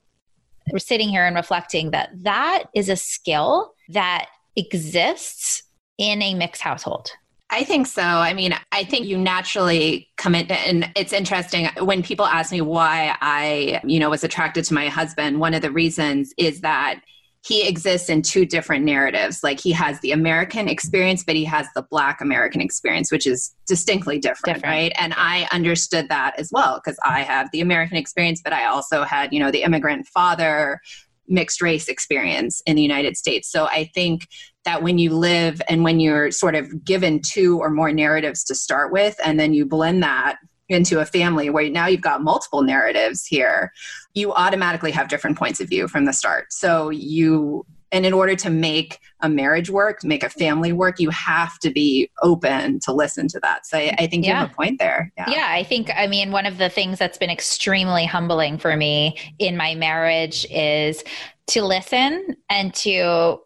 we're 0.71 0.79
sitting 0.79 1.09
here 1.09 1.25
and 1.25 1.35
reflecting 1.35 1.91
that 1.91 2.11
that 2.23 2.67
is 2.73 2.87
a 2.87 2.95
skill 2.95 3.73
that 3.89 4.27
exists 4.55 5.63
in 5.97 6.21
a 6.21 6.33
mixed 6.33 6.61
household. 6.61 7.11
I 7.53 7.63
think 7.63 7.85
so. 7.85 8.01
I 8.01 8.33
mean, 8.33 8.55
I 8.71 8.83
think 8.83 9.05
you 9.05 9.15
naturally 9.15 10.09
come 10.17 10.33
in, 10.33 10.49
and 10.49 10.91
it's 10.95 11.13
interesting 11.13 11.69
when 11.81 12.01
people 12.01 12.25
ask 12.25 12.51
me 12.51 12.61
why 12.61 13.15
I, 13.21 13.79
you 13.85 13.99
know, 13.99 14.09
was 14.09 14.23
attracted 14.23 14.65
to 14.65 14.73
my 14.73 14.87
husband. 14.87 15.39
One 15.39 15.53
of 15.53 15.61
the 15.61 15.69
reasons 15.69 16.33
is 16.35 16.61
that 16.61 17.01
he 17.45 17.67
exists 17.67 18.09
in 18.09 18.23
two 18.23 18.47
different 18.47 18.85
narratives. 18.85 19.43
Like 19.43 19.59
he 19.59 19.71
has 19.73 19.99
the 19.99 20.13
American 20.13 20.67
experience, 20.67 21.23
but 21.23 21.35
he 21.35 21.45
has 21.45 21.67
the 21.75 21.83
Black 21.83 22.21
American 22.21 22.59
experience, 22.59 23.11
which 23.11 23.27
is 23.27 23.53
distinctly 23.67 24.17
different, 24.17 24.55
different. 24.55 24.73
right? 24.73 24.91
And 24.97 25.13
I 25.15 25.47
understood 25.51 26.09
that 26.09 26.33
as 26.39 26.49
well 26.51 26.81
because 26.83 26.97
I 27.05 27.21
have 27.21 27.51
the 27.51 27.61
American 27.61 27.97
experience, 27.97 28.41
but 28.43 28.53
I 28.53 28.65
also 28.65 29.03
had, 29.03 29.31
you 29.31 29.39
know, 29.39 29.51
the 29.51 29.61
immigrant 29.61 30.07
father 30.07 30.79
mixed 31.27 31.61
race 31.61 31.87
experience 31.87 32.63
in 32.65 32.75
the 32.75 32.81
United 32.81 33.15
States. 33.15 33.51
So 33.51 33.65
I 33.65 33.91
think 33.93 34.27
that 34.65 34.81
when 34.81 34.97
you 34.97 35.11
live 35.11 35.61
and 35.67 35.83
when 35.83 35.99
you're 35.99 36.31
sort 36.31 36.55
of 36.55 36.83
given 36.83 37.21
two 37.21 37.59
or 37.59 37.69
more 37.69 37.91
narratives 37.91 38.43
to 38.45 38.55
start 38.55 38.91
with, 38.91 39.19
and 39.23 39.39
then 39.39 39.53
you 39.53 39.65
blend 39.65 40.03
that 40.03 40.37
into 40.69 40.99
a 40.99 41.05
family 41.05 41.49
where 41.49 41.69
now 41.69 41.87
you've 41.87 42.01
got 42.01 42.23
multiple 42.23 42.63
narratives 42.63 43.25
here, 43.25 43.71
you 44.13 44.33
automatically 44.33 44.91
have 44.91 45.09
different 45.09 45.37
points 45.37 45.59
of 45.59 45.67
view 45.67 45.87
from 45.87 46.05
the 46.05 46.13
start. 46.13 46.51
So 46.53 46.89
you 46.89 47.65
and 47.93 48.07
in 48.07 48.13
order 48.13 48.35
to 48.35 48.49
make 48.49 48.99
a 49.21 49.29
marriage 49.29 49.69
work, 49.69 50.03
make 50.03 50.23
a 50.23 50.29
family 50.29 50.73
work, 50.73 50.99
you 50.99 51.11
have 51.11 51.59
to 51.59 51.69
be 51.69 52.09
open 52.23 52.79
to 52.79 52.91
listen 52.91 53.27
to 53.27 53.39
that. 53.41 53.67
So 53.67 53.77
I, 53.77 53.95
I 53.99 54.07
think 54.07 54.25
yeah. 54.25 54.31
you 54.31 54.35
have 54.37 54.51
a 54.51 54.53
point 54.53 54.79
there. 54.79 55.11
Yeah. 55.15 55.29
yeah, 55.29 55.47
I 55.51 55.63
think, 55.63 55.91
I 55.95 56.07
mean, 56.07 56.31
one 56.31 56.47
of 56.47 56.57
the 56.57 56.69
things 56.69 56.97
that's 56.97 57.19
been 57.19 57.29
extremely 57.29 58.07
humbling 58.07 58.57
for 58.57 58.75
me 58.75 59.15
in 59.37 59.55
my 59.55 59.75
marriage 59.75 60.43
is 60.49 61.03
to 61.47 61.63
listen 61.63 62.35
and 62.49 62.73
to 62.73 63.39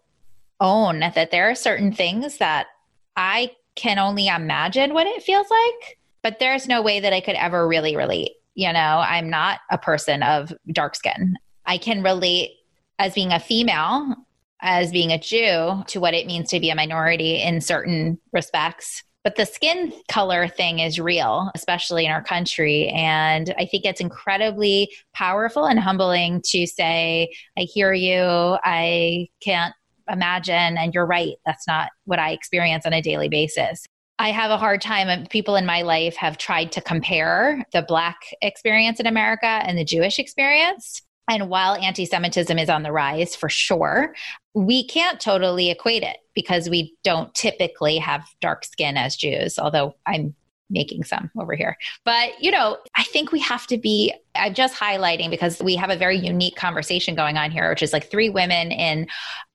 own 0.59 0.99
that 0.99 1.31
there 1.31 1.49
are 1.49 1.55
certain 1.55 1.91
things 1.91 2.37
that 2.37 2.67
I 3.15 3.51
can 3.75 3.99
only 3.99 4.27
imagine 4.27 4.93
what 4.93 5.07
it 5.07 5.23
feels 5.23 5.47
like, 5.49 5.97
but 6.23 6.39
there's 6.39 6.67
no 6.67 6.81
way 6.81 6.99
that 6.99 7.13
I 7.13 7.21
could 7.21 7.35
ever 7.35 7.67
really 7.67 7.95
relate. 7.95 8.31
You 8.55 8.73
know, 8.73 8.79
I'm 9.05 9.29
not 9.29 9.59
a 9.69 9.77
person 9.77 10.23
of 10.23 10.51
dark 10.71 10.95
skin. 10.95 11.35
I 11.65 11.77
can 11.77 12.01
relate 12.01 12.51
as 12.97 13.13
being 13.13 13.31
a 13.31 13.39
female 13.39 14.15
as 14.61 14.91
being 14.91 15.11
a 15.11 15.19
Jew 15.19 15.83
to 15.87 15.99
what 15.99 16.13
it 16.13 16.25
means 16.25 16.49
to 16.49 16.59
be 16.59 16.69
a 16.69 16.75
minority 16.75 17.41
in 17.41 17.61
certain 17.61 18.19
respects. 18.33 19.03
But 19.23 19.35
the 19.35 19.45
skin 19.45 19.91
color 20.07 20.47
thing 20.47 20.79
is 20.79 20.99
real, 20.99 21.51
especially 21.53 22.05
in 22.05 22.11
our 22.11 22.23
country. 22.23 22.87
And 22.89 23.53
I 23.57 23.65
think 23.65 23.83
it's 23.85 23.99
incredibly 23.99 24.89
powerful 25.13 25.65
and 25.65 25.79
humbling 25.79 26.41
to 26.45 26.65
say, 26.65 27.33
I 27.57 27.61
hear 27.61 27.91
you, 27.93 28.57
I 28.63 29.27
can't 29.41 29.75
imagine, 30.09 30.77
and 30.77 30.93
you're 30.93 31.05
right, 31.05 31.35
that's 31.45 31.67
not 31.67 31.89
what 32.05 32.19
I 32.19 32.31
experience 32.31 32.85
on 32.85 32.93
a 32.93 33.01
daily 33.01 33.29
basis. 33.29 33.85
I 34.19 34.31
have 34.31 34.49
a 34.49 34.57
hard 34.57 34.81
time. 34.81 35.09
Um, 35.09 35.25
people 35.27 35.55
in 35.55 35.65
my 35.65 35.83
life 35.83 36.15
have 36.15 36.37
tried 36.37 36.71
to 36.71 36.81
compare 36.81 37.63
the 37.71 37.83
Black 37.83 38.17
experience 38.41 38.99
in 38.99 39.05
America 39.05 39.45
and 39.45 39.77
the 39.77 39.85
Jewish 39.85 40.17
experience. 40.17 41.01
And 41.29 41.49
while 41.49 41.75
anti 41.75 42.05
Semitism 42.05 42.57
is 42.57 42.69
on 42.69 42.83
the 42.83 42.91
rise 42.91 43.35
for 43.35 43.49
sure, 43.49 44.15
we 44.53 44.87
can't 44.87 45.19
totally 45.19 45.69
equate 45.69 46.03
it 46.03 46.17
because 46.33 46.69
we 46.69 46.95
don't 47.03 47.33
typically 47.35 47.97
have 47.97 48.23
dark 48.41 48.65
skin 48.65 48.97
as 48.97 49.15
Jews, 49.15 49.59
although 49.59 49.95
I'm 50.05 50.35
making 50.69 51.03
some 51.03 51.31
over 51.39 51.55
here. 51.55 51.77
But, 52.03 52.41
you 52.41 52.51
know, 52.51 52.77
I 52.95 53.03
think 53.03 53.31
we 53.31 53.39
have 53.39 53.67
to 53.67 53.77
be, 53.77 54.13
I'm 54.35 54.53
just 54.53 54.75
highlighting 54.75 55.29
because 55.29 55.61
we 55.61 55.75
have 55.75 55.89
a 55.89 55.95
very 55.95 56.17
unique 56.17 56.55
conversation 56.55 57.15
going 57.15 57.37
on 57.37 57.51
here, 57.51 57.69
which 57.69 57.83
is 57.83 57.93
like 57.93 58.09
three 58.09 58.29
women 58.29 58.71
in, 58.71 59.07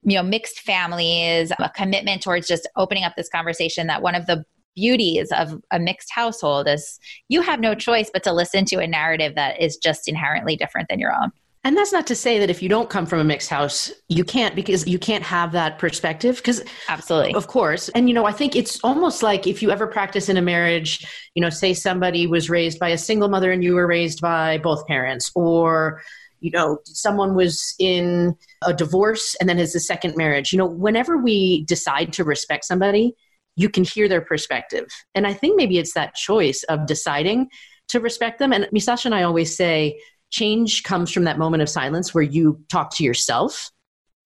you 0.03 0.17
know, 0.17 0.23
mixed 0.23 0.61
families, 0.61 1.53
a 1.59 1.71
commitment 1.71 2.23
towards 2.23 2.49
just 2.49 2.69
opening 2.77 3.05
up 3.05 3.15
this 3.17 3.29
conversation 3.29 3.87
that 3.89 4.03
one 4.03 4.15
of 4.15 4.27
the 4.27 4.45
beauties 4.75 5.31
of 5.33 5.61
a 5.71 5.79
mixed 5.79 6.11
household 6.11 6.67
is 6.67 6.99
you 7.29 7.43
have 7.43 7.61
no 7.61 7.75
choice 7.75 8.11
but 8.13 8.23
to 8.23 8.33
listen 8.33 8.65
to 8.65 8.79
a 8.79 8.87
narrative 8.87 9.35
that 9.35 9.61
is 9.61 9.77
just 9.77 10.09
inherently 10.09 10.57
different 10.57 10.89
than 10.89 10.99
your 10.99 11.13
own. 11.13 11.31
And 11.65 11.77
that's 11.77 11.93
not 11.93 12.09
to 12.09 12.17
say 12.17 12.41
that 12.41 12.51
if 12.51 12.61
you 12.61 12.69
don't 12.69 12.91
come 12.91 13.07
from 13.07 13.21
a 13.21 13.25
mixed 13.25 13.49
house, 13.49 13.93
you 14.09 14.25
can't 14.25 14.57
because 14.57 14.87
you 14.89 14.99
can't 14.99 15.23
have 15.23 15.53
that 15.53 15.79
perspective. 15.79 16.37
Because 16.37 16.65
absolutely, 16.89 17.35
of 17.35 17.47
course. 17.47 17.89
And 17.91 18.09
you 18.09 18.15
know, 18.15 18.25
I 18.25 18.33
think 18.33 18.57
it's 18.57 18.81
almost 18.83 19.23
like 19.23 19.47
if 19.47 19.63
you 19.63 19.71
ever 19.71 19.87
practice 19.87 20.29
in 20.29 20.37
a 20.37 20.43
marriage, 20.43 21.07
you 21.35 21.41
know, 21.41 21.51
say 21.51 21.73
somebody 21.73 22.27
was 22.27 22.51
raised 22.51 22.81
by 22.81 22.89
a 22.89 22.99
single 22.99 23.29
mother 23.29 23.53
and 23.53 23.63
you 23.63 23.75
were 23.75 23.87
raised 23.87 24.21
by 24.21 24.59
both 24.59 24.87
parents, 24.89 25.31
or 25.37 26.03
you 26.41 26.51
know, 26.51 26.79
someone 26.85 27.37
was 27.37 27.77
in 27.79 28.37
a 28.67 28.75
divorce 28.75 29.37
and 29.39 29.49
then 29.49 29.59
has 29.59 29.77
a 29.77 29.81
second 29.81 30.17
marriage. 30.17 30.53
You 30.53 30.59
know, 30.59 30.67
whenever 30.67 31.17
we 31.17 31.65
decide 31.67 32.13
to 32.15 32.25
respect 32.25 32.65
somebody, 32.65 33.15
you 33.55 33.69
can 33.69 33.85
hear 33.85 34.09
their 34.09 34.21
perspective. 34.21 34.89
And 35.15 35.25
I 35.25 35.35
think 35.35 35.57
maybe 35.57 35.79
it's 35.79 35.95
that 35.95 36.17
choice 36.17 36.65
of 36.65 36.87
deciding 36.87 37.49
to 37.89 38.01
respect 38.01 38.41
them. 38.41 38.53
And 38.53 38.65
Misasha 38.75 39.05
and 39.07 39.15
I 39.15 39.23
always 39.23 39.57
say 39.57 40.01
change 40.33 40.83
comes 40.83 41.13
from 41.13 41.25
that 41.25 41.39
moment 41.39 41.63
of 41.63 41.69
silence 41.69 42.13
where 42.13 42.25
you 42.25 42.61
talk 42.69 42.93
to 42.97 43.05
yourself 43.05 43.71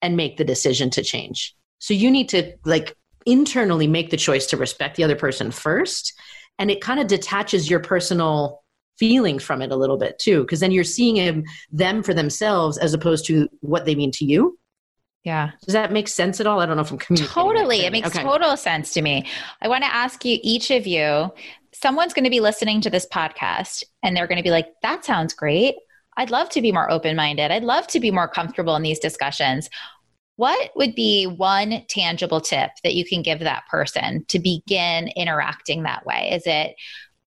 and 0.00 0.16
make 0.16 0.38
the 0.38 0.44
decision 0.44 0.88
to 0.90 1.02
change. 1.02 1.54
So 1.78 1.92
you 1.92 2.11
need 2.11 2.30
to 2.30 2.54
like 2.64 2.96
internally 3.26 3.86
make 3.86 4.11
the 4.11 4.16
choice 4.16 4.46
to 4.46 4.57
respect 4.57 4.96
the 4.96 5.04
other 5.04 5.16
person 5.16 5.50
first. 5.50 6.14
And 6.59 6.70
it 6.70 6.80
kind 6.80 7.00
of 7.00 7.09
detaches 7.09 7.68
your 7.68 7.80
personal 7.80 8.62
feelings 8.98 9.42
from 9.42 9.61
it 9.61 9.72
a 9.72 9.76
little 9.76 9.98
bit 9.98 10.18
too, 10.18 10.40
because 10.42 10.61
then 10.61 10.70
you're 10.70 10.84
seeing 10.84 11.16
him, 11.16 11.44
them 11.70 12.02
for 12.02 12.14
themselves 12.14 12.78
as 12.78 12.94
opposed 12.94 13.26
to 13.26 13.48
what 13.61 13.84
they 13.84 13.94
mean 13.94 14.11
to 14.12 14.24
you. 14.24 14.59
Yeah. 15.24 15.50
Does 15.64 15.72
that 15.72 15.92
make 15.92 16.07
sense 16.07 16.40
at 16.40 16.46
all? 16.46 16.61
I 16.61 16.66
don't 16.66 16.76
know 16.76 16.82
if 16.82 16.90
I'm 16.92 16.98
communicating. 16.98 17.34
Totally. 17.34 17.80
It 17.80 17.90
makes 17.90 18.09
okay. 18.09 18.22
total 18.22 18.57
sense 18.57 18.92
to 18.92 19.02
me. 19.02 19.26
I 19.61 19.66
want 19.66 19.82
to 19.82 19.92
ask 19.92 20.24
you, 20.24 20.38
each 20.40 20.70
of 20.70 20.86
you, 20.86 21.32
someone's 21.72 22.14
going 22.14 22.24
to 22.24 22.30
be 22.30 22.40
listening 22.40 22.80
to 22.82 22.90
this 22.90 23.07
podcast 23.12 23.82
and 24.04 24.16
they're 24.16 24.28
going 24.28 24.38
to 24.38 24.44
be 24.44 24.52
like, 24.52 24.68
that 24.82 25.04
sounds 25.04 25.34
great. 25.34 25.74
I'd 26.16 26.30
love 26.30 26.48
to 26.50 26.62
be 26.62 26.72
more 26.72 26.90
open 26.90 27.16
minded. 27.16 27.50
I'd 27.50 27.64
love 27.64 27.86
to 27.88 28.00
be 28.00 28.10
more 28.10 28.28
comfortable 28.28 28.76
in 28.76 28.82
these 28.82 28.98
discussions. 28.98 29.68
What 30.36 30.70
would 30.76 30.94
be 30.94 31.26
one 31.26 31.84
tangible 31.88 32.40
tip 32.40 32.70
that 32.84 32.94
you 32.94 33.04
can 33.04 33.22
give 33.22 33.40
that 33.40 33.66
person 33.70 34.24
to 34.28 34.38
begin 34.38 35.08
interacting 35.16 35.82
that 35.82 36.04
way? 36.04 36.30
Is 36.32 36.42
it 36.46 36.76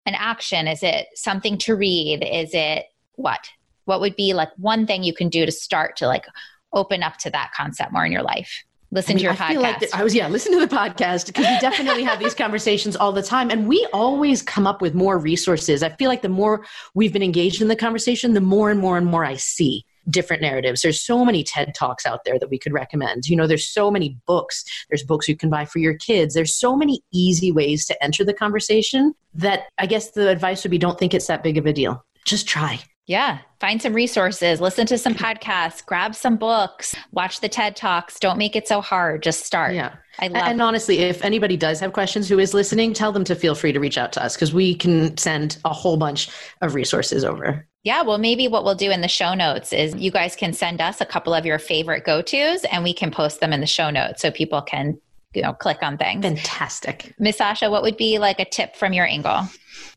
an 0.05 0.15
action? 0.15 0.67
Is 0.67 0.83
it 0.83 1.07
something 1.15 1.57
to 1.59 1.75
read? 1.75 2.23
Is 2.23 2.51
it 2.53 2.85
what? 3.13 3.49
What 3.85 4.01
would 4.01 4.15
be 4.15 4.33
like 4.33 4.49
one 4.57 4.85
thing 4.85 5.03
you 5.03 5.13
can 5.13 5.29
do 5.29 5.45
to 5.45 5.51
start 5.51 5.97
to 5.97 6.07
like 6.07 6.25
open 6.73 7.01
up 7.01 7.17
to 7.17 7.31
that 7.31 7.51
concept 7.55 7.91
more 7.91 8.05
in 8.05 8.11
your 8.11 8.23
life? 8.23 8.63
Listen 8.91 9.11
I 9.11 9.13
mean, 9.13 9.17
to 9.19 9.23
your 9.23 9.33
I 9.33 9.35
podcast. 9.35 9.47
Feel 9.49 9.61
like 9.61 9.95
I 9.95 10.03
was, 10.03 10.15
yeah, 10.15 10.27
listen 10.27 10.51
to 10.53 10.59
the 10.59 10.73
podcast 10.73 11.27
because 11.27 11.45
we 11.47 11.59
definitely 11.59 12.03
have 12.03 12.19
these 12.19 12.33
conversations 12.33 12.95
all 12.95 13.11
the 13.11 13.23
time. 13.23 13.49
And 13.49 13.67
we 13.67 13.87
always 13.93 14.41
come 14.41 14.65
up 14.67 14.81
with 14.81 14.93
more 14.93 15.17
resources. 15.17 15.83
I 15.83 15.89
feel 15.89 16.09
like 16.09 16.21
the 16.21 16.29
more 16.29 16.65
we've 16.93 17.13
been 17.13 17.23
engaged 17.23 17.61
in 17.61 17.67
the 17.67 17.75
conversation, 17.75 18.33
the 18.33 18.41
more 18.41 18.69
and 18.69 18.79
more 18.79 18.97
and 18.97 19.07
more 19.07 19.25
I 19.25 19.35
see 19.35 19.85
different 20.09 20.41
narratives. 20.41 20.81
There's 20.81 21.03
so 21.03 21.23
many 21.23 21.43
TED 21.43 21.73
Talks 21.75 22.05
out 22.05 22.21
there 22.25 22.39
that 22.39 22.49
we 22.49 22.57
could 22.57 22.73
recommend. 22.73 23.27
You 23.27 23.35
know, 23.35 23.45
there's 23.45 23.67
so 23.67 23.91
many 23.91 24.17
books. 24.25 24.63
There's 24.89 25.03
books 25.03 25.27
you 25.27 25.35
can 25.35 25.49
buy 25.49 25.65
for 25.65 25.79
your 25.79 25.95
kids. 25.95 26.33
There's 26.33 26.55
so 26.55 26.75
many 26.75 27.01
easy 27.11 27.51
ways 27.51 27.85
to 27.87 28.03
enter 28.03 28.23
the 28.23 28.33
conversation 28.33 29.13
that 29.35 29.63
I 29.77 29.85
guess 29.85 30.11
the 30.11 30.29
advice 30.29 30.63
would 30.63 30.71
be 30.71 30.77
don't 30.77 30.97
think 30.97 31.13
it's 31.13 31.27
that 31.27 31.43
big 31.43 31.57
of 31.57 31.65
a 31.65 31.73
deal. 31.73 32.03
Just 32.25 32.47
try. 32.47 32.79
Yeah. 33.10 33.39
Find 33.60 33.82
some 33.82 33.93
resources, 33.93 34.62
listen 34.62 34.86
to 34.86 34.97
some 34.97 35.16
podcasts, 35.16 35.84
grab 35.84 36.14
some 36.14 36.38
books, 36.38 36.95
watch 37.12 37.41
the 37.41 37.49
TED 37.49 37.76
Talks. 37.76 38.20
Don't 38.20 38.38
make 38.38 38.55
it 38.55 38.68
so 38.68 38.82
hard. 38.82 39.24
Just 39.24 39.47
start. 39.47 39.74
Yeah. 39.74 39.95
I 40.20 40.28
love 40.28 40.43
And 40.45 40.62
honestly, 40.62 40.99
if 40.99 41.24
anybody 41.24 41.57
does 41.57 41.80
have 41.80 41.91
questions 41.91 42.30
who 42.30 42.38
is 42.38 42.53
listening, 42.53 42.93
tell 42.93 43.12
them 43.12 43.24
to 43.24 43.36
feel 43.36 43.55
free 43.55 43.72
to 43.72 43.80
reach 43.80 43.97
out 43.97 44.14
to 44.14 44.24
us 44.24 44.36
because 44.36 44.53
we 44.53 44.76
can 44.76 45.18
send 45.18 45.57
a 45.66 45.74
whole 45.74 45.97
bunch 45.97 46.30
of 46.62 46.76
resources 46.76 47.26
over. 47.26 47.68
Yeah, 47.84 48.03
well, 48.03 48.20
maybe 48.20 48.47
what 48.47 48.64
we'll 48.64 48.76
do 48.76 48.91
in 48.91 49.01
the 49.01 49.07
show 49.07 49.34
notes 49.34 49.74
is 49.74 49.95
you 49.95 50.12
guys 50.12 50.36
can 50.36 50.53
send 50.53 50.80
us 50.80 51.01
a 51.01 51.05
couple 51.05 51.34
of 51.34 51.47
your 51.47 51.57
favorite 51.57 52.05
go 52.05 52.22
tos 52.22 52.64
and 52.66 52.84
we 52.84 52.93
can 52.93 53.10
post 53.10 53.39
them 53.39 53.53
in 53.53 53.60
the 53.60 53.66
show 53.66 53.89
notes 53.89 54.22
so 54.22 54.30
people 54.30 54.62
can, 54.62 55.01
you 55.34 55.41
know, 55.41 55.53
click 55.53 55.80
on 55.82 55.97
things. 55.97 56.23
Fantastic. 56.23 57.13
Misasha, 57.19 57.69
what 57.69 57.84
would 57.84 57.97
be 57.97 58.17
like 58.17 58.39
a 58.39 58.45
tip 58.45 58.75
from 58.75 58.93
your 58.93 59.05
angle? 59.05 59.47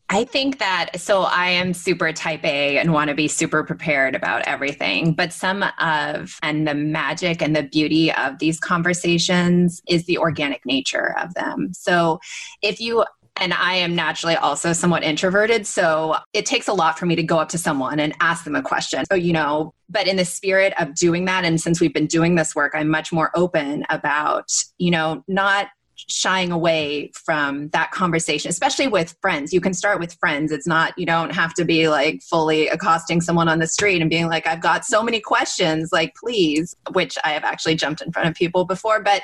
I 0.09 0.25
think 0.25 0.59
that 0.59 0.99
so 0.99 1.21
I 1.21 1.47
am 1.47 1.73
super 1.73 2.11
type 2.11 2.43
A 2.43 2.77
and 2.77 2.93
want 2.93 3.09
to 3.09 3.15
be 3.15 3.27
super 3.27 3.63
prepared 3.63 4.15
about 4.15 4.43
everything. 4.47 5.13
But 5.13 5.33
some 5.33 5.63
of 5.79 6.37
and 6.43 6.67
the 6.67 6.75
magic 6.75 7.41
and 7.41 7.55
the 7.55 7.63
beauty 7.63 8.11
of 8.11 8.37
these 8.39 8.59
conversations 8.59 9.81
is 9.87 10.05
the 10.05 10.17
organic 10.17 10.65
nature 10.65 11.15
of 11.19 11.33
them. 11.33 11.73
So 11.73 12.19
if 12.61 12.79
you 12.79 13.05
and 13.37 13.53
I 13.53 13.75
am 13.75 13.95
naturally 13.95 14.35
also 14.35 14.73
somewhat 14.73 15.03
introverted. 15.03 15.65
So 15.65 16.15
it 16.33 16.45
takes 16.45 16.67
a 16.67 16.73
lot 16.73 16.99
for 16.99 17.05
me 17.05 17.15
to 17.15 17.23
go 17.23 17.39
up 17.39 17.49
to 17.49 17.57
someone 17.57 17.99
and 17.99 18.13
ask 18.19 18.43
them 18.43 18.55
a 18.55 18.61
question. 18.61 19.03
So, 19.05 19.15
you 19.15 19.33
know, 19.33 19.73
but 19.89 20.07
in 20.07 20.17
the 20.17 20.25
spirit 20.25 20.73
of 20.79 20.93
doing 20.95 21.25
that, 21.25 21.43
and 21.43 21.59
since 21.59 21.81
we've 21.81 21.93
been 21.93 22.07
doing 22.07 22.35
this 22.35 22.55
work, 22.55 22.73
I'm 22.75 22.89
much 22.89 23.11
more 23.11 23.31
open 23.35 23.85
about, 23.89 24.51
you 24.77 24.91
know, 24.91 25.23
not 25.27 25.67
shying 25.95 26.51
away 26.51 27.11
from 27.13 27.69
that 27.69 27.91
conversation, 27.91 28.49
especially 28.49 28.87
with 28.87 29.15
friends. 29.21 29.53
You 29.53 29.61
can 29.61 29.73
start 29.73 29.99
with 29.99 30.13
friends. 30.15 30.51
It's 30.51 30.67
not, 30.67 30.93
you 30.97 31.05
don't 31.05 31.31
have 31.31 31.53
to 31.55 31.65
be 31.65 31.87
like 31.87 32.21
fully 32.21 32.67
accosting 32.67 33.21
someone 33.21 33.47
on 33.47 33.59
the 33.59 33.67
street 33.67 34.01
and 34.01 34.09
being 34.09 34.27
like, 34.27 34.45
I've 34.45 34.61
got 34.61 34.85
so 34.85 35.01
many 35.01 35.19
questions, 35.19 35.91
like, 35.93 36.13
please, 36.15 36.75
which 36.91 37.17
I 37.23 37.29
have 37.29 37.43
actually 37.43 37.75
jumped 37.75 38.01
in 38.01 38.11
front 38.11 38.27
of 38.27 38.35
people 38.35 38.65
before. 38.65 39.01
But 39.01 39.21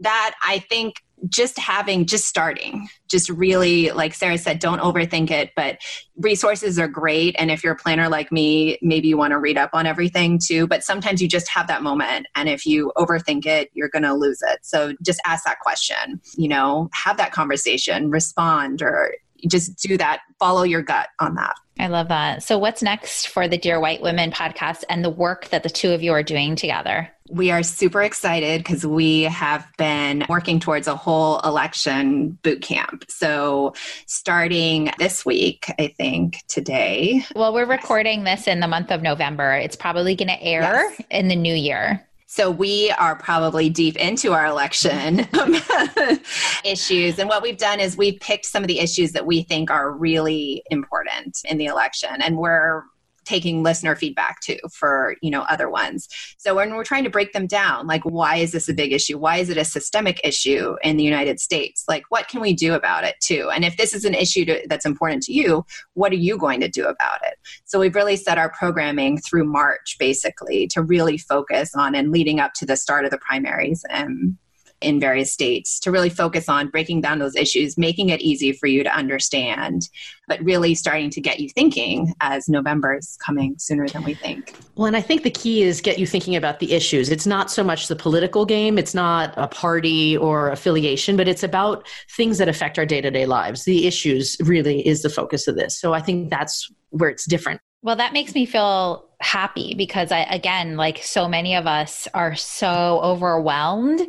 that 0.00 0.34
I 0.44 0.58
think 0.58 1.02
just 1.28 1.58
having 1.58 2.06
just 2.06 2.26
starting 2.26 2.88
just 3.08 3.28
really 3.28 3.90
like 3.90 4.14
sarah 4.14 4.38
said 4.38 4.58
don't 4.58 4.80
overthink 4.80 5.30
it 5.30 5.50
but 5.56 5.78
resources 6.18 6.78
are 6.78 6.88
great. 6.88 7.34
And 7.38 7.50
if 7.50 7.62
you're 7.62 7.74
a 7.74 7.76
planner 7.76 8.08
like 8.08 8.32
me 8.32 8.78
maybe 8.82 9.08
you 9.08 9.16
want 9.16 9.32
to 9.32 9.38
read 9.38 9.56
up 9.56 9.70
on 9.72 9.86
everything 9.86 10.38
too 10.42 10.66
but 10.66 10.82
sometimes 10.82 11.22
you 11.22 11.28
just 11.28 11.48
have 11.48 11.66
that 11.68 11.82
moment. 11.82 12.26
And 12.34 12.48
if 12.48 12.66
you 12.66 12.92
overthink 12.96 13.46
it 13.46 13.70
you're 13.74 13.88
going 13.88 14.02
to 14.02 14.14
lose 14.14 14.40
it. 14.42 14.60
So 14.62 14.94
just 15.02 15.20
ask 15.24 15.44
that 15.44 15.60
question 15.60 16.20
you 16.36 16.48
know 16.48 16.88
have 16.92 17.16
that 17.16 17.32
conversation 17.32 18.10
respond 18.10 18.82
or 18.82 19.14
just 19.46 19.76
do 19.78 19.96
that 19.96 20.20
follow 20.38 20.62
your 20.62 20.82
gut 20.82 21.08
on 21.20 21.34
that 21.34 21.54
I 21.80 21.86
love 21.86 22.08
that. 22.08 22.42
So, 22.42 22.58
what's 22.58 22.82
next 22.82 23.28
for 23.28 23.46
the 23.46 23.56
Dear 23.56 23.78
White 23.78 24.02
Women 24.02 24.32
podcast 24.32 24.82
and 24.88 25.04
the 25.04 25.10
work 25.10 25.48
that 25.50 25.62
the 25.62 25.70
two 25.70 25.92
of 25.92 26.02
you 26.02 26.12
are 26.12 26.24
doing 26.24 26.56
together? 26.56 27.08
We 27.30 27.50
are 27.50 27.62
super 27.62 28.02
excited 28.02 28.64
because 28.64 28.86
we 28.86 29.22
have 29.24 29.66
been 29.76 30.24
working 30.28 30.60
towards 30.60 30.88
a 30.88 30.96
whole 30.96 31.40
election 31.40 32.30
boot 32.42 32.62
camp. 32.62 33.04
So, 33.08 33.74
starting 34.06 34.90
this 34.98 35.24
week, 35.24 35.66
I 35.78 35.94
think 35.96 36.42
today. 36.48 37.24
Well, 37.36 37.54
we're 37.54 37.66
recording 37.66 38.24
this 38.24 38.48
in 38.48 38.58
the 38.60 38.68
month 38.68 38.90
of 38.90 39.02
November. 39.02 39.54
It's 39.54 39.76
probably 39.76 40.16
going 40.16 40.28
to 40.28 40.42
air 40.42 40.62
yes. 40.62 41.00
in 41.10 41.28
the 41.28 41.36
new 41.36 41.54
year. 41.54 42.07
So 42.30 42.50
we 42.50 42.90
are 42.90 43.16
probably 43.16 43.70
deep 43.70 43.96
into 43.96 44.34
our 44.34 44.44
election 44.44 45.20
mm-hmm. 45.20 46.22
issues. 46.64 47.18
And 47.18 47.26
what 47.26 47.42
we've 47.42 47.56
done 47.56 47.80
is 47.80 47.96
we've 47.96 48.20
picked 48.20 48.44
some 48.44 48.62
of 48.62 48.68
the 48.68 48.80
issues 48.80 49.12
that 49.12 49.24
we 49.24 49.44
think 49.44 49.70
are 49.70 49.90
really 49.90 50.62
important 50.70 51.38
in 51.46 51.56
the 51.56 51.64
election. 51.64 52.20
And 52.20 52.36
we're 52.36 52.82
taking 53.28 53.62
listener 53.62 53.94
feedback 53.94 54.40
too 54.40 54.58
for 54.72 55.14
you 55.20 55.30
know 55.30 55.42
other 55.42 55.68
ones. 55.68 56.08
So 56.38 56.54
when 56.54 56.74
we're 56.74 56.84
trying 56.84 57.04
to 57.04 57.10
break 57.10 57.34
them 57.34 57.46
down 57.46 57.86
like 57.86 58.02
why 58.04 58.36
is 58.36 58.52
this 58.52 58.68
a 58.68 58.74
big 58.74 58.92
issue? 58.92 59.18
Why 59.18 59.36
is 59.36 59.50
it 59.50 59.58
a 59.58 59.64
systemic 59.64 60.18
issue 60.24 60.76
in 60.82 60.96
the 60.96 61.04
united 61.04 61.38
states? 61.38 61.84
Like 61.86 62.04
what 62.08 62.28
can 62.28 62.40
we 62.40 62.54
do 62.54 62.72
about 62.72 63.04
it 63.04 63.16
too? 63.20 63.50
And 63.54 63.66
if 63.66 63.76
this 63.76 63.92
is 63.92 64.06
an 64.06 64.14
issue 64.14 64.46
to, 64.46 64.66
that's 64.68 64.86
important 64.86 65.22
to 65.24 65.32
you 65.32 65.64
what 65.92 66.12
are 66.12 66.16
you 66.28 66.38
going 66.38 66.60
to 66.60 66.68
do 66.68 66.86
about 66.86 67.20
it? 67.22 67.38
So 67.64 67.78
we've 67.78 67.94
really 67.94 68.16
set 68.16 68.38
our 68.38 68.50
programming 68.50 69.18
through 69.18 69.44
march 69.44 69.96
basically 69.98 70.66
to 70.68 70.82
really 70.82 71.18
focus 71.18 71.74
on 71.74 71.94
and 71.94 72.10
leading 72.10 72.40
up 72.40 72.54
to 72.54 72.66
the 72.66 72.76
start 72.76 73.04
of 73.04 73.10
the 73.10 73.18
primaries 73.18 73.84
and 73.90 74.38
in 74.80 75.00
various 75.00 75.32
states 75.32 75.80
to 75.80 75.90
really 75.90 76.10
focus 76.10 76.48
on 76.48 76.68
breaking 76.68 77.00
down 77.00 77.18
those 77.18 77.34
issues, 77.34 77.76
making 77.76 78.10
it 78.10 78.20
easy 78.20 78.52
for 78.52 78.66
you 78.66 78.84
to 78.84 78.94
understand, 78.94 79.88
but 80.28 80.42
really 80.42 80.74
starting 80.74 81.10
to 81.10 81.20
get 81.20 81.40
you 81.40 81.48
thinking 81.48 82.14
as 82.20 82.48
November 82.48 82.96
is 82.96 83.16
coming 83.24 83.56
sooner 83.58 83.88
than 83.88 84.04
we 84.04 84.14
think. 84.14 84.54
Well, 84.76 84.86
and 84.86 84.96
I 84.96 85.00
think 85.00 85.22
the 85.22 85.30
key 85.30 85.62
is 85.62 85.80
get 85.80 85.98
you 85.98 86.06
thinking 86.06 86.36
about 86.36 86.60
the 86.60 86.72
issues. 86.72 87.10
It's 87.10 87.26
not 87.26 87.50
so 87.50 87.64
much 87.64 87.88
the 87.88 87.96
political 87.96 88.44
game, 88.44 88.78
it's 88.78 88.94
not 88.94 89.34
a 89.36 89.48
party 89.48 90.16
or 90.16 90.50
affiliation, 90.50 91.16
but 91.16 91.26
it's 91.26 91.42
about 91.42 91.86
things 92.16 92.38
that 92.38 92.48
affect 92.48 92.78
our 92.78 92.86
day 92.86 93.00
to 93.00 93.10
day 93.10 93.26
lives. 93.26 93.64
The 93.64 93.86
issues 93.86 94.36
really 94.40 94.86
is 94.86 95.02
the 95.02 95.10
focus 95.10 95.48
of 95.48 95.56
this. 95.56 95.78
So 95.78 95.92
I 95.92 96.00
think 96.00 96.30
that's 96.30 96.70
where 96.90 97.10
it's 97.10 97.24
different. 97.24 97.60
Well, 97.82 97.96
that 97.96 98.12
makes 98.12 98.34
me 98.34 98.46
feel 98.46 99.07
happy 99.20 99.74
because 99.74 100.12
I, 100.12 100.20
again, 100.20 100.76
like 100.76 101.02
so 101.02 101.28
many 101.28 101.56
of 101.56 101.66
us 101.66 102.06
are 102.14 102.36
so 102.36 103.00
overwhelmed 103.02 104.00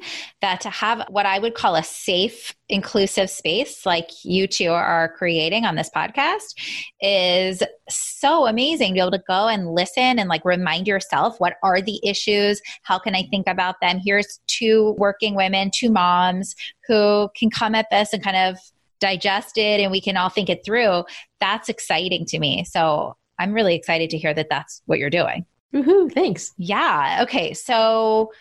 that 0.42 0.62
to 0.62 0.70
have 0.70 1.04
what 1.10 1.26
I 1.26 1.40
would 1.40 1.56
call 1.56 1.76
a 1.76 1.84
safe, 1.84 2.56
inclusive 2.70 3.30
space 3.30 3.86
like 3.86 4.10
you 4.24 4.46
two 4.46 4.70
are 4.70 5.14
creating 5.18 5.66
on 5.66 5.76
this 5.76 5.90
podcast 5.96 6.54
is 7.02 7.64
so 7.90 8.46
amazing 8.46 8.90
to 8.90 8.94
be 8.94 9.00
able 9.00 9.12
to 9.12 9.24
go 9.28 9.48
and 9.48 9.74
listen 9.74 10.20
and 10.20 10.30
like 10.30 10.46
remind 10.46 10.88
yourself 10.88 11.40
what 11.40 11.56
are 11.64 11.82
the 11.82 12.00
issues? 12.08 12.62
How 12.84 13.00
can 13.00 13.16
I 13.16 13.24
think 13.32 13.48
about 13.48 13.82
them? 13.82 14.00
Here's 14.06 14.40
two 14.46 14.96
working 15.00 15.36
women, 15.36 15.72
two 15.74 15.90
moms 15.90 16.56
who 16.88 17.30
can 17.36 17.50
come 17.50 17.74
at 17.74 17.88
this 17.90 18.14
and 18.14 18.24
kind 18.24 18.38
of 18.38 18.58
digest 19.00 19.58
it 19.58 19.80
and 19.80 19.92
we 19.92 20.02
can 20.02 20.18
all 20.18 20.30
think 20.30 20.50
it 20.50 20.64
through. 20.64 21.04
That's 21.40 21.70
exciting 21.70 22.26
to 22.28 22.38
me. 22.38 22.64
So 22.66 23.16
I'm 23.40 23.54
really 23.54 23.76
excited 23.76 24.10
to 24.12 24.18
hear 24.18 24.34
that 24.34 24.48
that's 24.50 24.82
what 24.86 25.00
you're 25.00 25.10
doing. 25.10 25.46
Woohoo, 25.74 26.12
thanks. 26.12 26.52
Yeah. 26.58 27.20
Okay. 27.24 27.54
So 27.54 28.32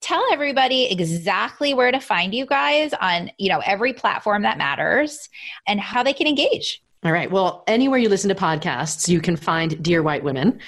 tell 0.00 0.24
everybody 0.32 0.90
exactly 0.90 1.74
where 1.74 1.92
to 1.92 2.00
find 2.00 2.34
you 2.34 2.46
guys 2.46 2.92
on, 2.94 3.30
you 3.38 3.48
know, 3.48 3.60
every 3.64 3.92
platform 3.92 4.42
that 4.42 4.58
matters 4.58 5.28
and 5.66 5.80
how 5.80 6.02
they 6.02 6.12
can 6.12 6.26
engage. 6.26 6.82
All 7.04 7.12
right. 7.12 7.30
Well, 7.30 7.64
anywhere 7.66 7.98
you 7.98 8.08
listen 8.08 8.28
to 8.28 8.34
podcasts, 8.34 9.08
you 9.08 9.20
can 9.20 9.36
find 9.36 9.82
Dear 9.82 10.02
White 10.02 10.22
Women. 10.22 10.60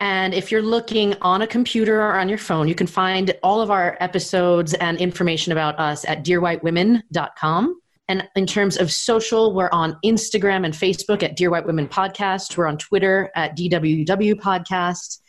And 0.00 0.34
if 0.34 0.50
you're 0.50 0.62
looking 0.62 1.14
on 1.20 1.42
a 1.42 1.46
computer 1.46 2.00
or 2.00 2.18
on 2.18 2.28
your 2.28 2.38
phone, 2.38 2.66
you 2.66 2.74
can 2.74 2.86
find 2.86 3.36
all 3.42 3.60
of 3.60 3.70
our 3.70 3.96
episodes 4.00 4.74
and 4.74 4.98
information 4.98 5.52
about 5.52 5.78
us 5.78 6.04
at 6.06 6.24
dearwhitewomen.com. 6.24 7.80
And 8.10 8.28
in 8.34 8.44
terms 8.44 8.76
of 8.76 8.90
social, 8.90 9.54
we're 9.54 9.70
on 9.70 9.96
Instagram 10.04 10.64
and 10.64 10.74
Facebook 10.74 11.22
at 11.22 11.36
Dear 11.36 11.48
White 11.48 11.64
Women 11.64 11.86
Podcast. 11.86 12.56
We're 12.56 12.66
on 12.66 12.76
Twitter 12.76 13.30
at 13.36 13.56
DWW 13.56 14.34
Podcast. 14.34 15.20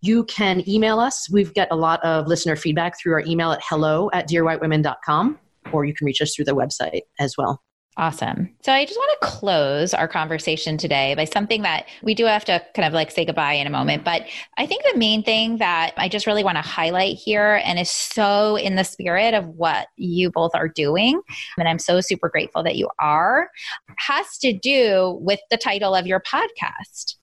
You 0.00 0.22
can 0.26 0.62
email 0.70 1.00
us. 1.00 1.28
We've 1.28 1.52
got 1.54 1.66
a 1.72 1.74
lot 1.74 2.00
of 2.04 2.28
listener 2.28 2.54
feedback 2.54 3.00
through 3.00 3.14
our 3.14 3.24
email 3.26 3.50
at 3.50 3.60
hello 3.64 4.10
at 4.12 4.28
dearwhitewomen.com, 4.28 5.40
or 5.72 5.84
you 5.84 5.92
can 5.92 6.04
reach 6.04 6.22
us 6.22 6.32
through 6.32 6.44
the 6.44 6.54
website 6.54 7.00
as 7.18 7.34
well. 7.36 7.60
Awesome. 7.96 8.54
So 8.62 8.72
I 8.72 8.84
just 8.84 8.96
want 8.96 9.20
to 9.20 9.26
close 9.26 9.92
our 9.92 10.06
conversation 10.06 10.78
today 10.78 11.14
by 11.16 11.24
something 11.24 11.62
that 11.62 11.86
we 12.02 12.14
do 12.14 12.24
have 12.24 12.44
to 12.44 12.62
kind 12.74 12.86
of 12.86 12.94
like 12.94 13.10
say 13.10 13.24
goodbye 13.24 13.54
in 13.54 13.66
a 13.66 13.70
moment. 13.70 14.04
But 14.04 14.26
I 14.56 14.64
think 14.64 14.84
the 14.84 14.96
main 14.96 15.24
thing 15.24 15.58
that 15.58 15.92
I 15.96 16.08
just 16.08 16.26
really 16.26 16.44
want 16.44 16.56
to 16.56 16.62
highlight 16.62 17.16
here 17.16 17.60
and 17.64 17.80
is 17.80 17.90
so 17.90 18.56
in 18.56 18.76
the 18.76 18.84
spirit 18.84 19.34
of 19.34 19.44
what 19.48 19.88
you 19.96 20.30
both 20.30 20.52
are 20.54 20.68
doing, 20.68 21.20
and 21.58 21.68
I'm 21.68 21.80
so 21.80 22.00
super 22.00 22.28
grateful 22.28 22.62
that 22.62 22.76
you 22.76 22.88
are, 23.00 23.50
has 23.98 24.38
to 24.38 24.52
do 24.52 25.18
with 25.20 25.40
the 25.50 25.56
title 25.56 25.94
of 25.94 26.06
your 26.06 26.20
podcast, 26.20 27.16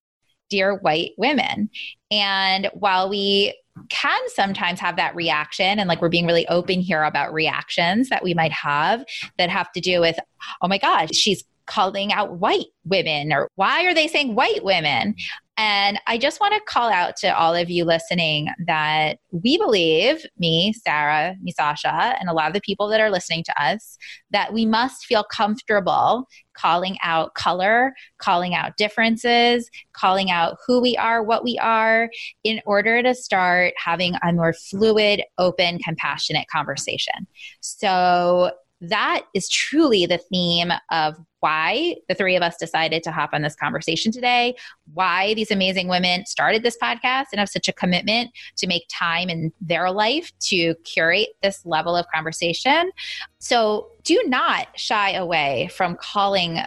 Dear 0.49 0.76
White 0.76 1.11
Women. 1.18 1.70
And 2.11 2.70
while 2.74 3.09
we 3.09 3.57
can 3.90 4.20
sometimes 4.28 4.80
have 4.80 4.96
that 4.96 5.16
reaction 5.16 5.80
and 5.80 5.88
like 5.88 6.02
we're 6.02 6.10
being 6.10 6.26
really 6.26 6.48
open 6.48 6.80
here 6.80 7.04
about 7.04 7.34
reactions 7.34 8.10
that 8.10 8.24
we 8.24 8.34
might 8.34 8.52
have 8.52 9.04
that 9.38 9.50
have 9.50 9.72
to 9.72 9.80
do 9.80 10.00
with 10.00 10.18
oh 10.62 10.68
my 10.68 10.78
gosh 10.78 11.10
she's 11.14 11.44
calling 11.68 12.11
out 12.11 12.39
white 12.39 12.68
women 12.86 13.32
or 13.32 13.49
why 13.55 13.86
are 13.86 13.93
they 13.93 14.07
saying 14.07 14.36
white 14.36 14.63
women 14.63 15.15
and 15.59 15.99
I 16.05 16.20
just 16.20 16.39
want 16.39 16.53
to 16.53 16.61
call 16.72 16.91
out 16.91 17.15
to 17.18 17.36
all 17.36 17.55
of 17.55 17.72
you 17.72 17.84
listening 17.84 18.49
that 18.68 19.18
we 19.32 19.57
believe, 19.57 20.24
me, 20.38 20.72
Sarah, 20.72 21.36
Misasha, 21.43 22.15
and 22.20 22.30
a 22.30 22.34
lot 22.34 22.47
of 22.47 22.53
the 22.53 22.61
people 22.61 22.88
that 22.89 23.01
are 23.01 23.09
listening 23.09 23.43
to 23.43 23.61
us, 23.61 23.97
that 24.30 24.53
we 24.53 24.68
must 24.68 25.05
feel 25.05 25.24
comfortable 25.24 26.28
calling 26.53 26.97
out 27.03 27.34
color, 27.34 27.93
calling 28.20 28.53
out 28.53 28.78
differences, 28.78 29.70
calling 29.93 30.30
out 30.30 30.57
who 30.68 30.80
we 30.80 30.95
are, 30.95 31.24
what 31.24 31.43
we 31.43 31.57
are, 31.57 32.09
in 32.43 32.61
order 32.68 33.01
to 33.01 33.15
start 33.15 33.74
having 33.84 34.13
a 34.24 34.34
more 34.34 34.53
fluid, 34.53 35.24
open, 35.39 35.80
compassionate 35.80 36.47
conversation. 36.51 37.28
So 37.61 38.51
that 38.82 39.24
is 39.34 39.50
truly 39.50 40.06
the 40.06 40.18
theme 40.18 40.72
of 40.92 41.16
why 41.40 41.96
the 42.10 42.16
three 42.16 42.36
of 42.36 42.44
us 42.44 42.58
decided 42.58 43.04
to 43.04 43.12
hop 43.12 43.32
on 43.34 43.42
this 43.42 43.56
conversation 43.56 44.12
today, 44.12 44.56
why 44.94 45.34
these 45.34 45.52
amazing 45.52 45.88
women 45.88 46.26
started 46.26 46.64
this 46.64 46.78
podcast 46.82 47.26
and 47.32 47.40
have 47.40 47.50
such 47.50 47.68
a 47.68 47.74
commitment 47.74 48.32
to 48.58 48.68
make 48.68 48.84
time 48.90 49.30
in 49.30 49.52
their 49.62 49.92
life 49.92 50.32
to 50.40 50.76
curate 50.84 51.30
this 51.44 51.66
level 51.66 51.96
of 51.96 52.06
conversation. 52.14 52.92
So 53.40 53.90
do 54.04 54.22
not 54.28 54.68
shy 54.76 55.12
away 55.12 55.70
from 55.76 55.96
calling 55.96 56.60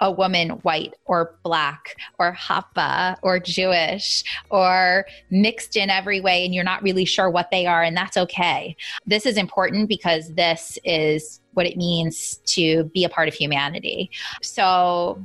a 0.00 0.10
woman 0.10 0.50
white 0.62 0.94
or 1.06 1.36
black 1.42 1.96
or 2.18 2.32
Hapa 2.32 3.16
or 3.22 3.38
Jewish 3.38 4.24
or 4.50 5.06
mixed 5.30 5.76
in 5.76 5.90
every 5.90 6.20
way 6.20 6.44
and 6.44 6.54
you're 6.54 6.64
not 6.64 6.82
really 6.82 7.04
sure 7.04 7.30
what 7.30 7.50
they 7.50 7.66
are, 7.66 7.82
and 7.82 7.96
that's 7.96 8.16
okay. 8.16 8.76
This 9.06 9.26
is 9.26 9.36
important 9.36 9.88
because 9.88 10.34
this 10.34 10.78
is 10.84 11.40
what 11.54 11.66
it 11.66 11.76
means 11.76 12.36
to 12.46 12.84
be 12.94 13.04
a 13.04 13.08
part 13.08 13.28
of 13.28 13.34
humanity. 13.34 14.10
So 14.42 15.24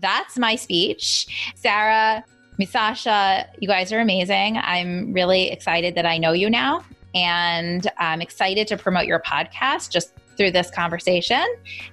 that's 0.00 0.38
my 0.38 0.56
speech. 0.56 1.52
Sarah, 1.54 2.24
Misasha, 2.60 3.46
you 3.58 3.68
guys 3.68 3.92
are 3.92 4.00
amazing. 4.00 4.58
I'm 4.58 5.12
really 5.12 5.50
excited 5.50 5.94
that 5.94 6.04
I 6.04 6.18
know 6.18 6.32
you 6.32 6.50
now. 6.50 6.84
And 7.14 7.90
I'm 7.98 8.20
excited 8.20 8.68
to 8.68 8.76
promote 8.76 9.06
your 9.06 9.20
podcast 9.20 9.90
just 9.90 10.12
through 10.36 10.52
this 10.52 10.70
conversation. 10.70 11.44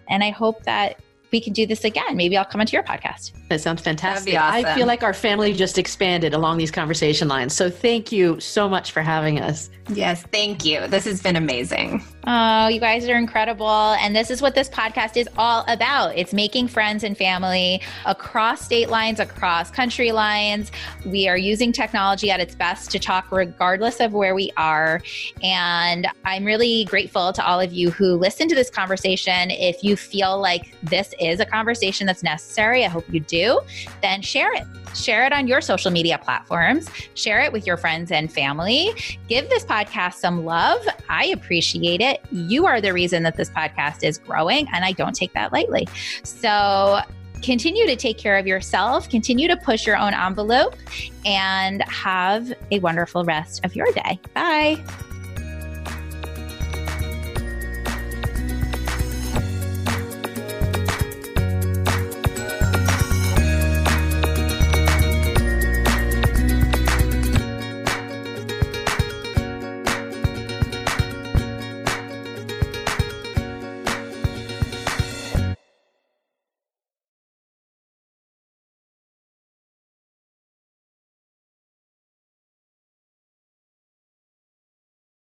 And 0.09 0.23
I 0.23 0.29
hope 0.29 0.63
that 0.63 0.99
we 1.31 1.41
can 1.41 1.53
do 1.53 1.65
this 1.65 1.83
again. 1.83 2.15
Maybe 2.15 2.37
I'll 2.37 2.45
come 2.45 2.61
onto 2.61 2.73
your 2.73 2.83
podcast. 2.83 3.33
That 3.49 3.61
sounds 3.61 3.81
fantastic. 3.81 4.35
Awesome. 4.35 4.65
I 4.65 4.75
feel 4.75 4.87
like 4.87 5.03
our 5.03 5.13
family 5.13 5.53
just 5.53 5.77
expanded 5.77 6.33
along 6.33 6.57
these 6.57 6.71
conversation 6.71 7.27
lines. 7.27 7.53
So 7.53 7.69
thank 7.69 8.11
you 8.11 8.39
so 8.39 8.67
much 8.69 8.91
for 8.91 9.01
having 9.01 9.39
us. 9.39 9.69
Yes, 9.89 10.23
thank 10.31 10.65
you. 10.65 10.87
This 10.87 11.05
has 11.05 11.21
been 11.21 11.35
amazing. 11.35 12.03
Oh, 12.29 12.67
you 12.67 12.81
guys 12.81 13.07
are 13.07 13.17
incredible. 13.17 13.69
And 13.69 14.13
this 14.13 14.29
is 14.29 14.41
what 14.41 14.53
this 14.53 14.67
podcast 14.67 15.15
is 15.15 15.29
all 15.37 15.63
about. 15.69 16.17
It's 16.17 16.33
making 16.33 16.67
friends 16.67 17.05
and 17.05 17.17
family 17.17 17.81
across 18.05 18.65
state 18.65 18.89
lines, 18.89 19.21
across 19.21 19.71
country 19.71 20.11
lines. 20.11 20.69
We 21.05 21.29
are 21.29 21.37
using 21.37 21.71
technology 21.71 22.29
at 22.29 22.41
its 22.41 22.53
best 22.53 22.91
to 22.91 22.99
talk 22.99 23.31
regardless 23.31 24.01
of 24.01 24.11
where 24.11 24.35
we 24.35 24.51
are. 24.57 25.01
And 25.41 26.05
I'm 26.25 26.43
really 26.43 26.83
grateful 26.83 27.31
to 27.31 27.45
all 27.47 27.61
of 27.61 27.71
you 27.71 27.91
who 27.91 28.15
listen 28.15 28.49
to 28.49 28.55
this 28.55 28.69
conversation. 28.69 29.49
If 29.49 29.81
you 29.81 29.95
feel 29.95 30.37
like 30.37 30.75
this 30.83 31.13
is 31.21 31.39
a 31.39 31.45
conversation 31.45 32.05
that's 32.05 32.23
necessary, 32.23 32.83
I 32.83 32.89
hope 32.89 33.05
you 33.09 33.21
do, 33.21 33.61
then 34.01 34.21
share 34.21 34.53
it. 34.53 34.67
Share 34.95 35.25
it 35.25 35.33
on 35.33 35.47
your 35.47 35.61
social 35.61 35.91
media 35.91 36.17
platforms. 36.17 36.89
Share 37.15 37.41
it 37.41 37.51
with 37.51 37.65
your 37.65 37.77
friends 37.77 38.11
and 38.11 38.31
family. 38.31 38.91
Give 39.27 39.49
this 39.49 39.65
podcast 39.65 40.15
some 40.15 40.45
love. 40.45 40.85
I 41.09 41.25
appreciate 41.27 42.01
it. 42.01 42.21
You 42.31 42.65
are 42.65 42.81
the 42.81 42.93
reason 42.93 43.23
that 43.23 43.37
this 43.37 43.49
podcast 43.49 44.03
is 44.03 44.17
growing, 44.17 44.67
and 44.73 44.83
I 44.83 44.91
don't 44.91 45.15
take 45.15 45.33
that 45.33 45.53
lightly. 45.53 45.87
So, 46.23 47.01
continue 47.41 47.85
to 47.85 47.95
take 47.95 48.17
care 48.17 48.37
of 48.37 48.47
yourself, 48.47 49.09
continue 49.09 49.47
to 49.47 49.57
push 49.57 49.85
your 49.85 49.97
own 49.97 50.13
envelope, 50.13 50.75
and 51.25 51.83
have 51.83 52.51
a 52.71 52.79
wonderful 52.79 53.23
rest 53.25 53.63
of 53.63 53.75
your 53.75 53.91
day. 53.91 54.19
Bye. 54.33 54.83